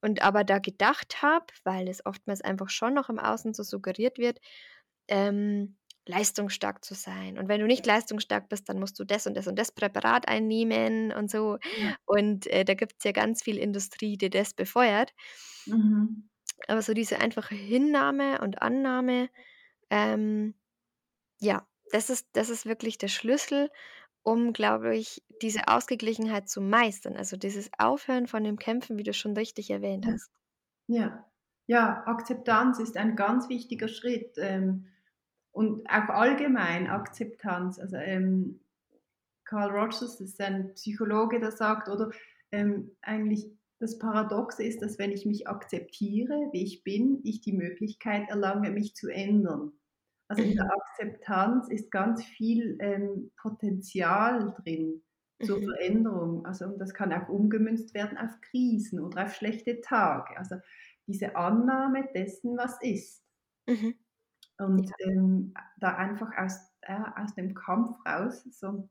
und 0.01 0.21
aber 0.23 0.43
da 0.45 0.59
gedacht 0.59 1.21
habe, 1.21 1.47
weil 1.63 1.89
es 1.89 2.05
oftmals 2.05 2.41
einfach 2.41 2.69
schon 2.69 2.93
noch 2.93 3.09
im 3.09 3.19
Außen 3.19 3.53
so 3.53 3.63
suggeriert 3.63 4.17
wird, 4.17 4.39
ähm, 5.09 5.77
leistungsstark 6.09 6.83
zu 6.83 6.95
sein. 6.95 7.37
Und 7.37 7.47
wenn 7.47 7.61
du 7.61 7.67
nicht 7.67 7.85
leistungsstark 7.85 8.49
bist, 8.49 8.67
dann 8.67 8.79
musst 8.79 8.99
du 8.99 9.05
das 9.05 9.27
und 9.27 9.37
das 9.37 9.47
und 9.47 9.57
das 9.57 9.71
Präparat 9.71 10.27
einnehmen 10.27 11.11
und 11.11 11.29
so. 11.29 11.57
Ja. 11.77 11.95
Und, 12.05 12.47
äh, 12.47 12.65
da 12.65 12.73
gibt's 12.73 13.03
ja 13.03 13.11
ganz 13.11 13.43
viel 13.43 13.57
Industrie, 13.57 14.17
die 14.17 14.29
das 14.29 14.53
befeuert. 14.53 15.13
Mhm. 15.65 16.29
Aber 16.67 16.81
so 16.81 16.93
diese 16.93 17.19
einfache 17.19 17.55
Hinnahme 17.55 18.41
und 18.41 18.61
Annahme, 18.61 19.29
ähm, 19.89 20.55
ja, 21.39 21.65
das 21.91 22.09
ist 22.09 22.27
das 22.33 22.49
ist 22.49 22.65
wirklich 22.65 22.97
der 22.97 23.07
Schlüssel, 23.07 23.69
um, 24.23 24.51
glaube 24.51 24.95
ich, 24.97 25.23
diese 25.41 25.67
Ausgeglichenheit 25.67 26.49
zu 26.49 26.59
meistern. 26.59 27.15
Also, 27.15 27.37
dieses 27.37 27.69
Aufhören 27.77 28.27
von 28.27 28.43
dem 28.43 28.57
Kämpfen, 28.59 28.97
wie 28.97 29.03
du 29.03 29.13
schon 29.13 29.35
richtig 29.37 29.69
erwähnt 29.69 30.05
hast. 30.05 30.29
Ja. 30.87 31.25
Ja, 31.67 32.03
Akzeptanz 32.07 32.79
ist 32.79 32.97
ein 32.97 33.15
ganz 33.15 33.47
wichtiger 33.47 33.87
Schritt, 33.87 34.33
ähm, 34.37 34.87
und 35.51 35.87
auch 35.89 36.09
allgemein 36.09 36.87
Akzeptanz. 36.87 37.79
Also, 37.79 37.97
ähm, 37.97 38.61
Carl 39.45 39.71
Rogers, 39.71 39.99
das 40.01 40.21
ist 40.21 40.41
ein 40.41 40.73
Psychologe, 40.75 41.39
der 41.39 41.51
sagt, 41.51 41.89
oder, 41.89 42.11
ähm, 42.51 42.95
eigentlich 43.01 43.51
das 43.79 43.97
Paradoxe 43.99 44.63
ist, 44.63 44.81
dass 44.81 44.99
wenn 44.99 45.11
ich 45.11 45.25
mich 45.25 45.47
akzeptiere, 45.47 46.49
wie 46.53 46.63
ich 46.63 46.83
bin, 46.83 47.21
ich 47.23 47.41
die 47.41 47.53
Möglichkeit 47.53 48.29
erlange, 48.29 48.71
mich 48.71 48.95
zu 48.95 49.09
ändern. 49.09 49.73
Also, 50.27 50.43
in 50.43 50.53
der 50.55 50.65
Mhm. 50.65 50.71
Akzeptanz 50.71 51.69
ist 51.69 51.91
ganz 51.91 52.23
viel, 52.23 52.77
ähm, 52.81 53.31
Potenzial 53.37 54.53
drin 54.63 55.03
zur 55.41 55.59
Mhm. 55.59 55.75
Veränderung. 55.77 56.45
Also, 56.45 56.65
und 56.65 56.79
das 56.79 56.93
kann 56.93 57.13
auch 57.13 57.29
umgemünzt 57.29 57.93
werden 57.95 58.17
auf 58.17 58.39
Krisen 58.41 58.99
oder 58.99 59.25
auf 59.25 59.33
schlechte 59.35 59.81
Tage. 59.81 60.37
Also, 60.37 60.57
diese 61.07 61.35
Annahme 61.35 62.07
dessen, 62.13 62.57
was 62.57 62.79
ist. 62.81 63.23
Mhm. 63.67 63.99
Und, 64.59 64.89
Ja. 64.89 64.95
ähm, 64.99 65.53
da 65.79 65.95
einfach 65.97 66.31
aus 66.37 66.59
äh, 66.81 66.99
aus 67.17 67.35
dem 67.35 67.53
Kampf 67.55 67.97
raus 68.07 68.43
so 68.51 68.89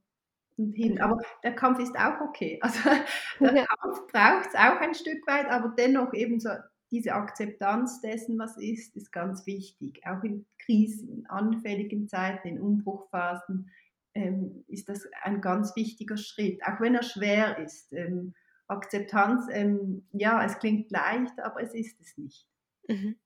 und 0.59 0.72
hin. 0.74 1.00
Aber 1.00 1.18
der 1.44 1.54
Kampf 1.57 1.78
ist 1.81 1.96
auch 1.98 2.20
okay. 2.22 2.61
Also, 2.62 2.81
der 3.44 3.54
Ja. 3.54 3.66
Kampf 3.66 4.07
braucht's 4.12 4.54
auch 4.54 4.81
ein 4.81 4.94
Stück 4.94 5.26
weit, 5.26 5.46
aber 5.48 5.70
dennoch 5.78 6.14
eben 6.14 6.40
so 6.40 6.50
diese 6.90 7.14
Akzeptanz 7.14 8.00
dessen, 8.00 8.38
was 8.38 8.57
ist, 8.59 8.96
ist 8.96 9.12
ganz 9.12 9.46
wichtig. 9.46 10.00
Auch 10.07 10.22
in 10.24 10.46
krisenanfälligen 10.59 12.09
Zeiten, 12.09 12.48
in 12.48 12.61
Umbruchphasen, 12.61 13.70
ähm, 14.14 14.64
ist 14.68 14.88
das 14.88 15.07
ein 15.22 15.40
ganz 15.42 15.76
wichtiger 15.76 16.16
Schritt, 16.16 16.62
auch 16.64 16.81
wenn 16.81 16.94
er 16.94 17.02
schwer 17.02 17.59
ist. 17.59 17.92
Ähm, 17.92 18.35
Akzeptanz, 18.68 19.46
ähm, 19.50 20.07
ja, 20.12 20.44
es 20.44 20.59
klingt 20.59 20.90
leicht, 20.90 21.40
aber 21.40 21.62
es 21.62 21.74
ist 21.74 22.00
es 22.00 22.16
nicht. 22.18 22.46
Mhm. 22.88 23.18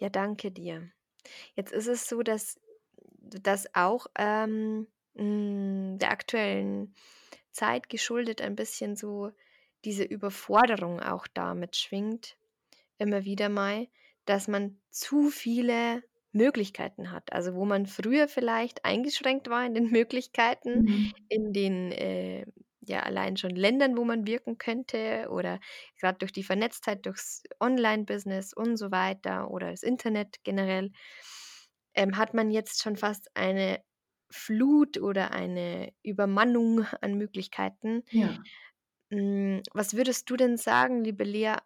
Ja, 0.00 0.08
danke 0.10 0.50
dir. 0.50 0.92
Jetzt 1.54 1.72
ist 1.72 1.86
es 1.88 2.08
so, 2.08 2.22
dass 2.22 2.60
dass 3.24 3.74
auch, 3.74 4.06
ähm, 4.18 4.88
hm, 5.16 5.98
der 5.98 6.10
aktuellen 6.10 6.94
Zeit 7.52 7.88
geschuldet 7.88 8.42
ein 8.42 8.56
bisschen 8.56 8.96
so 8.96 9.30
diese 9.84 10.04
Überforderung 10.04 11.00
auch 11.00 11.26
da 11.28 11.54
mitschwingt, 11.54 12.36
immer 12.98 13.24
wieder 13.24 13.48
mal, 13.48 13.88
dass 14.26 14.48
man 14.48 14.80
zu 14.90 15.30
viele 15.30 16.02
Möglichkeiten 16.32 17.10
hat. 17.12 17.32
Also, 17.32 17.54
wo 17.54 17.64
man 17.64 17.86
früher 17.86 18.28
vielleicht 18.28 18.84
eingeschränkt 18.84 19.48
war 19.50 19.66
in 19.66 19.74
den 19.74 19.90
Möglichkeiten, 19.90 20.84
Mhm. 20.84 21.12
in 21.28 21.52
den, 21.52 21.92
äh, 21.92 22.46
ja, 22.84 23.00
allein 23.00 23.36
schon 23.36 23.52
Ländern, 23.52 23.96
wo 23.96 24.04
man 24.04 24.26
wirken 24.26 24.58
könnte 24.58 25.28
oder 25.30 25.60
grad 26.00 26.20
durch 26.22 26.32
die 26.32 26.42
Vernetztheit, 26.44 27.06
durchs 27.06 27.42
Online-Business 27.60 28.52
und 28.54 28.76
so 28.76 28.90
weiter 28.90 29.50
oder 29.50 29.70
das 29.70 29.82
Internet 29.82 30.38
generell, 30.44 30.90
ähm, 31.94 32.16
hat 32.16 32.34
man 32.34 32.50
jetzt 32.50 32.82
schon 32.82 32.96
fast 32.96 33.28
eine 33.34 33.82
Flut 34.30 34.98
oder 34.98 35.32
eine 35.32 35.92
Übermannung 36.02 36.86
an 37.00 37.14
Möglichkeiten. 37.18 38.02
Ja. 38.10 38.44
Hm, 39.10 39.62
was 39.72 39.94
würdest 39.94 40.28
du 40.30 40.36
denn 40.36 40.56
sagen, 40.56 41.04
liebe 41.04 41.24
Lea, 41.24 41.56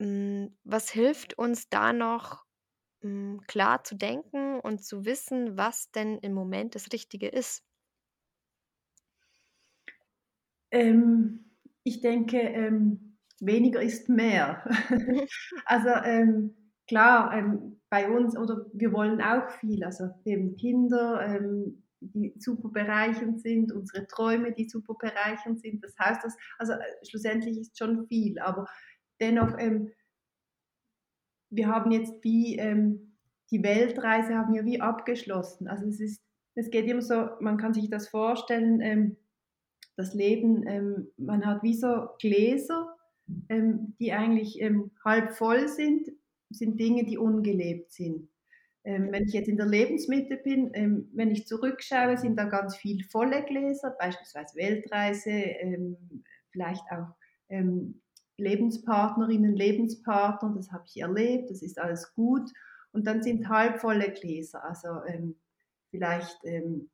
hm, 0.00 0.58
was 0.64 0.90
hilft 0.90 1.34
uns 1.38 1.68
da 1.68 1.92
noch, 1.92 2.44
hm, 3.02 3.42
klar 3.48 3.84
zu 3.84 3.96
denken 3.96 4.60
und 4.60 4.84
zu 4.84 5.04
wissen, 5.06 5.56
was 5.58 5.90
denn 5.92 6.18
im 6.18 6.34
Moment 6.34 6.74
das 6.74 6.92
Richtige 6.92 7.28
ist? 7.28 7.64
Ähm, 10.70 11.50
ich 11.84 12.00
denke, 12.00 12.38
ähm, 12.38 13.16
weniger 13.40 13.82
ist 13.82 14.08
mehr. 14.08 14.64
Also, 15.66 15.88
ähm, 16.04 16.54
klar, 16.88 17.32
ähm, 17.36 17.80
bei 17.90 18.08
uns 18.10 18.36
oder 18.36 18.66
wir 18.72 18.92
wollen 18.92 19.20
auch 19.20 19.50
viel, 19.50 19.82
also 19.84 20.10
eben 20.24 20.56
Kinder, 20.56 21.20
ähm, 21.26 21.82
die 22.00 22.34
super 22.38 22.68
bereichernd 22.70 23.40
sind, 23.42 23.72
unsere 23.72 24.06
Träume, 24.06 24.52
die 24.52 24.68
super 24.68 24.94
bereichernd 24.98 25.60
sind, 25.60 25.82
das 25.84 25.94
Haus, 25.98 26.18
das 26.22 26.36
also, 26.58 26.72
äh, 26.74 27.06
schlussendlich 27.08 27.58
ist 27.58 27.76
schon 27.78 28.06
viel, 28.06 28.38
aber 28.38 28.66
dennoch, 29.20 29.56
ähm 29.58 29.90
wir 31.52 31.66
haben 31.68 31.90
jetzt 31.90 32.22
wie, 32.22 32.56
die 33.50 33.62
Weltreise 33.62 34.34
haben 34.36 34.54
wir 34.54 34.64
wie 34.64 34.80
abgeschlossen. 34.80 35.68
Also, 35.68 35.86
es 35.86 36.00
ist 36.00 36.22
es 36.56 36.70
geht 36.70 36.86
immer 36.86 37.02
so 37.02 37.28
man 37.40 37.56
kann 37.58 37.74
sich 37.74 37.90
das 37.90 38.08
vorstellen, 38.08 38.80
das 39.96 40.14
Leben, 40.14 40.66
ähm 40.66 41.08
man 41.16 41.44
hat 41.46 41.62
wie 41.62 41.74
so 41.74 42.08
Gläser, 42.20 42.96
ähm, 43.48 43.94
die 44.00 44.12
eigentlich, 44.12 44.60
ähm, 44.60 44.90
halb 45.04 45.32
voll 45.32 45.68
sind 45.68 46.08
sind 46.52 46.80
Dinge, 46.80 47.04
die 47.04 47.16
ungelebt 47.16 47.92
sind. 47.92 48.28
Ähm, 48.82 49.12
wenn 49.12 49.24
ich 49.24 49.34
jetzt 49.34 49.48
in 49.48 49.56
der 49.56 49.66
Lebensmitte 49.66 50.36
bin, 50.38 50.70
ähm, 50.74 51.08
wenn 51.14 51.30
ich 51.30 51.46
zurückschaue, 51.46 52.16
sind 52.16 52.36
da 52.36 52.44
ganz 52.44 52.76
viel 52.76 53.04
volle 53.04 53.44
Gläser, 53.44 53.94
beispielsweise 53.98 54.56
Weltreise, 54.56 55.32
vielleicht 56.50 56.82
auch, 56.90 57.14
Lebenspartnerinnen, 58.38 59.54
Lebenspartner, 59.54 60.54
das 60.56 60.72
habe 60.72 60.84
ich 60.86 61.00
erlebt, 61.00 61.50
das 61.50 61.62
ist 61.62 61.78
alles 61.78 62.12
gut. 62.14 62.50
Und 62.92 63.06
dann 63.06 63.22
sind 63.22 63.48
halbvolle 63.48 64.10
Gläser, 64.12 64.64
also, 64.64 65.04
ähm, 65.06 65.36
vielleicht, 65.90 66.38
ähm, 66.44 66.90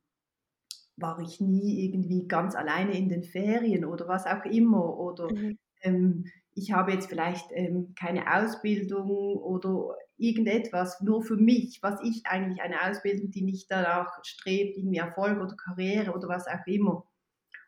war 0.97 1.19
ich 1.19 1.39
nie 1.41 1.85
irgendwie 1.85 2.27
ganz 2.27 2.55
alleine 2.55 2.97
in 2.97 3.09
den 3.09 3.23
Ferien 3.23 3.85
oder 3.85 4.07
was 4.07 4.25
auch 4.25 4.45
immer 4.45 4.97
oder, 4.97 5.33
Mhm. 5.33 5.57
ähm, 5.81 6.25
ich 6.53 6.71
habe 6.71 6.91
jetzt 6.93 7.07
vielleicht, 7.09 7.51
ähm, 7.51 7.93
keine 7.99 8.33
Ausbildung 8.35 9.09
oder 9.37 9.95
irgendetwas 10.17 11.01
nur 11.01 11.21
für 11.23 11.37
mich, 11.37 11.79
was 11.83 12.01
ich 12.03 12.25
eigentlich 12.25 12.61
eine 12.61 12.81
Ausbildung, 12.89 13.29
die 13.31 13.43
nicht 13.43 13.69
danach 13.69 14.19
strebt, 14.23 14.75
irgendwie 14.77 14.97
Erfolg 14.97 15.39
oder 15.39 15.55
Karriere 15.55 16.13
oder 16.13 16.27
was 16.27 16.47
auch 16.47 16.65
immer. 16.65 17.05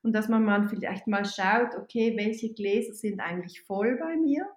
Und 0.03 0.13
dass 0.13 0.29
man 0.29 0.43
mal 0.45 0.67
vielleicht 0.69 1.07
mal 1.07 1.25
schaut: 1.25 1.75
„Okay, 1.77 2.15
welche 2.17 2.53
Gläser 2.53 2.93
sind 2.93 3.19
eigentlich 3.21 3.61
voll 3.63 3.97
bei 3.99 4.17
mir?“ 4.17 4.47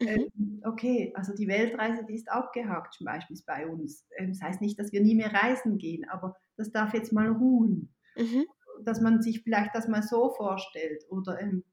Mhm. 0.00 0.28
ähm, 0.34 0.60
okay, 0.64 1.12
also 1.16 1.34
die 1.34 1.48
Weltreise, 1.48 2.04
die 2.04 2.14
ist 2.14 2.30
abgehakt, 2.30 2.94
zum 2.94 3.04
Beispiel 3.06 3.36
bei 3.46 3.66
uns. 3.66 4.06
Ähm, 4.16 4.28
das 4.30 4.40
heißt 4.42 4.60
nicht, 4.60 4.78
dass 4.78 4.92
wir 4.92 5.00
nie 5.02 5.14
mehr 5.14 5.32
reisen 5.32 5.78
gehen, 5.78 6.08
aber 6.08 6.36
das 6.56 6.72
darf 6.72 6.94
jetzt 6.94 7.12
mal 7.12 7.28
ruhen. 7.30 7.94
Mhm. 8.16 8.46
Dass 8.84 9.00
man 9.00 9.22
sich 9.22 9.42
vielleicht 9.42 9.74
das 9.74 9.88
mal 9.88 10.02
so 10.02 10.30
vorstellt 10.30 11.04
oder 11.08 11.40
ähm, 11.40 11.64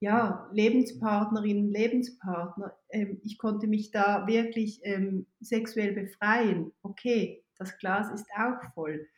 ja, 0.00 0.48
Lebenspartnerinnen, 0.52 1.70
Lebenspartner, 1.70 2.76
ähm, 2.90 3.20
ich 3.24 3.38
konnte 3.38 3.66
mich 3.66 3.90
da 3.90 4.26
wirklich 4.26 4.80
ähm, 4.82 5.26
sexuell 5.40 5.92
befreien. 5.92 6.72
Okay, 6.82 7.44
das 7.56 7.78
Glas 7.78 8.10
ist 8.12 8.26
auch 8.36 8.62
voll. 8.74 9.08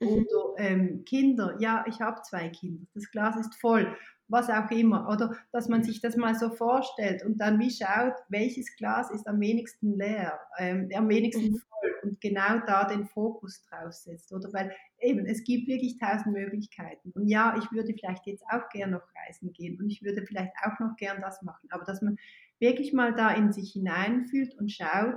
Mhm. 0.00 0.08
Oder 0.08 0.54
ähm, 0.58 1.04
Kinder, 1.04 1.56
ja, 1.60 1.84
ich 1.88 2.00
habe 2.00 2.20
zwei 2.22 2.48
Kinder, 2.48 2.84
das 2.94 3.10
Glas 3.10 3.36
ist 3.36 3.54
voll, 3.60 3.96
was 4.28 4.48
auch 4.50 4.70
immer. 4.70 5.08
Oder 5.10 5.36
dass 5.52 5.68
man 5.68 5.82
sich 5.84 6.00
das 6.00 6.16
mal 6.16 6.34
so 6.34 6.50
vorstellt 6.50 7.24
und 7.24 7.38
dann 7.38 7.58
wie 7.60 7.70
schaut, 7.70 8.14
welches 8.28 8.74
Glas 8.76 9.10
ist 9.10 9.26
am 9.28 9.40
wenigsten 9.40 9.96
leer, 9.96 10.40
ähm, 10.58 10.88
am 10.94 11.08
wenigsten 11.08 11.52
Mhm. 11.52 11.56
voll 11.56 11.94
und 12.02 12.20
genau 12.20 12.58
da 12.66 12.84
den 12.84 13.06
Fokus 13.06 13.62
drauf 13.62 13.92
setzt. 13.92 14.32
Oder 14.32 14.52
weil 14.52 14.74
eben, 15.00 15.26
es 15.26 15.44
gibt 15.44 15.68
wirklich 15.68 15.98
tausend 15.98 16.34
Möglichkeiten. 16.34 17.10
Und 17.12 17.28
ja, 17.28 17.56
ich 17.58 17.70
würde 17.72 17.94
vielleicht 17.94 18.26
jetzt 18.26 18.44
auch 18.50 18.68
gern 18.70 18.90
noch 18.92 19.06
reisen 19.26 19.52
gehen 19.52 19.78
und 19.80 19.90
ich 19.90 20.02
würde 20.02 20.24
vielleicht 20.26 20.52
auch 20.64 20.78
noch 20.80 20.96
gern 20.96 21.20
das 21.20 21.42
machen. 21.42 21.68
Aber 21.70 21.84
dass 21.84 22.02
man 22.02 22.16
wirklich 22.58 22.92
mal 22.92 23.14
da 23.14 23.30
in 23.32 23.52
sich 23.52 23.72
hineinfühlt 23.72 24.54
und 24.58 24.70
schaut, 24.70 25.16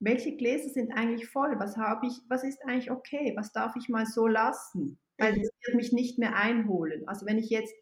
welche 0.00 0.36
Gläser 0.36 0.68
sind 0.68 0.92
eigentlich 0.92 1.28
voll? 1.28 1.58
Was 1.58 1.76
habe 1.76 2.06
ich, 2.06 2.14
was 2.28 2.44
ist 2.44 2.62
eigentlich 2.64 2.90
okay? 2.90 3.34
Was 3.36 3.52
darf 3.52 3.76
ich 3.76 3.88
mal 3.88 4.06
so 4.06 4.26
lassen? 4.26 4.98
Weil 5.18 5.32
Mhm. 5.32 5.42
das 5.42 5.50
wird 5.66 5.76
mich 5.76 5.92
nicht 5.92 6.18
mehr 6.18 6.36
einholen. 6.36 7.06
Also 7.08 7.26
wenn 7.26 7.38
ich 7.38 7.50
jetzt, 7.50 7.74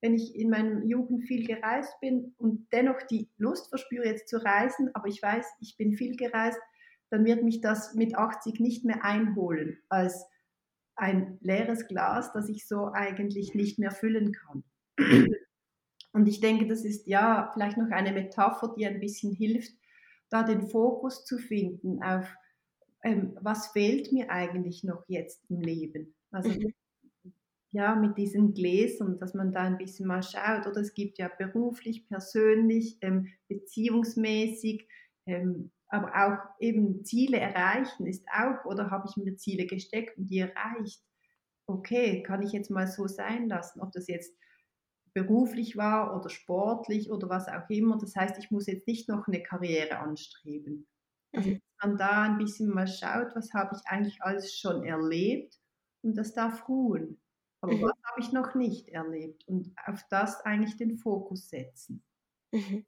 wenn 0.00 0.14
ich 0.14 0.34
in 0.36 0.50
meiner 0.50 0.84
Jugend 0.84 1.24
viel 1.24 1.46
gereist 1.46 1.98
bin 2.00 2.34
und 2.38 2.68
dennoch 2.72 3.02
die 3.10 3.28
Lust 3.36 3.68
verspüre, 3.68 4.06
jetzt 4.06 4.28
zu 4.28 4.42
reisen, 4.42 4.90
aber 4.94 5.08
ich 5.08 5.22
weiß, 5.22 5.46
ich 5.60 5.76
bin 5.76 5.94
viel 5.94 6.16
gereist, 6.16 6.60
dann 7.10 7.24
wird 7.24 7.42
mich 7.42 7.60
das 7.60 7.94
mit 7.94 8.16
80 8.16 8.60
nicht 8.60 8.84
mehr 8.84 9.04
einholen 9.04 9.78
als 9.88 10.26
ein 10.94 11.38
leeres 11.40 11.86
Glas, 11.86 12.32
das 12.32 12.48
ich 12.48 12.66
so 12.66 12.90
eigentlich 12.92 13.54
nicht 13.54 13.78
mehr 13.78 13.90
füllen 13.90 14.32
kann. 14.32 14.64
Und 16.12 16.26
ich 16.26 16.40
denke, 16.40 16.66
das 16.66 16.84
ist 16.84 17.06
ja 17.06 17.50
vielleicht 17.52 17.76
noch 17.76 17.90
eine 17.90 18.12
Metapher, 18.12 18.74
die 18.76 18.86
ein 18.86 19.00
bisschen 19.00 19.32
hilft, 19.32 19.72
da 20.30 20.42
den 20.42 20.68
Fokus 20.68 21.24
zu 21.24 21.38
finden 21.38 22.02
auf, 22.02 22.34
ähm, 23.04 23.38
was 23.40 23.68
fehlt 23.68 24.12
mir 24.12 24.30
eigentlich 24.30 24.84
noch 24.84 25.04
jetzt 25.08 25.44
im 25.48 25.60
Leben. 25.60 26.14
Also 26.30 26.50
Mhm. 26.50 26.74
Ja, 27.70 27.94
mit 27.96 28.16
diesen 28.18 28.54
Gläsern, 28.54 29.18
dass 29.18 29.34
man 29.34 29.52
da 29.52 29.62
ein 29.62 29.78
bisschen 29.78 30.06
mal 30.06 30.22
schaut. 30.22 30.66
Oder 30.66 30.80
es 30.80 30.94
gibt 30.94 31.18
ja 31.18 31.28
beruflich, 31.28 32.06
persönlich, 32.08 32.98
ähm, 33.02 33.28
beziehungsmäßig, 33.48 34.88
ähm, 35.26 35.70
aber 35.88 36.12
auch 36.14 36.60
eben 36.60 37.04
Ziele 37.04 37.38
erreichen 37.38 38.06
ist 38.06 38.26
auch, 38.32 38.64
oder 38.66 38.90
habe 38.90 39.08
ich 39.08 39.16
mir 39.16 39.36
Ziele 39.36 39.66
gesteckt 39.66 40.18
und 40.18 40.26
die 40.30 40.38
erreicht? 40.40 41.02
Okay, 41.66 42.22
kann 42.22 42.42
ich 42.42 42.52
jetzt 42.52 42.70
mal 42.70 42.86
so 42.88 43.06
sein 43.08 43.48
lassen, 43.48 43.80
ob 43.80 43.92
das 43.92 44.08
jetzt 44.08 44.36
beruflich 45.14 45.76
war 45.76 46.16
oder 46.16 46.30
sportlich 46.30 47.10
oder 47.10 47.28
was 47.28 47.48
auch 47.48 47.68
immer. 47.70 47.98
Das 47.98 48.14
heißt, 48.16 48.38
ich 48.38 48.50
muss 48.50 48.66
jetzt 48.66 48.86
nicht 48.86 49.08
noch 49.08 49.26
eine 49.26 49.42
Karriere 49.42 49.98
anstreben. 49.98 50.86
Also, 51.34 51.50
Mhm. 51.50 51.58
dass 51.80 51.88
man 51.88 51.98
da 51.98 52.22
ein 52.22 52.38
bisschen 52.38 52.70
mal 52.70 52.86
schaut, 52.86 53.34
was 53.34 53.52
habe 53.54 53.76
ich 53.76 53.88
eigentlich 53.90 54.22
alles 54.22 54.56
schon 54.58 54.84
erlebt 54.84 55.58
und 56.02 56.16
das 56.16 56.34
darf 56.34 56.68
ruhen. 56.68 57.20
Aber 57.60 57.74
Mhm. 57.74 57.82
was 57.82 57.92
habe 58.10 58.20
ich 58.20 58.32
noch 58.32 58.54
nicht 58.56 58.88
erlebt 58.88 59.46
und 59.48 59.74
auf 59.86 60.04
das 60.10 60.40
eigentlich 60.42 60.76
den 60.76 60.96
Fokus 60.98 61.48
setzen. 61.50 62.02
Mhm. 62.52 62.82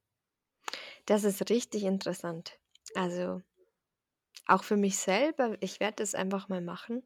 Das 1.06 1.24
ist 1.24 1.50
richtig 1.50 1.84
interessant. 1.84 2.58
Also, 2.94 3.42
auch 4.46 4.64
für 4.64 4.76
mich 4.76 4.98
selber, 4.98 5.56
ich 5.60 5.80
werde 5.80 5.96
das 5.96 6.14
einfach 6.14 6.48
mal 6.48 6.60
machen 6.60 7.04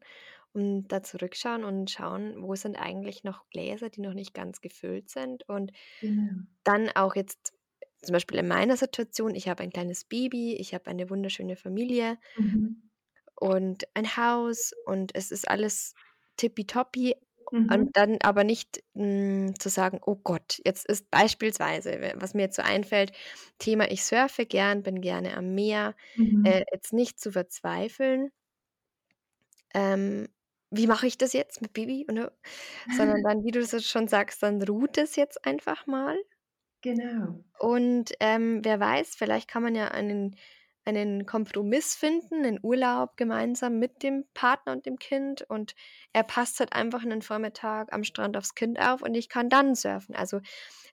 und 0.53 0.87
da 0.89 1.03
zurückschauen 1.03 1.63
und 1.63 1.91
schauen, 1.91 2.41
wo 2.43 2.55
sind 2.55 2.77
eigentlich 2.77 3.23
noch 3.23 3.49
Gläser, 3.49 3.89
die 3.89 4.01
noch 4.01 4.13
nicht 4.13 4.33
ganz 4.33 4.61
gefüllt 4.61 5.09
sind 5.09 5.47
und 5.49 5.71
Genau. 5.99 6.45
dann 6.63 6.89
auch 6.95 7.15
jetzt 7.15 7.53
zum 8.03 8.13
Beispiel 8.13 8.39
in 8.39 8.47
meiner 8.47 8.77
Situation, 8.77 9.35
ich 9.35 9.49
habe 9.49 9.63
ein 9.63 9.71
kleines 9.71 10.05
Baby, 10.05 10.55
ich 10.55 10.73
habe 10.73 10.87
eine 10.87 11.09
wunderschöne 11.09 11.57
Familie 11.57 12.17
Mhm. 12.37 12.89
und 13.35 13.83
ein 13.93 14.17
Haus 14.17 14.71
und 14.85 15.13
es 15.15 15.31
ist 15.31 15.47
alles 15.47 15.93
tippitoppi 16.37 17.15
Mhm. 17.55 17.87
und 17.87 17.95
dann 17.97 18.17
aber 18.21 18.43
nicht, 18.43 18.83
hm, 18.95 19.53
zu 19.59 19.69
sagen: 19.69 19.99
„Oh 20.05 20.15
Gott, 20.17 20.61
jetzt 20.65 20.85
ist“ 20.87 21.09
beispielsweise, 21.11 21.99
we 22.01 22.13
was 22.17 22.33
mir 22.33 22.43
jetzt 22.43 22.55
so 22.57 22.61
einfällt, 22.63 23.11
Thema, 23.59 23.89
ich 23.91 24.03
surfe 24.05 24.45
gern, 24.45 24.83
bin 24.83 25.01
gerne 25.01 25.35
am 25.37 25.55
Meer, 25.55 25.95
Mhm. 26.15 26.45
äh, 26.45 26.63
jetzt 26.73 26.93
nicht 26.93 27.19
zu 27.19 27.31
verzweifeln 27.31 28.31
ähm, 29.73 30.27
wie 30.71 30.87
mache 30.87 31.07
ich 31.07 31.17
das 31.17 31.33
jetzt 31.33 31.61
mit 31.61 31.73
Baby 31.73 32.05
und, 32.09 32.17
äh 32.17 32.31
sondern 32.89 33.21
dann, 33.23 33.43
wie 33.43 33.51
du 33.51 33.63
so 33.65 33.79
schon 33.79 34.07
sagst, 34.07 34.41
dann 34.43 34.61
ruht 34.63 34.97
es 34.97 35.15
jetzt 35.15 35.45
einfach 35.45 35.85
mal. 35.87 36.17
Genau. 36.81 37.43
Und, 37.59 38.13
ähm, 38.19 38.59
wer 38.63 38.79
weiß, 38.79 39.15
vielleicht 39.15 39.47
kann 39.49 39.63
man 39.63 39.75
ja 39.75 39.87
einen 39.89 40.35
einen 40.85 41.25
Kompromiss 41.25 41.95
finden, 41.95 42.41
'nen 42.41 42.59
Urlaub 42.63 43.17
gemeinsam 43.17 43.79
mit 43.79 44.03
dem 44.03 44.25
Partner 44.33 44.73
und 44.73 44.85
dem 44.85 44.97
Kind 44.99 45.43
und 45.49 45.75
er 46.13 46.23
passt 46.23 46.59
halt 46.59 46.73
einfach 46.73 47.03
'nen 47.03 47.21
Vormittag 47.21 47.91
am 47.93 48.03
Strand 48.03 48.37
aufs 48.37 48.55
Kind 48.55 48.79
auf 48.79 49.01
und 49.01 49.15
ich 49.15 49.29
kann 49.29 49.49
dann 49.49 49.75
surfen. 49.75 50.15
Also, 50.15 50.41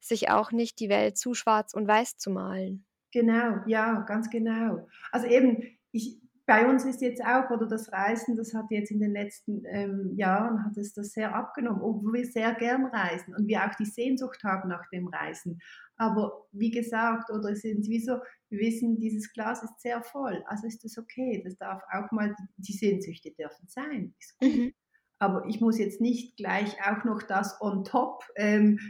sich 0.01 0.31
auch 0.31 0.53
nicht 0.53 0.81
die 0.81 0.89
Welt 0.89 1.17
zu 1.19 1.35
schwarz 1.35 1.75
und 1.75 1.87
weiß 1.89 2.17
zu 2.19 2.31
malen. 2.31 2.85
Genau, 3.15 3.59
ja, 3.67 4.01
ganz 4.09 4.31
genau. 4.31 4.89
Also 5.13 5.27
eben, 5.27 5.63
ich 5.93 6.19
bei 6.47 6.67
uns 6.69 6.85
ist 6.85 7.01
jetzt 7.03 7.23
auch 7.25 7.51
oder 7.51 7.67
das 7.69 7.93
Reisen, 7.93 8.37
das 8.37 8.53
hat 8.53 8.67
jetzt 8.71 8.91
in 8.91 8.99
den 9.01 9.13
letzten, 9.13 9.63
ähm, 9.67 10.13
Jahren 10.17 10.65
hat 10.65 10.77
es 10.77 10.93
das 10.93 11.13
sehr 11.13 11.35
abgenommen, 11.35 11.81
obwohl 11.83 12.15
wir 12.15 12.27
sehr 12.27 12.53
gern 12.55 12.87
reisen 12.87 13.35
und 13.37 13.47
wir 13.47 13.63
auch 13.65 13.75
die 13.77 13.85
Sehnsucht 13.87 14.43
haben 14.43 14.69
nach 14.69 14.89
dem 14.91 15.07
Reisen. 15.07 15.61
Aber 16.03 16.49
wie 16.53 16.71
gesagt, 16.73 17.31
oder 17.31 17.51
es 17.53 17.63
sind 17.63 17.87
wie 17.89 18.01
so, 18.01 18.19
wir 18.51 18.61
wissen, 18.61 18.99
dieses 18.99 19.33
Glas 19.33 19.63
ist 19.63 19.81
sehr 19.81 20.03
voll, 20.03 20.43
also 20.49 20.67
ist 20.67 20.85
das 20.85 20.99
okay. 20.99 21.43
Das 21.45 21.57
darf 21.59 21.83
auch 21.93 22.11
mal 22.13 22.35
die 22.59 22.73
Sehnsüchte 22.75 23.33
dürfen 23.33 23.69
sein. 23.69 24.15
Mhm. 24.41 24.73
Aber 25.21 25.47
ich 25.49 25.61
muss 25.61 25.79
jetzt 25.79 26.01
nicht 26.01 26.37
gleich 26.37 26.77
auch 26.87 27.05
noch 27.05 27.23
das 27.23 27.61
on 27.61 27.85
top, 27.85 28.25
ähm, 28.37 28.81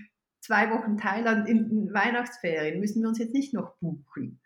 2 0.40 0.70
Wochen 0.72 0.98
Thailand 0.98 1.48
in 1.48 1.70
in 1.70 1.94
Weihnachtsferien 1.94 2.80
müssen 2.80 3.02
wir 3.02 3.08
uns 3.08 3.18
jetzt 3.18 3.34
nicht 3.34 3.54
noch 3.54 3.76
buchen. 3.78 4.40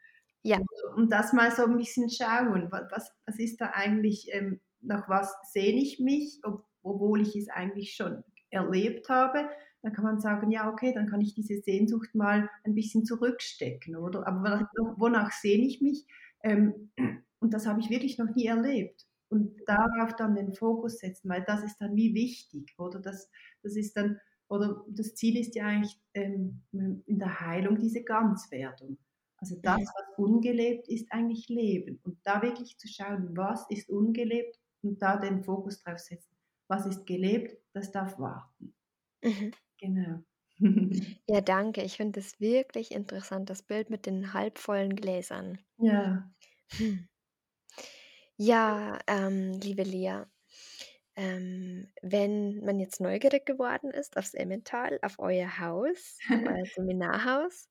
Ja. 0.45 0.61
Und 0.95 1.05
und 1.05 1.13
das 1.13 1.33
mal 1.35 1.51
so 1.53 1.65
'n 1.65 1.77
bisschen 1.79 2.11
schauen, 2.11 2.71
wa 2.73 2.89
was 2.93 3.13
was 3.27 3.39
ist 3.41 3.61
da 3.61 3.71
eigentlich, 3.75 4.29
ähm 4.33 4.61
nach 4.83 5.09
was 5.09 5.35
sehne 5.53 5.81
ich 5.83 6.01
mich, 6.01 6.41
ob 6.45 6.65
obwohl 6.83 7.23
ich 7.23 7.37
es 7.37 7.49
eigentlich 7.49 7.95
schon 7.97 8.25
erlebt 8.51 9.09
habe. 9.11 9.51
Dann 9.87 9.94
kann 9.94 10.05
man 10.05 10.20
sagen: 10.20 10.51
„Ja, 10.51 10.68
okay, 10.68 10.92
dann 10.92 11.09
kann 11.09 11.20
ich 11.20 11.35
diese 11.35 11.61
Sehnsucht 11.62 12.12
mal 12.16 12.51
ein 12.64 12.75
bisschen 12.75 13.05
zurückstecken“, 13.05 13.94
oder? 13.96 14.27
Aber 14.27 14.68
wonach 14.96 15.31
sehne 15.31 15.64
ich 15.64 15.81
mich? 15.81 16.07
Ähm, 16.42 16.90
und 17.40 17.55
das 17.55 17.66
habe 17.68 17.79
ich 17.81 17.88
wirklich 17.88 18.18
noch 18.18 18.35
nie 18.35 18.46
erlebt. 18.46 19.07
Und 19.29 19.62
darauf 19.68 20.16
dann 20.16 20.35
den 20.35 20.55
Fokus 20.55 20.99
setzen, 20.99 21.29
weil 21.29 21.44
das 21.46 21.62
ist 21.62 21.79
dann 21.79 21.94
wie 21.94 22.14
wichtig, 22.14 22.75
oder? 22.79 22.99
Das 23.01 23.31
das 23.62 23.77
ist 23.77 23.96
dann 23.96 24.18
oder 24.49 24.85
das 24.88 25.14
Ziel 25.14 25.38
ist 25.38 25.55
ja 25.55 25.66
eigentlich, 25.66 26.01
ähm, 26.14 26.62
in 26.72 27.18
der 27.20 27.40
Heilung 27.40 27.79
diese 27.79 28.03
Ganzwerdung. 28.03 28.99
Also 29.38 29.57
das, 29.62 29.81
was 29.94 30.05
ungelebt 30.18 30.88
ist, 30.88 31.12
eigentlich 31.12 31.49
Leben. 31.49 32.01
Und 32.05 32.18
da 32.25 32.42
wirklich 32.42 32.79
zu 32.79 32.88
schauen, 32.88 33.37
was 33.37 33.68
ist 33.70 33.88
ungelebt 33.88 34.59
und 34.83 35.01
da 35.03 35.16
den 35.16 35.44
Fokus 35.44 35.83
drauf 35.83 35.99
setzen. 35.99 36.37
Was 36.68 36.87
ist 36.87 37.07
gelebt, 37.07 37.57
das 37.72 37.92
darf 37.92 38.18
warten. 38.18 38.76
Mhm. 39.23 39.57
Genau. 39.79 40.25
Ja, 41.29 41.41
danke. 41.41 41.83
Ich 41.83 41.97
finde 41.99 42.21
das 42.21 42.41
wirklich 42.41 42.91
interessant, 42.91 43.49
das 43.49 43.63
Bild 43.63 43.91
mit 43.91 44.07
den 44.07 44.33
halbvollen 44.33 44.97
Gläsern. 44.97 45.61
Ja. 45.79 46.31
Hm. 46.79 47.07
Ja, 48.39 48.99
ähm, 49.07 49.53
liebe 49.61 49.83
Lea, 49.83 50.25
ähm, 51.17 51.89
wenn 52.03 52.65
man 52.65 52.79
jetzt 52.81 53.01
neugierig 53.01 53.47
geworden 53.47 53.91
ist 53.91 54.17
aufs 54.19 54.35
Emmental, 54.35 54.99
auf 55.03 55.19
euer 55.19 55.59
Haus, 55.61 56.25
auf 56.31 56.43
euer 56.47 56.67
Seminarhaus, 56.67 57.71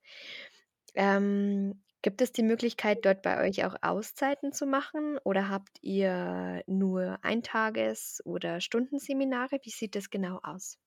ähm, 0.95 1.83
gibt 2.01 2.21
es 2.21 2.31
die 2.33 2.43
Möglichkeit, 2.43 3.05
dort 3.05 3.21
bei 3.23 3.47
euch 3.47 3.65
auch 3.65 3.75
Auszeiten 3.81 4.53
zu 4.53 4.65
machen 4.67 5.17
oder 5.23 5.49
habt 5.49 5.77
ihr 5.81 6.63
nur 6.67 7.19
Eintages 7.23 8.21
oder 8.25 8.61
Stundenseminare? 8.61 9.59
Wie 9.63 9.71
sieht 9.71 9.95
das 9.95 10.09
genau 10.09 10.39
aus? 10.43 10.77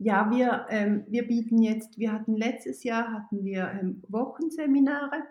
Ja, 0.00 0.30
wir, 0.30 0.66
ähm 0.70 1.04
wir 1.08 1.26
bieten 1.26 1.62
jetzt 1.62 1.98
wir 1.98 2.12
hatten 2.12 2.36
letztes 2.36 2.82
Jahr 2.84 3.12
hatten 3.12 3.44
wir, 3.44 3.70
ähm, 3.70 4.02
Wochenseminare. 4.08 5.22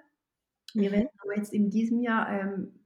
Wir 0.76 0.92
Mhm. 0.92 0.94
werden 0.94 1.10
aber 1.24 1.38
jetzt 1.38 1.54
in 1.54 1.70
diesem 1.70 2.02
Jahr, 2.02 2.30
ähm, 2.32 2.80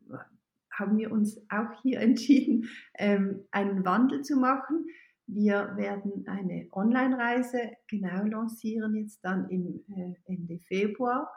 haben 0.72 0.98
wir 0.98 1.12
uns 1.12 1.40
auch 1.50 1.82
hier 1.84 2.02
entschieden, 2.02 2.68
ähm, 2.96 3.46
einen 3.52 3.86
Wandel 3.86 4.24
zu 4.24 4.38
machen. 4.38 4.88
Wir 5.28 5.76
werden 5.78 6.26
eine 6.28 6.68
Onlinereise 6.72 7.60
genau 7.90 8.26
lancieren 8.26 8.96
jetzt 8.96 9.22
dann 9.26 9.50
im, 9.50 9.86
äh, 9.96 10.16
Ende 10.34 10.60
Februar 10.68 11.32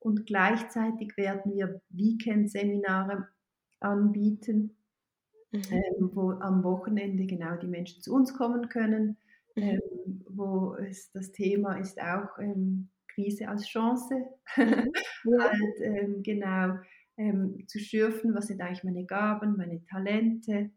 und 0.00 0.26
gleichzeitig 0.26 1.16
werden 1.16 1.54
wir 1.54 1.80
Weekend-Seminare 1.90 3.28
anbieten, 3.80 4.76
Mhm. 5.52 5.84
ähm, 5.98 6.10
wo 6.14 6.32
am 6.32 6.64
Wochenende 6.64 7.26
genau 7.26 7.56
die 7.56 7.66
Menschen 7.66 8.02
zu 8.02 8.14
uns 8.14 8.34
kommen 8.34 8.68
können, 8.68 9.18
wo 10.36 10.74
es 10.76 11.10
das 11.12 11.32
Thema 11.32 11.76
ist 11.78 12.00
auch, 12.00 12.38
ähm, 12.38 12.90
Krise 13.14 13.48
als 13.48 13.66
Chance. 13.66 14.14
Mhm. 14.62 14.94
Halt, 15.38 15.80
ähm, 15.82 16.22
genau, 16.22 16.78
ähm, 17.16 17.64
zu 17.68 17.78
schürfen, 17.78 18.34
was 18.34 18.48
sind 18.48 18.60
eigentlich 18.60 18.84
meine 18.84 19.06
Gaben, 19.06 19.56
meine 19.56 19.84
Talente, 19.84 20.70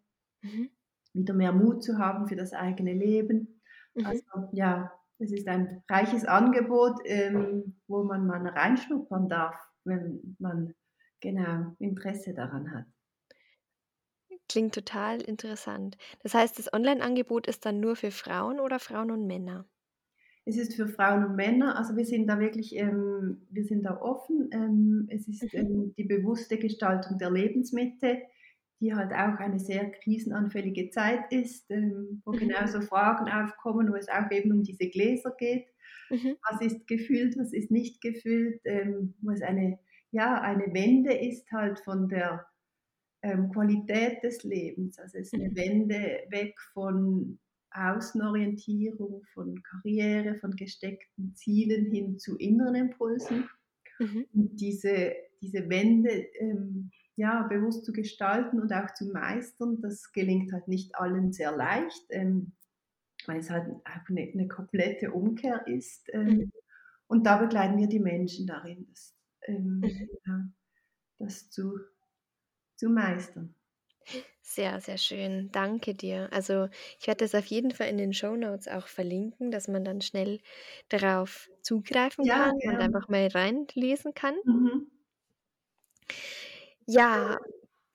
Mhm. 0.44 0.68
wieder 1.14 1.34
mehr 1.34 1.52
Mut 1.54 1.84
zu 1.84 1.98
haben 1.98 2.28
für 2.28 2.36
das 2.36 2.54
eigene 2.54 2.94
Leben. 2.94 3.62
Mhm. 3.96 4.04
Also, 4.04 4.50
ja, 4.54 4.92
es 5.20 5.32
ist 5.32 5.48
ein 5.48 5.84
reiches 5.90 6.26
Angebot, 6.26 7.00
ähm, 7.06 7.80
wo 7.88 8.04
man 8.04 8.28
mal 8.28 8.46
reinschnuppern 8.48 9.28
darf, 9.30 9.56
wenn 9.84 10.36
man 10.40 10.76
genau 11.20 11.76
Interesse 11.80 12.34
daran 12.34 12.72
hat. 12.74 12.86
Klingt 14.50 14.74
total 14.76 15.22
interessant. 15.22 15.98
Das 16.22 16.34
heißt, 16.34 16.60
das 16.60 16.72
Onlineangebot 16.74 17.48
ist 17.48 17.66
dann 17.66 17.80
nur 17.80 17.96
für 17.96 18.12
Frauen 18.12 18.60
oder 18.60 18.80
Frauen 18.80 19.12
und 19.12 19.26
Männer? 19.26 19.66
Es 20.46 20.58
ist 20.58 20.76
für 20.76 20.88
Frauen 20.88 21.26
und 21.26 21.36
Männer, 21.36 21.78
also 21.78 21.96
wir 21.98 22.06
sind 22.06 22.28
da 22.28 22.40
wirklich, 22.40 22.76
ähm 22.78 23.42
wir 23.50 23.66
sind 23.66 23.84
da 23.84 24.00
offen. 24.02 24.50
Ähm, 24.54 25.08
es 25.12 25.28
ist, 25.28 25.54
Mhm. 25.54 25.54
ähm, 25.54 25.94
die 25.98 26.06
bewusste 26.06 26.58
Gestaltung 26.58 27.18
der 27.18 27.32
Lebensmitte, 27.32 28.22
die 28.80 28.94
halt 28.96 29.12
auch 29.12 29.40
eine 29.40 29.60
sehr 29.60 29.92
krisenanfällige 29.92 30.90
Zeit 30.90 31.32
ist, 31.34 31.70
ähm, 31.72 32.22
wo 32.26 32.32
Mhm. 32.32 32.48
genauso 32.48 32.80
Fragen 32.82 33.30
aufkommen, 33.30 33.92
wo 33.92 33.96
es 33.96 34.08
auch 34.08 34.32
eben 34.32 34.52
um 34.54 34.64
diese 34.64 34.88
Gläser 34.90 35.32
geht. 35.38 35.66
Mhm. 36.10 36.38
Was 36.50 36.62
ist 36.62 36.88
gefüllt, 36.88 37.38
was 37.38 37.52
ist 37.54 37.72
nicht 37.72 38.02
gefüllt, 38.02 38.62
ähm, 38.66 39.16
wo 39.22 39.32
es 39.32 39.42
eine 39.42 39.80
ja, 40.12 40.40
eine 40.42 40.74
Wende 40.74 41.14
ist 41.14 41.52
halt 41.52 41.80
von 41.82 42.08
der, 42.08 42.46
ähm, 43.24 43.50
Qualität 43.52 44.24
des 44.24 44.44
Lebens. 44.44 45.00
Also, 45.00 45.18
es 45.20 45.30
ist 45.30 45.38
'ne 45.38 45.50
Mhm. 45.50 45.56
Wende 45.56 46.24
weg 46.30 46.60
von 46.74 47.40
Außenorientierung, 47.72 49.24
von 49.34 49.62
Karriere, 49.64 50.36
von 50.38 50.52
gesteckten 50.56 51.36
Zielen 51.36 51.92
hin 51.92 52.20
zu 52.20 52.38
inneren 52.38 52.76
Impulsen. 52.76 53.50
Mhm. 54.00 54.28
Und 54.34 54.62
diese 54.62 55.14
diese 55.42 55.70
Wende, 55.70 56.12
ähm, 56.40 56.92
ja, 57.18 57.44
bewusst 57.48 57.86
zu 57.86 57.94
gestalten 57.94 58.60
und 58.62 58.74
auch 58.74 58.94
zu 58.96 59.08
meistern, 59.12 59.82
das 59.82 60.12
gelingt 60.14 60.54
halt 60.54 60.68
nicht 60.70 60.96
allen 60.96 61.34
sehr 61.34 61.52
leicht, 61.56 62.06
ähm, 62.12 62.54
weil 63.28 63.40
es 63.40 63.50
halt 63.52 63.70
auch 63.86 64.10
'ne 64.10 64.32
'ne 64.36 64.48
komplette 64.50 65.12
Umkehr 65.14 65.68
ist, 65.68 66.10
Mhm. 66.26 66.50
ähm, 66.50 66.54
und 67.08 67.26
da 67.28 67.38
begleiten 67.40 67.78
wir 67.80 67.88
die 67.90 68.00
Menschen 68.02 68.48
darin, 68.48 68.88
das, 68.90 69.16
ähm, 69.48 69.84
Mhm. 69.84 70.18
ja, 70.26 70.50
das 71.20 71.50
zu 71.52 71.80
zu 72.78 72.90
meistern. 72.90 73.56
Sehr, 74.42 74.80
sehr 74.82 74.98
schön. 74.98 75.52
Danke 75.52 75.94
dir. 75.94 76.30
Also, 76.32 76.70
ich 77.00 77.08
werde 77.08 77.26
das 77.26 77.36
auf 77.36 77.46
jeden 77.48 77.72
Fall 77.72 77.90
in 77.90 77.98
den 77.98 78.14
Shownotes 78.14 78.68
auch 78.68 78.88
verlinken, 78.88 79.52
dass 79.52 79.68
man 79.68 79.84
dann 79.84 80.02
schnell 80.02 80.40
darauf 80.90 81.50
zugreifen 81.62 82.28
Ja, 82.28 82.34
kann 82.34 82.62
und 82.64 82.80
gern. 82.80 82.82
einfach 82.82 83.08
mal 83.10 83.28
reinlesen 83.28 84.14
kann. 84.14 84.36
Mhm. 84.44 84.88
Ja, 86.86 87.38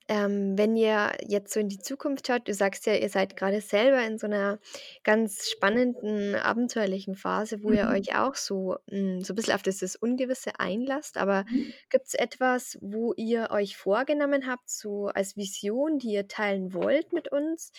ähm, 0.09 0.57
wenn 0.57 0.75
ihr 0.75 1.13
jetzt 1.27 1.53
so 1.53 1.59
in 1.59 1.69
die 1.69 1.79
Zukunft 1.79 2.27
schaut 2.27 2.47
du 2.47 2.53
sagst 2.53 2.85
ja, 2.87 2.95
ihr 2.95 3.09
seid 3.09 3.37
grade 3.37 3.61
selber 3.61 4.01
in 4.05 4.17
so 4.17 4.27
'ner 4.27 4.59
ganz 5.03 5.49
spannenden, 5.49 6.35
abenteuerlichen 6.35 7.15
Phase, 7.15 7.63
wo 7.63 7.71
ihr 7.71 7.87
Mhm. 7.87 7.89
euch 7.89 8.15
auch 8.17 8.35
so 8.35 8.77
hm, 8.89 9.21
so 9.21 9.33
bisschen 9.35 9.53
auf 9.55 9.61
dieses 9.63 9.95
Ungewisse 9.95 10.59
einlasst. 10.59 11.17
Aber 11.17 11.45
Mhm. 11.49 11.73
gibt's 11.89 12.13
etwas, 12.15 12.77
wo 12.81 13.13
ihr 13.17 13.49
euch 13.51 13.77
vorgenommen 13.77 14.47
habt, 14.47 14.69
so 14.69 15.07
als 15.07 15.37
Vision, 15.37 15.99
die 15.99 16.11
ihr 16.13 16.27
teilen 16.27 16.73
wollt 16.73 17.13
mit 17.13 17.31
uns, 17.31 17.71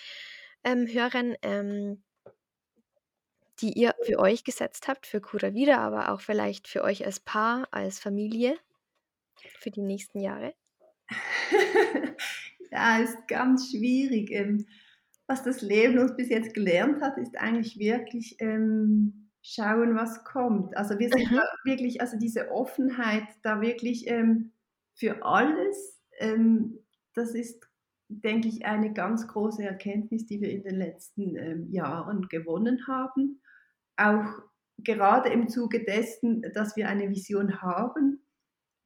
ähm, 0.64 0.86
Hörern, 0.86 1.36
ähm 1.42 2.02
die 3.60 3.72
ihr 3.78 3.94
für 4.02 4.18
euch 4.18 4.42
gesetzt 4.44 4.88
habt, 4.88 5.06
für 5.06 5.20
Cura 5.20 5.54
Vida, 5.54 5.78
aber 5.78 6.12
auch 6.12 6.20
vielleicht 6.20 6.66
für 6.68 6.82
euch 6.82 7.04
als 7.06 7.20
Paar, 7.20 7.68
als 7.70 7.98
Familie 8.00 8.58
für 9.58 9.70
die 9.70 9.82
nächsten 9.82 10.20
Jahre? 10.20 10.54
Ja, 12.74 12.98
ist 12.98 13.28
ganz 13.28 13.70
schwierig. 13.70 14.30
Ähm, 14.32 14.66
was 15.28 15.44
das 15.44 15.62
Leben 15.62 15.98
uns 16.00 16.16
bis 16.16 16.30
jetzt 16.30 16.54
gelernt 16.54 17.02
hat, 17.02 17.18
ist 17.18 17.38
eigentlich 17.38 17.78
wirklich, 17.78 18.36
ähm, 18.40 19.30
schauen, 19.42 19.96
was 19.96 20.24
kommt. 20.24 20.76
Also, 20.76 20.98
wir 21.00 21.10
sind 21.10 21.28
da 21.36 21.42
Mhm. 21.42 21.48
wirklich 21.64 22.00
also, 22.02 22.18
diese 22.18 22.50
Offenheit, 22.52 23.24
da 23.44 23.60
wirklich, 23.62 24.08
ähm, 24.10 24.52
für 24.94 25.24
alles, 25.24 26.02
ähm, 26.20 26.80
das 27.14 27.34
ist, 27.34 27.68
denke 28.08 28.48
ich, 28.48 28.66
eine 28.66 28.92
ganz 28.94 29.28
große 29.28 29.64
Erkenntnis, 29.64 30.26
die 30.26 30.40
wir 30.42 30.50
in 30.50 30.64
den 30.64 30.76
letzten, 30.76 31.36
ähm, 31.36 31.70
Jahren 31.72 32.28
gewonnen 32.28 32.86
haben. 32.88 33.42
Auch 33.98 34.26
gerade 34.78 35.30
im 35.30 35.48
Zuge 35.48 35.84
dessen, 35.84 36.42
dass 36.54 36.76
wir 36.76 36.88
eine 36.90 37.10
Vision 37.10 37.62
haben, 37.62 38.26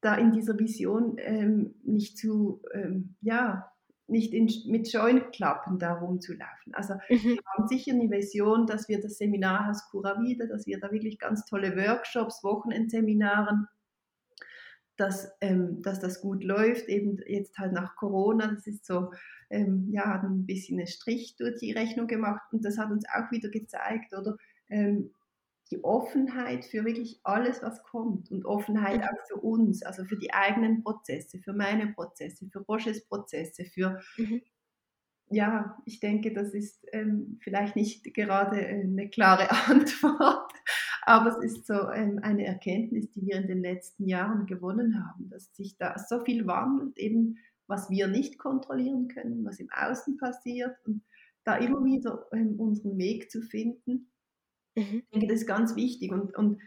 da 0.03 0.17
in 0.17 0.33
dieser 0.33 0.59
Vision, 0.59 1.17
ähm, 1.19 1.77
nicht 1.85 2.19
zu 2.19 2.63
ähm, 2.75 3.17
ja, 3.23 3.73
nicht 4.09 4.35
in 4.35 4.49
mit 4.67 4.91
Scheuklappen 4.91 5.79
da 5.79 5.95
rumzulaufen. 5.95 6.75
Also, 6.75 6.95
Mhm. 7.11 7.39
wir 7.39 7.45
haben 7.57 7.69
sicher 7.69 7.95
'ne 7.95 8.11
Vision, 8.11 8.67
dass 8.67 8.89
wir 8.89 9.01
das 9.01 9.19
Seminarhaus 9.19 9.89
Cura 9.91 10.21
Vida 10.23 10.47
dass 10.47 10.67
wir 10.67 10.81
da 10.81 10.91
wirklich 10.93 11.19
ganz 11.19 11.45
tolle 11.47 11.77
Workshops, 11.77 12.43
Wochenendseminaren 12.45 13.69
dass 14.99 15.31
ähm, 15.41 15.81
dass 15.83 16.01
das 16.01 16.21
gut 16.21 16.43
läuft, 16.43 16.89
eben 16.89 17.19
jetzt 17.25 17.57
halt 17.57 17.73
nach 17.73 17.95
Corona. 17.95 18.49
Das 18.49 18.67
ist 18.67 18.85
so 18.85 19.13
ähm, 19.49 19.89
ja, 19.93 20.07
hat 20.13 20.25
'n 20.25 20.45
bisschen 20.45 20.81
'n 20.81 20.87
Strich 20.89 21.37
durch 21.37 21.61
die 21.61 21.71
Rechnung 21.73 22.09
gemacht 22.09 22.53
und 22.53 22.65
das 22.65 22.79
hat 22.79 22.91
uns 22.91 23.05
auch 23.09 23.31
wieder 23.31 23.49
gezeigt, 23.49 24.13
oder, 24.13 24.37
ähm, 24.69 25.13
die 25.71 25.85
Offenheit 25.85 26.65
für 26.65 26.85
wirklich 26.85 27.21
alles, 27.25 27.63
was 27.63 27.83
kommt 27.83 28.31
und 28.31 28.45
Offenheit 28.47 29.01
Mhm. 29.01 29.03
auch 29.03 29.27
für 29.29 29.37
uns, 29.37 29.83
also, 29.83 30.05
für 30.05 30.17
die 30.19 30.33
eigenen 30.35 30.83
Prozesse, 30.83 31.39
für 31.41 31.53
meine 31.53 31.89
Prozesse, 31.95 32.49
für 32.51 32.61
Rochers 32.61 33.05
Prozesse, 33.07 33.65
für 33.67 33.99
Mhm. 34.19 34.39
ja, 35.31 35.79
ich 35.85 36.01
denke, 36.01 36.33
das 36.33 36.55
ist, 36.55 36.87
ähm, 36.93 37.39
vielleicht 37.43 37.77
nicht 37.77 38.15
gerade, 38.15 38.61
äh, 38.67 38.85
'ne 38.85 39.11
klare 39.11 39.49
Antwort, 39.69 40.53
aber 41.03 41.31
es 41.39 41.45
ist 41.45 41.67
so, 41.67 41.91
ähm, 41.91 42.19
eine 42.23 42.47
Erkenntnis, 42.47 43.11
die 43.11 43.27
wir 43.27 43.37
in 43.37 43.47
den 43.49 43.61
letzten 43.63 44.07
Jahren 44.09 44.47
gewonnen 44.47 45.05
haben, 45.07 45.29
dass 45.29 45.55
sich 45.55 45.77
da 45.77 45.99
so 45.99 46.21
viel 46.25 46.47
wandelt, 46.47 46.97
eben 46.99 47.37
was 47.67 47.91
wir 47.91 48.09
nicht 48.09 48.39
kontrollieren 48.39 49.09
können, 49.09 49.45
was 49.45 49.61
im 49.61 49.69
Außen 49.71 50.17
passiert 50.17 50.77
und 50.87 51.03
da 51.45 51.57
immer 51.57 51.85
wieder, 51.85 52.27
ähm, 52.33 52.59
unseren 52.59 52.97
Weg 52.99 53.31
zu 53.31 53.43
finden. 53.43 54.11
Mhm. 54.79 55.03
Ich 55.11 55.19
denke, 55.21 55.27
das 55.29 55.43
ist 55.43 55.47
ganz 55.47 55.77
wichtig 55.77 56.13
und 56.13 56.37
und, 56.37 56.61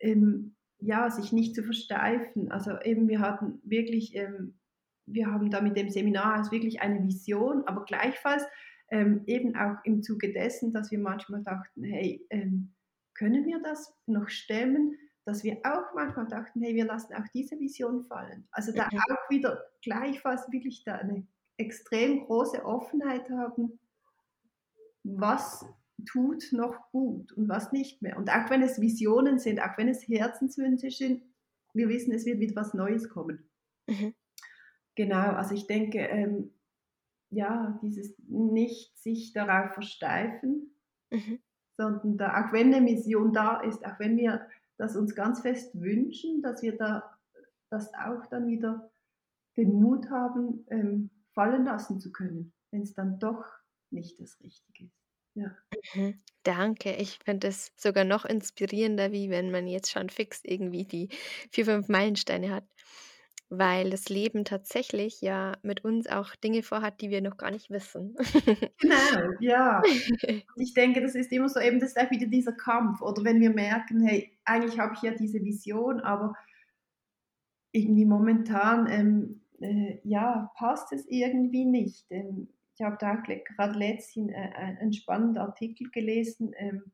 ähm, 0.00 0.56
ja, 0.78 1.10
sich 1.10 1.32
nicht 1.32 1.54
zu 1.54 1.62
versteifen. 1.64 2.50
Also, 2.52 2.78
eben 2.82 3.08
wir 3.08 3.20
hatten 3.20 3.60
wirklich 3.64 4.14
ähm, 4.14 4.58
wir 5.06 5.28
haben 5.30 5.50
da 5.50 5.60
mit 5.60 5.76
dem 5.76 5.88
Seminarhaus 5.90 6.50
wirklich 6.52 6.80
eine 6.82 7.02
Vision, 7.04 7.64
aber 7.66 7.84
gleichfalls, 7.84 8.44
ähm, 8.90 9.22
eben 9.26 9.56
auch 9.56 9.76
im 9.84 10.02
Zuge 10.02 10.32
dessen, 10.32 10.72
dass 10.72 10.90
wir 10.90 10.98
manchmal 10.98 11.42
dachten: 11.42 11.84
„Hey, 11.84 12.26
ähm, 12.30 12.74
können 13.14 13.46
wir 13.46 13.60
das 13.62 13.94
noch 14.06 14.28
stemmen?“ 14.28 14.96
Dass 15.24 15.42
wir 15.44 15.58
auch 15.64 15.94
manchmal 15.94 16.28
dachten: 16.28 16.60
„Hey, 16.62 16.74
wir 16.74 16.84
lassen 16.86 17.14
auch 17.14 17.26
diese 17.34 17.58
Vision 17.60 18.02
fallen.“ 18.04 18.48
Also, 18.52 18.72
da 18.72 18.88
Mhm. 18.90 19.02
auch 19.10 19.30
wieder 19.30 19.64
gleichfalls 19.82 20.50
wirklich 20.52 20.84
da 20.84 21.02
'ne 21.02 21.26
extrem 21.58 22.26
große 22.26 22.64
Offenheit 22.64 23.30
haben 23.30 23.78
was 25.04 25.64
tut 26.04 26.52
noch 26.52 26.90
gut 26.92 27.32
und 27.32 27.48
was 27.48 27.72
nicht 27.72 28.02
mehr. 28.02 28.16
Und 28.18 28.30
auch 28.30 28.50
wenn 28.50 28.62
es 28.62 28.80
Visionen 28.80 29.38
sind, 29.38 29.60
auch 29.60 29.76
wenn 29.78 29.88
es 29.88 30.06
Herzenswünsche 30.08 30.90
sind, 30.90 31.22
wir 31.74 31.88
wissen, 31.88 32.12
es 32.12 32.26
wird 32.26 32.40
wieder 32.40 32.56
was 32.56 32.74
Neues 32.74 33.08
kommen. 33.08 33.48
Mhm. 33.88 34.14
Genau, 34.98 35.32
also, 35.32 35.54
ich 35.54 35.66
denke, 35.66 35.98
ähm, 35.98 36.52
ja, 37.30 37.78
dieses 37.82 38.14
nicht 38.28 38.98
sich 38.98 39.32
darauf 39.32 39.74
versteifen 39.74 40.72
Mhm. 41.12 41.38
sondern 41.78 42.16
da 42.16 42.28
auch 42.46 42.52
wenn 42.52 42.70
'ne 42.70 42.80
Mission 42.80 43.32
da 43.32 43.60
ist, 43.60 43.84
auch 43.84 43.98
wenn 43.98 44.16
wir 44.16 44.46
das 44.78 44.96
uns 44.96 45.14
ganz 45.14 45.40
fest 45.42 45.78
wünschen, 45.80 46.42
dass 46.42 46.62
wir 46.62 46.76
da 46.76 47.18
das 47.70 47.92
auch 47.94 48.26
dann 48.26 48.46
wieder 48.48 48.90
den 49.56 49.80
Mut 49.80 50.10
haben, 50.10 50.66
ähm, 50.70 51.10
fallen 51.34 51.64
lassen 51.64 52.00
zu 52.00 52.12
können, 52.12 52.52
wenn's 52.70 52.94
dann 52.94 53.18
doch 53.18 53.44
nicht 53.90 54.20
das 54.20 54.40
Richtige 54.42 54.86
ist. 54.86 55.05
Ja. 55.36 55.56
Mhm. 55.94 56.22
Danke. 56.42 56.92
Ich 56.94 57.18
finde 57.24 57.48
das 57.48 57.72
sogar 57.76 58.04
noch 58.04 58.24
inspirierender, 58.24 59.10
wie 59.12 59.30
wenn 59.30 59.50
man 59.50 59.66
jetzt 59.66 59.90
schon 59.90 60.08
fix 60.10 60.40
irgendwie 60.44 60.84
die 60.84 61.08
4, 61.50 61.64
5 61.64 61.88
Meilensteine 61.88 62.50
hat, 62.54 62.64
weil 63.48 63.90
das 63.90 64.08
Leben 64.08 64.44
tatsächlich 64.44 65.20
ja 65.20 65.56
mit 65.62 65.84
uns 65.84 66.06
auch 66.08 66.36
Dinge 66.36 66.62
vorhat, 66.62 67.00
die 67.00 67.10
wir 67.10 67.20
noch 67.22 67.36
gar 67.36 67.50
nicht 67.50 67.70
wissen. 67.70 68.16
Genau, 68.80 69.36
ja. 69.40 69.82
Ich 70.56 70.74
denke, 70.74 71.00
das 71.02 71.14
ist 71.14 71.32
immer 71.32 71.48
so 71.48 71.60
eben 71.60 71.80
das 71.80 71.90
ist 71.90 71.98
auch 72.00 72.10
wieder 72.10 72.26
dieser 72.26 72.52
Kampf 72.52 73.02
oder 73.02 73.24
wenn 73.24 73.40
wir 73.40 73.50
merken: 73.50 74.02
„Hey, 74.06 74.38
eigentlich 74.44 74.78
habe 74.78 74.94
ich 74.94 75.02
ja 75.02 75.12
diese 75.12 75.42
Vision, 75.44 76.00
aber“ 76.00 76.34
irgendwie 77.72 78.04
momentan, 78.04 78.86
ähm, 78.90 79.40
äh, 79.60 79.98
ja, 80.04 80.50
passt 80.56 80.92
es 80.92 81.06
irgendwie 81.06 81.64
nicht. 81.64 82.06
Ähm, 82.10 82.48
ich 82.76 82.84
habe 82.84 82.96
da 83.00 83.16
gerade 83.16 83.78
letztens 83.78 84.32
äh, 84.32 84.34
einen 84.36 84.92
spannenden 84.92 85.38
Artikel 85.42 85.90
gelesen 85.90 86.52
ähm, 86.56 86.92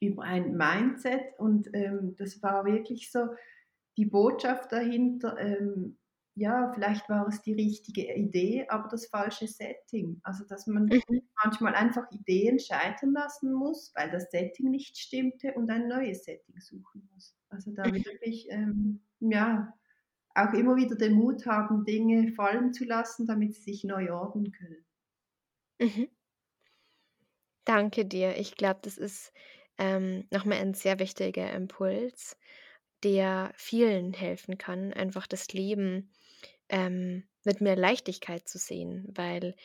über 0.00 0.22
ein 0.22 0.56
Mindset 0.56 1.38
und 1.38 1.68
ähm, 1.74 2.14
das 2.16 2.42
war 2.42 2.64
wirklich 2.64 3.10
so 3.10 3.28
die 3.96 4.06
Botschaft 4.06 4.72
dahinter, 4.72 5.38
ähm, 5.38 5.98
ja, 6.36 6.72
vielleicht 6.74 7.08
war 7.08 7.28
es 7.28 7.42
die 7.42 7.54
richtige 7.54 8.14
Idee, 8.14 8.66
aber 8.68 8.88
das 8.88 9.06
falsche 9.08 9.48
Setting. 9.48 10.20
Also, 10.24 10.44
dass 10.46 10.66
man 10.66 10.92
Mhm. 10.92 11.20
manchmal 11.44 11.74
einfach 11.74 12.10
Ideen 12.12 12.58
scheitern 12.58 13.12
lassen 13.12 13.52
muss, 13.52 13.92
weil 13.96 14.10
das 14.10 14.30
Setting 14.30 14.70
nicht 14.70 14.98
stimmte 14.98 15.54
und 15.54 15.70
ein 15.70 15.88
neues 15.88 16.24
Setting 16.24 16.60
suchen 16.60 17.08
muss. 17.12 17.36
Also, 17.50 17.72
da 17.72 17.92
Mhm. 17.92 18.02
wirklich, 18.06 18.48
ähm, 18.50 19.02
ja, 19.20 19.74
auch 20.34 20.52
immer 20.54 20.76
wieder 20.76 20.96
den 20.96 21.14
Mut 21.14 21.46
haben, 21.46 21.84
Dinge 21.84 22.32
fallen 22.32 22.72
zu 22.72 22.84
lassen, 22.84 23.26
damit 23.26 23.54
sie 23.54 23.62
sich 23.62 23.84
neu 23.84 24.12
ordnen 24.12 24.52
können. 24.52 24.84
Mhm. 25.80 26.10
Danke 27.66 28.04
dir. 28.06 28.36
Ich 28.36 28.56
glaube, 28.56 28.80
das 28.82 28.96
ist, 28.98 29.32
ähm, 29.78 30.26
noch 30.30 30.44
mal 30.44 30.56
ein 30.58 30.74
sehr 30.74 30.98
wichtiger 30.98 31.52
Impuls, 31.52 32.36
der 33.04 33.52
vielen 33.56 34.12
helfen 34.14 34.58
kann, 34.58 34.92
einfach 34.92 35.26
das 35.26 35.48
Leben, 35.52 36.12
ähm, 36.68 37.28
mit 37.44 37.60
mehr 37.60 37.76
Leichtigkeit 37.76 38.48
zu 38.48 38.58
sehen, 38.58 39.06
weil 39.16 39.56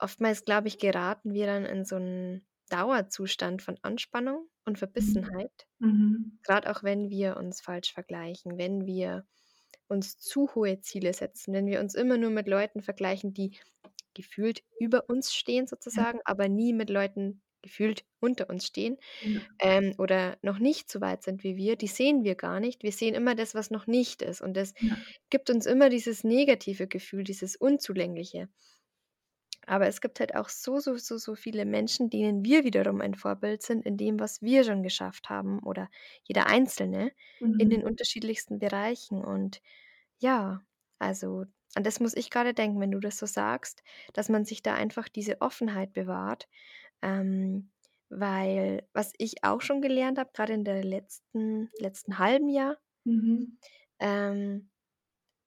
oftmals, 0.00 0.44
glaube 0.44 0.68
ich, 0.68 0.78
geraten 0.78 1.34
wir 1.34 1.46
dann 1.46 1.64
in 1.66 1.84
so 1.84 1.96
'n 1.96 2.46
Dauerzustand 2.70 3.62
von 3.62 3.78
Anspannung 3.82 4.48
und 4.66 4.78
Mhm. 4.96 5.28
Verbissenheit, 5.28 5.66
Mhm. 5.80 6.38
grad 6.44 6.66
auch 6.68 6.82
wenn 6.84 7.10
wir 7.10 7.36
uns 7.38 7.60
falsch 7.60 7.92
vergleichen, 7.94 8.58
wenn 8.58 8.86
wir 8.86 9.26
uns 9.88 10.18
zu 10.18 10.54
hohe 10.54 10.80
Ziele 10.80 11.14
setzen, 11.14 11.54
wenn 11.54 11.66
wir 11.68 11.80
uns 11.80 11.94
immer 11.94 12.18
nur 12.18 12.30
mit 12.30 12.48
Leuten 12.48 12.82
vergleichen, 12.82 13.34
die 13.34 13.58
gefühlt 14.14 14.62
über 14.78 15.08
uns 15.08 15.34
stehen 15.34 15.66
Ja, 15.92 16.04
sozusagen, 16.06 16.20
aber 16.24 16.48
nie 16.48 16.72
mit 16.72 16.90
Leuten 16.90 17.42
gefühlt 17.62 18.04
unter 18.20 18.50
uns 18.50 18.66
stehen, 18.66 18.98
ja, 19.20 19.40
ähm, 19.60 19.94
oder 19.98 20.38
noch 20.42 20.58
nicht 20.58 20.90
so 20.90 21.00
weit 21.00 21.22
sind 21.22 21.44
wie 21.44 21.56
wir, 21.56 21.76
die 21.76 21.86
sehen 21.88 22.24
wir 22.24 22.34
gar 22.34 22.60
nicht. 22.60 22.82
Wir 22.82 22.92
sehen 22.92 23.14
immer 23.14 23.34
das, 23.34 23.54
was 23.54 23.70
noch 23.70 23.86
nicht 23.86 24.22
ist 24.22 24.40
und 24.42 24.54
das 24.56 24.74
ja. 24.80 25.04
gibt 25.30 25.50
uns 25.50 25.66
immer 25.66 25.88
dieses 25.90 26.24
negative 26.24 26.88
Gefühl, 26.88 27.24
dieses 27.24 27.56
Unzulängliche. 27.56 28.48
Aber 29.66 29.86
es 29.88 30.00
gibt 30.00 30.20
halt 30.20 30.34
auch 30.34 30.48
so, 30.50 30.78
so, 30.80 30.96
so, 30.96 31.16
so 31.18 31.34
viele 31.34 31.64
Menschen, 31.64 32.10
denen 32.10 32.44
wir 32.44 32.64
wiederum 32.64 33.00
ein 33.00 33.14
Vorbild 33.14 33.62
sind 33.62 33.84
in 33.86 33.96
dem, 33.96 34.20
was 34.20 34.42
wir 34.42 34.64
schon 34.64 34.82
geschafft 34.82 35.30
haben 35.30 35.60
oder 35.62 35.88
jeder 36.24 36.46
Einzelne 36.48 37.12
in 37.56 37.68
Mhm. 37.68 37.70
den 37.70 37.84
unterschiedlichsten 37.84 38.58
Bereichen. 38.58 39.24
Und 39.24 39.60
ja, 40.18 40.62
also 40.98 41.44
an 41.76 41.84
das 41.84 42.00
muss 42.00 42.14
ich 42.14 42.30
gerade 42.30 42.54
denken, 42.54 42.80
wenn 42.80 42.90
du 42.92 43.00
das 43.00 43.18
so 43.18 43.26
sagst, 43.26 43.82
dass 44.14 44.28
man 44.28 44.44
sich 44.44 44.62
da 44.62 44.74
einfach 44.74 45.08
diese 45.08 45.40
Offenheit 45.40 45.92
bewahrt. 45.92 46.48
Ähm, 47.02 47.72
weil 48.10 48.88
was 48.94 49.12
ich 49.18 49.44
auch 49.44 49.60
schon 49.62 49.82
gelernt 49.82 50.18
habe, 50.18 50.32
gerade 50.34 50.54
in 50.54 50.64
der 50.64 50.84
letzten 50.84 51.70
letzten 51.80 52.18
halben 52.18 52.48
Jahr, 52.50 52.78
Mhm. 53.06 53.56
ähm, 54.00 54.70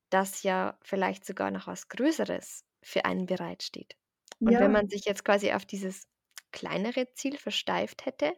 dass 0.09 0.43
ja 0.43 0.79
vielleicht 0.83 1.25
sogar 1.25 1.51
noch 1.51 1.67
was 1.67 1.89
Größeres 1.89 2.65
für 2.83 3.05
einen 3.05 3.25
bereitsteht. 3.27 3.97
Und 4.45 4.59
wenn 4.59 4.71
Ja. 4.71 4.73
man 4.73 4.89
sich 4.89 5.05
jetzt 5.05 5.25
quasi 5.25 5.53
auf 5.53 5.65
dieses 5.65 6.07
kleinere 6.51 7.13
Ziel 7.13 7.37
versteift 7.37 8.05
hätte, 8.07 8.33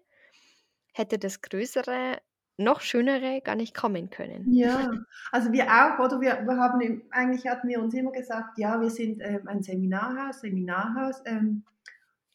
hätte 0.93 1.19
das 1.19 1.41
Größere, 1.41 2.21
noch 2.59 2.81
Schönere 2.81 3.41
gar 3.41 3.55
nicht 3.55 3.75
kommen 3.75 4.09
können. 4.09 4.51
Ja, 4.51 4.87
also 5.31 5.51
wir 5.51 5.65
auch, 5.67 5.99
oder? 5.99 6.21
Wir 6.21 6.45
wir 6.47 6.57
haben 6.57 7.03
eigentlich 7.11 7.47
hatten 7.47 7.67
wir 7.67 7.81
uns 7.81 7.93
immer 7.93 8.11
gesagt: 8.11 8.57
„Ja, 8.57 8.79
wir 8.81 8.89
sind, 8.89 9.19
ähm, 9.21 9.47
ein 9.47 9.61
Seminarhaus 9.63 10.41
Seminarhaus, 10.41 11.21
ähm, 11.25 11.65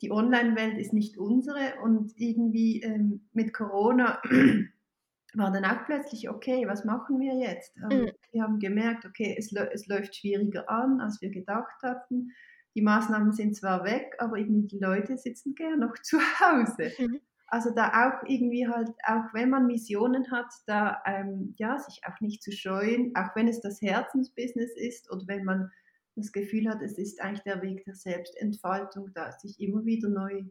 die 0.03 0.11
Online-Welt 0.13 0.79
ist 0.79 0.93
nicht 0.93 1.19
unsere.“ 1.19 1.81
Und 1.83 2.13
irgendwie, 2.19 2.83
ähm, 2.83 3.29
mit 3.33 3.55
Corona 3.55 4.21
war 5.35 5.53
dann 5.53 5.65
auch 5.65 5.85
plötzlich: 5.87 6.29
„Okay, 6.31 6.67
was 6.69 6.85
machen 6.85 7.21
wir 7.21 7.35
jetzt?“ 7.37 7.77
Mhm, 7.91 8.07
Ähm, 8.07 8.13
wir 8.33 8.43
haben 8.43 8.59
gemerkt: 8.59 9.07
„Okay, 9.07 9.35
es 9.39 9.53
es 9.53 9.87
läuft 9.89 10.17
schwieriger 10.17 10.69
an, 10.71 11.01
als 11.01 11.21
wir 11.23 11.31
gedacht 11.31 11.83
hatten. 11.83 12.31
Die 12.77 12.83
Maßnahmen 12.83 13.33
sind 13.33 13.57
zwar 13.57 13.85
weg, 13.85 14.15
aber 14.19 14.39
irgendwie 14.39 14.67
die 14.69 14.79
Leute 14.81 15.17
sitzen 15.19 15.55
gern 15.55 15.81
noch 15.81 15.95
zu 16.03 16.19
Hause.“ 16.21 16.97
mhm. 16.99 17.17
Also, 17.55 17.71
da 17.71 17.89
auch 18.09 18.29
irgendwie 18.29 18.67
halt 18.69 18.91
auch 19.07 19.33
wenn 19.33 19.49
man 19.51 19.69
Visionen 19.69 20.29
hat, 20.33 20.53
da, 20.67 21.01
ähm, 21.07 21.55
ja, 21.59 21.79
sich 21.79 22.01
auch 22.05 22.21
nicht 22.21 22.43
zu 22.43 22.51
scheuen, 22.53 23.15
auch 23.17 23.37
wenn 23.37 23.47
es 23.49 23.61
das 23.61 23.81
Herzensbusiness 23.81 24.77
ist 24.77 25.09
oder 25.13 25.23
wenn 25.29 25.45
man 25.45 25.71
das 26.17 26.33
Gefühl 26.33 26.69
hat, 26.69 26.83
es 26.83 26.99
ist 26.99 27.21
eigentlich 27.21 27.45
der 27.45 27.63
Weg 27.63 27.85
der 27.85 27.95
Selbstentfaltung, 27.95 29.13
da 29.15 29.31
sich 29.33 29.61
immer 29.61 29.85
wieder 29.85 30.09
neu 30.09 30.45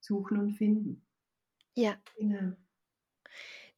suchen 0.00 0.38
und 0.38 0.52
finden. 0.52 1.06
Ja, 1.74 1.98
Genau. 2.16 2.56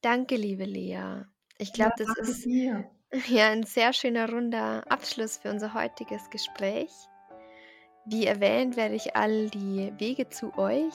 danke, 0.01 0.35
liebe 0.35 0.65
Lea. 0.65 1.23
Ich 1.57 1.73
Ja, 1.73 1.73
glaube, 1.73 1.95
das 1.97 2.15
danke 2.15 2.33
ist 2.33 2.45
dir. 2.45 2.91
ja 3.27 3.49
ein 3.49 3.63
sehr 3.63 3.93
schöner 3.93 4.29
runder 4.31 4.89
Abschluss 4.91 5.37
für 5.37 5.49
unser 5.51 5.73
heutiges 5.73 6.29
Gespräch. 6.29 6.91
Wie 8.05 8.25
erwähnt, 8.25 8.75
werde 8.77 8.95
ich 8.95 9.15
all 9.15 9.49
die 9.49 9.93
Wege 9.99 10.29
zu 10.29 10.57
euch 10.57 10.93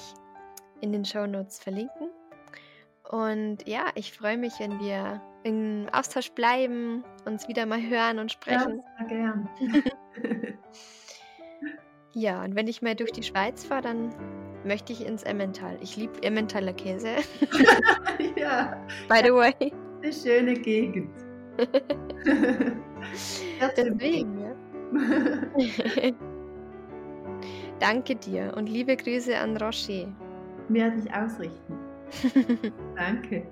in 0.83 0.93
den 0.93 1.05
Shownotes 1.05 1.59
verlinken. 1.61 2.11
Und 3.11 3.66
ja, 3.66 3.87
ich 3.95 4.12
freue 4.12 4.37
mich, 4.39 4.55
wenn 4.61 4.78
wir 4.80 5.20
im 5.45 5.87
Austausch 5.93 6.30
bleiben, 6.33 7.05
uns 7.24 7.49
wieder 7.49 7.66
mal 7.66 7.80
hören 7.83 8.18
und 8.18 8.33
Ja, 8.49 8.68
sprechen. 8.68 8.83
sehr 8.99 9.07
gern. 9.09 9.49
Ja, 12.14 12.45
und 12.45 12.55
wenn 12.55 12.68
ich 12.68 12.83
mal 12.83 12.95
durch 12.95 13.12
die 13.12 13.22
Schweiz 13.22 13.64
fahre, 13.64 13.83
dann 13.83 14.14
möchte 14.64 14.93
ich 14.93 15.07
ins 15.07 15.22
Emmental. 15.22 15.78
Ich 15.80 15.97
liebe 15.97 16.22
Emmentaler 16.22 16.74
Käse, 16.74 17.16
Ja, 18.37 18.76
by 19.09 19.16
ja, 19.16 19.22
the 19.24 19.33
way. 19.33 19.72
'ne 20.03 20.12
schöne 20.12 20.55
Gegend. 20.55 21.11
Deswegen, 23.76 24.39
ja. 24.41 24.55
Danke 27.80 28.16
dir 28.16 28.53
und 28.57 28.68
liebe 28.68 28.97
Grüße 28.97 29.37
an 29.39 29.57
Rocher. 29.57 30.09
Werde 30.69 30.99
ich 30.99 31.13
ausrichten. 31.13 31.79
Danke. 32.97 33.47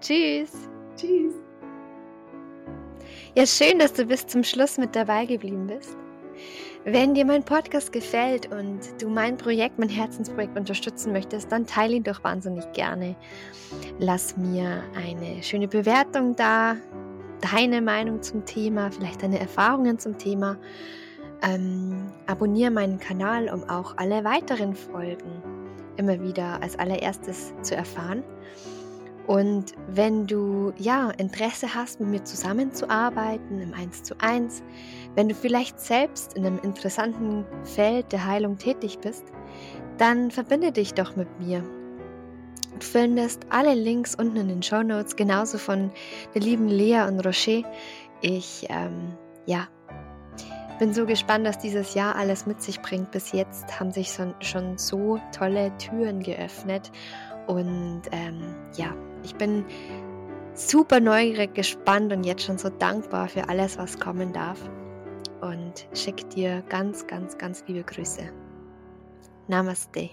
Tschüss. 0.00 0.52
Tschüss. 0.96 1.34
Ja, 3.36 3.46
schön, 3.46 3.78
dass 3.78 3.92
du 3.92 4.04
bis 4.04 4.26
zum 4.26 4.44
Schluss 4.44 4.78
mit 4.78 4.94
dabei 4.94 5.26
geblieben 5.26 5.66
bist. 5.66 5.96
Wenn 6.84 7.14
dir 7.14 7.24
mein 7.24 7.42
Podcast 7.42 7.92
gefällt 7.92 8.52
und 8.52 8.80
du 9.00 9.08
mein 9.08 9.38
Projekt, 9.38 9.78
mein 9.78 9.88
Herzensprojekt 9.88 10.58
unterstützen 10.58 11.12
möchtest, 11.12 11.50
dann 11.50 11.66
teile 11.66 11.94
ihn 11.94 12.02
doch 12.02 12.22
wahnsinnig 12.22 12.70
gerne. 12.74 13.16
Lass 13.98 14.36
mir 14.36 14.82
eine 14.94 15.42
schöne 15.42 15.66
Bewertung 15.66 16.36
da, 16.36 16.76
deine 17.52 17.80
Meinung 17.80 18.22
zum 18.22 18.44
Thema, 18.44 18.90
vielleicht 18.92 19.22
deine 19.22 19.40
Erfahrungen 19.40 19.98
zum 19.98 20.18
Thema. 20.18 20.58
Ähm, 21.42 22.12
abonniere 22.26 22.70
meinen 22.70 22.98
Kanal, 22.98 23.48
um 23.48 23.64
auch 23.64 23.96
alle 23.96 24.22
weiteren 24.24 24.74
Folgen 24.74 25.53
immer 25.96 26.22
wieder 26.22 26.62
als 26.62 26.78
allererstes 26.78 27.52
zu 27.62 27.74
erfahren. 27.74 28.22
Und 29.26 29.72
wenn 29.88 30.26
du 30.26 30.72
ja 30.76 31.10
Interesse 31.10 31.74
hast, 31.74 31.98
mit 31.98 32.08
mir 32.10 32.24
zusammenzuarbeiten 32.24 33.60
im 33.60 33.72
1 33.72 34.02
zu 34.02 34.14
1, 34.20 34.62
wenn 35.14 35.28
du 35.28 35.34
vielleicht 35.34 35.80
selbst 35.80 36.34
in 36.34 36.44
einem 36.44 36.58
interessanten 36.58 37.46
Feld 37.64 38.12
der 38.12 38.26
Heilung 38.26 38.58
tätig 38.58 38.98
bist, 38.98 39.24
dann 39.96 40.30
verbinde 40.30 40.72
dich 40.72 40.92
doch 40.92 41.16
mit 41.16 41.40
mir. 41.40 41.64
Du 42.78 42.84
findest 42.84 43.46
alle 43.50 43.74
Links 43.74 44.14
unten 44.14 44.36
in 44.36 44.48
den 44.48 44.62
Show 44.62 44.82
Notes, 44.82 45.16
genauso 45.16 45.58
von 45.58 45.90
der 46.34 46.42
lieben 46.42 46.68
Lea 46.68 47.06
und 47.08 47.24
Rocher. 47.24 47.62
Ich 48.20 48.66
ähm, 48.68 49.14
ja, 49.46 49.68
bin 50.78 50.92
so 50.92 51.06
gespannt, 51.06 51.46
was 51.46 51.58
dieses 51.58 51.94
Jahr 51.94 52.16
alles 52.16 52.46
mit 52.46 52.62
sich 52.62 52.80
bringt. 52.80 53.10
Bis 53.10 53.32
jetzt 53.32 53.78
haben 53.78 53.90
sich 53.92 54.18
schon, 54.40 54.78
so 54.78 55.20
tolle 55.36 55.76
Türen 55.78 56.20
geöffnet. 56.20 56.90
Und 57.46 58.02
ähm, 58.12 58.54
ja, 58.76 58.94
ich 59.22 59.34
bin 59.34 59.64
super 60.54 61.00
neugierig, 61.00 61.54
gespannt 61.54 62.12
und 62.12 62.24
jetzt 62.24 62.44
schon 62.44 62.58
so 62.58 62.70
dankbar 62.70 63.28
für 63.28 63.48
alles, 63.48 63.76
was 63.78 63.98
kommen 63.98 64.32
darf. 64.32 64.58
Und 65.40 65.86
schicke 65.92 66.24
dir 66.26 66.62
ganz, 66.68 67.06
ganz, 67.06 67.36
ganz 67.36 67.62
liebe 67.66 67.84
Grüße. 67.84 68.22
Namaste. 69.48 70.10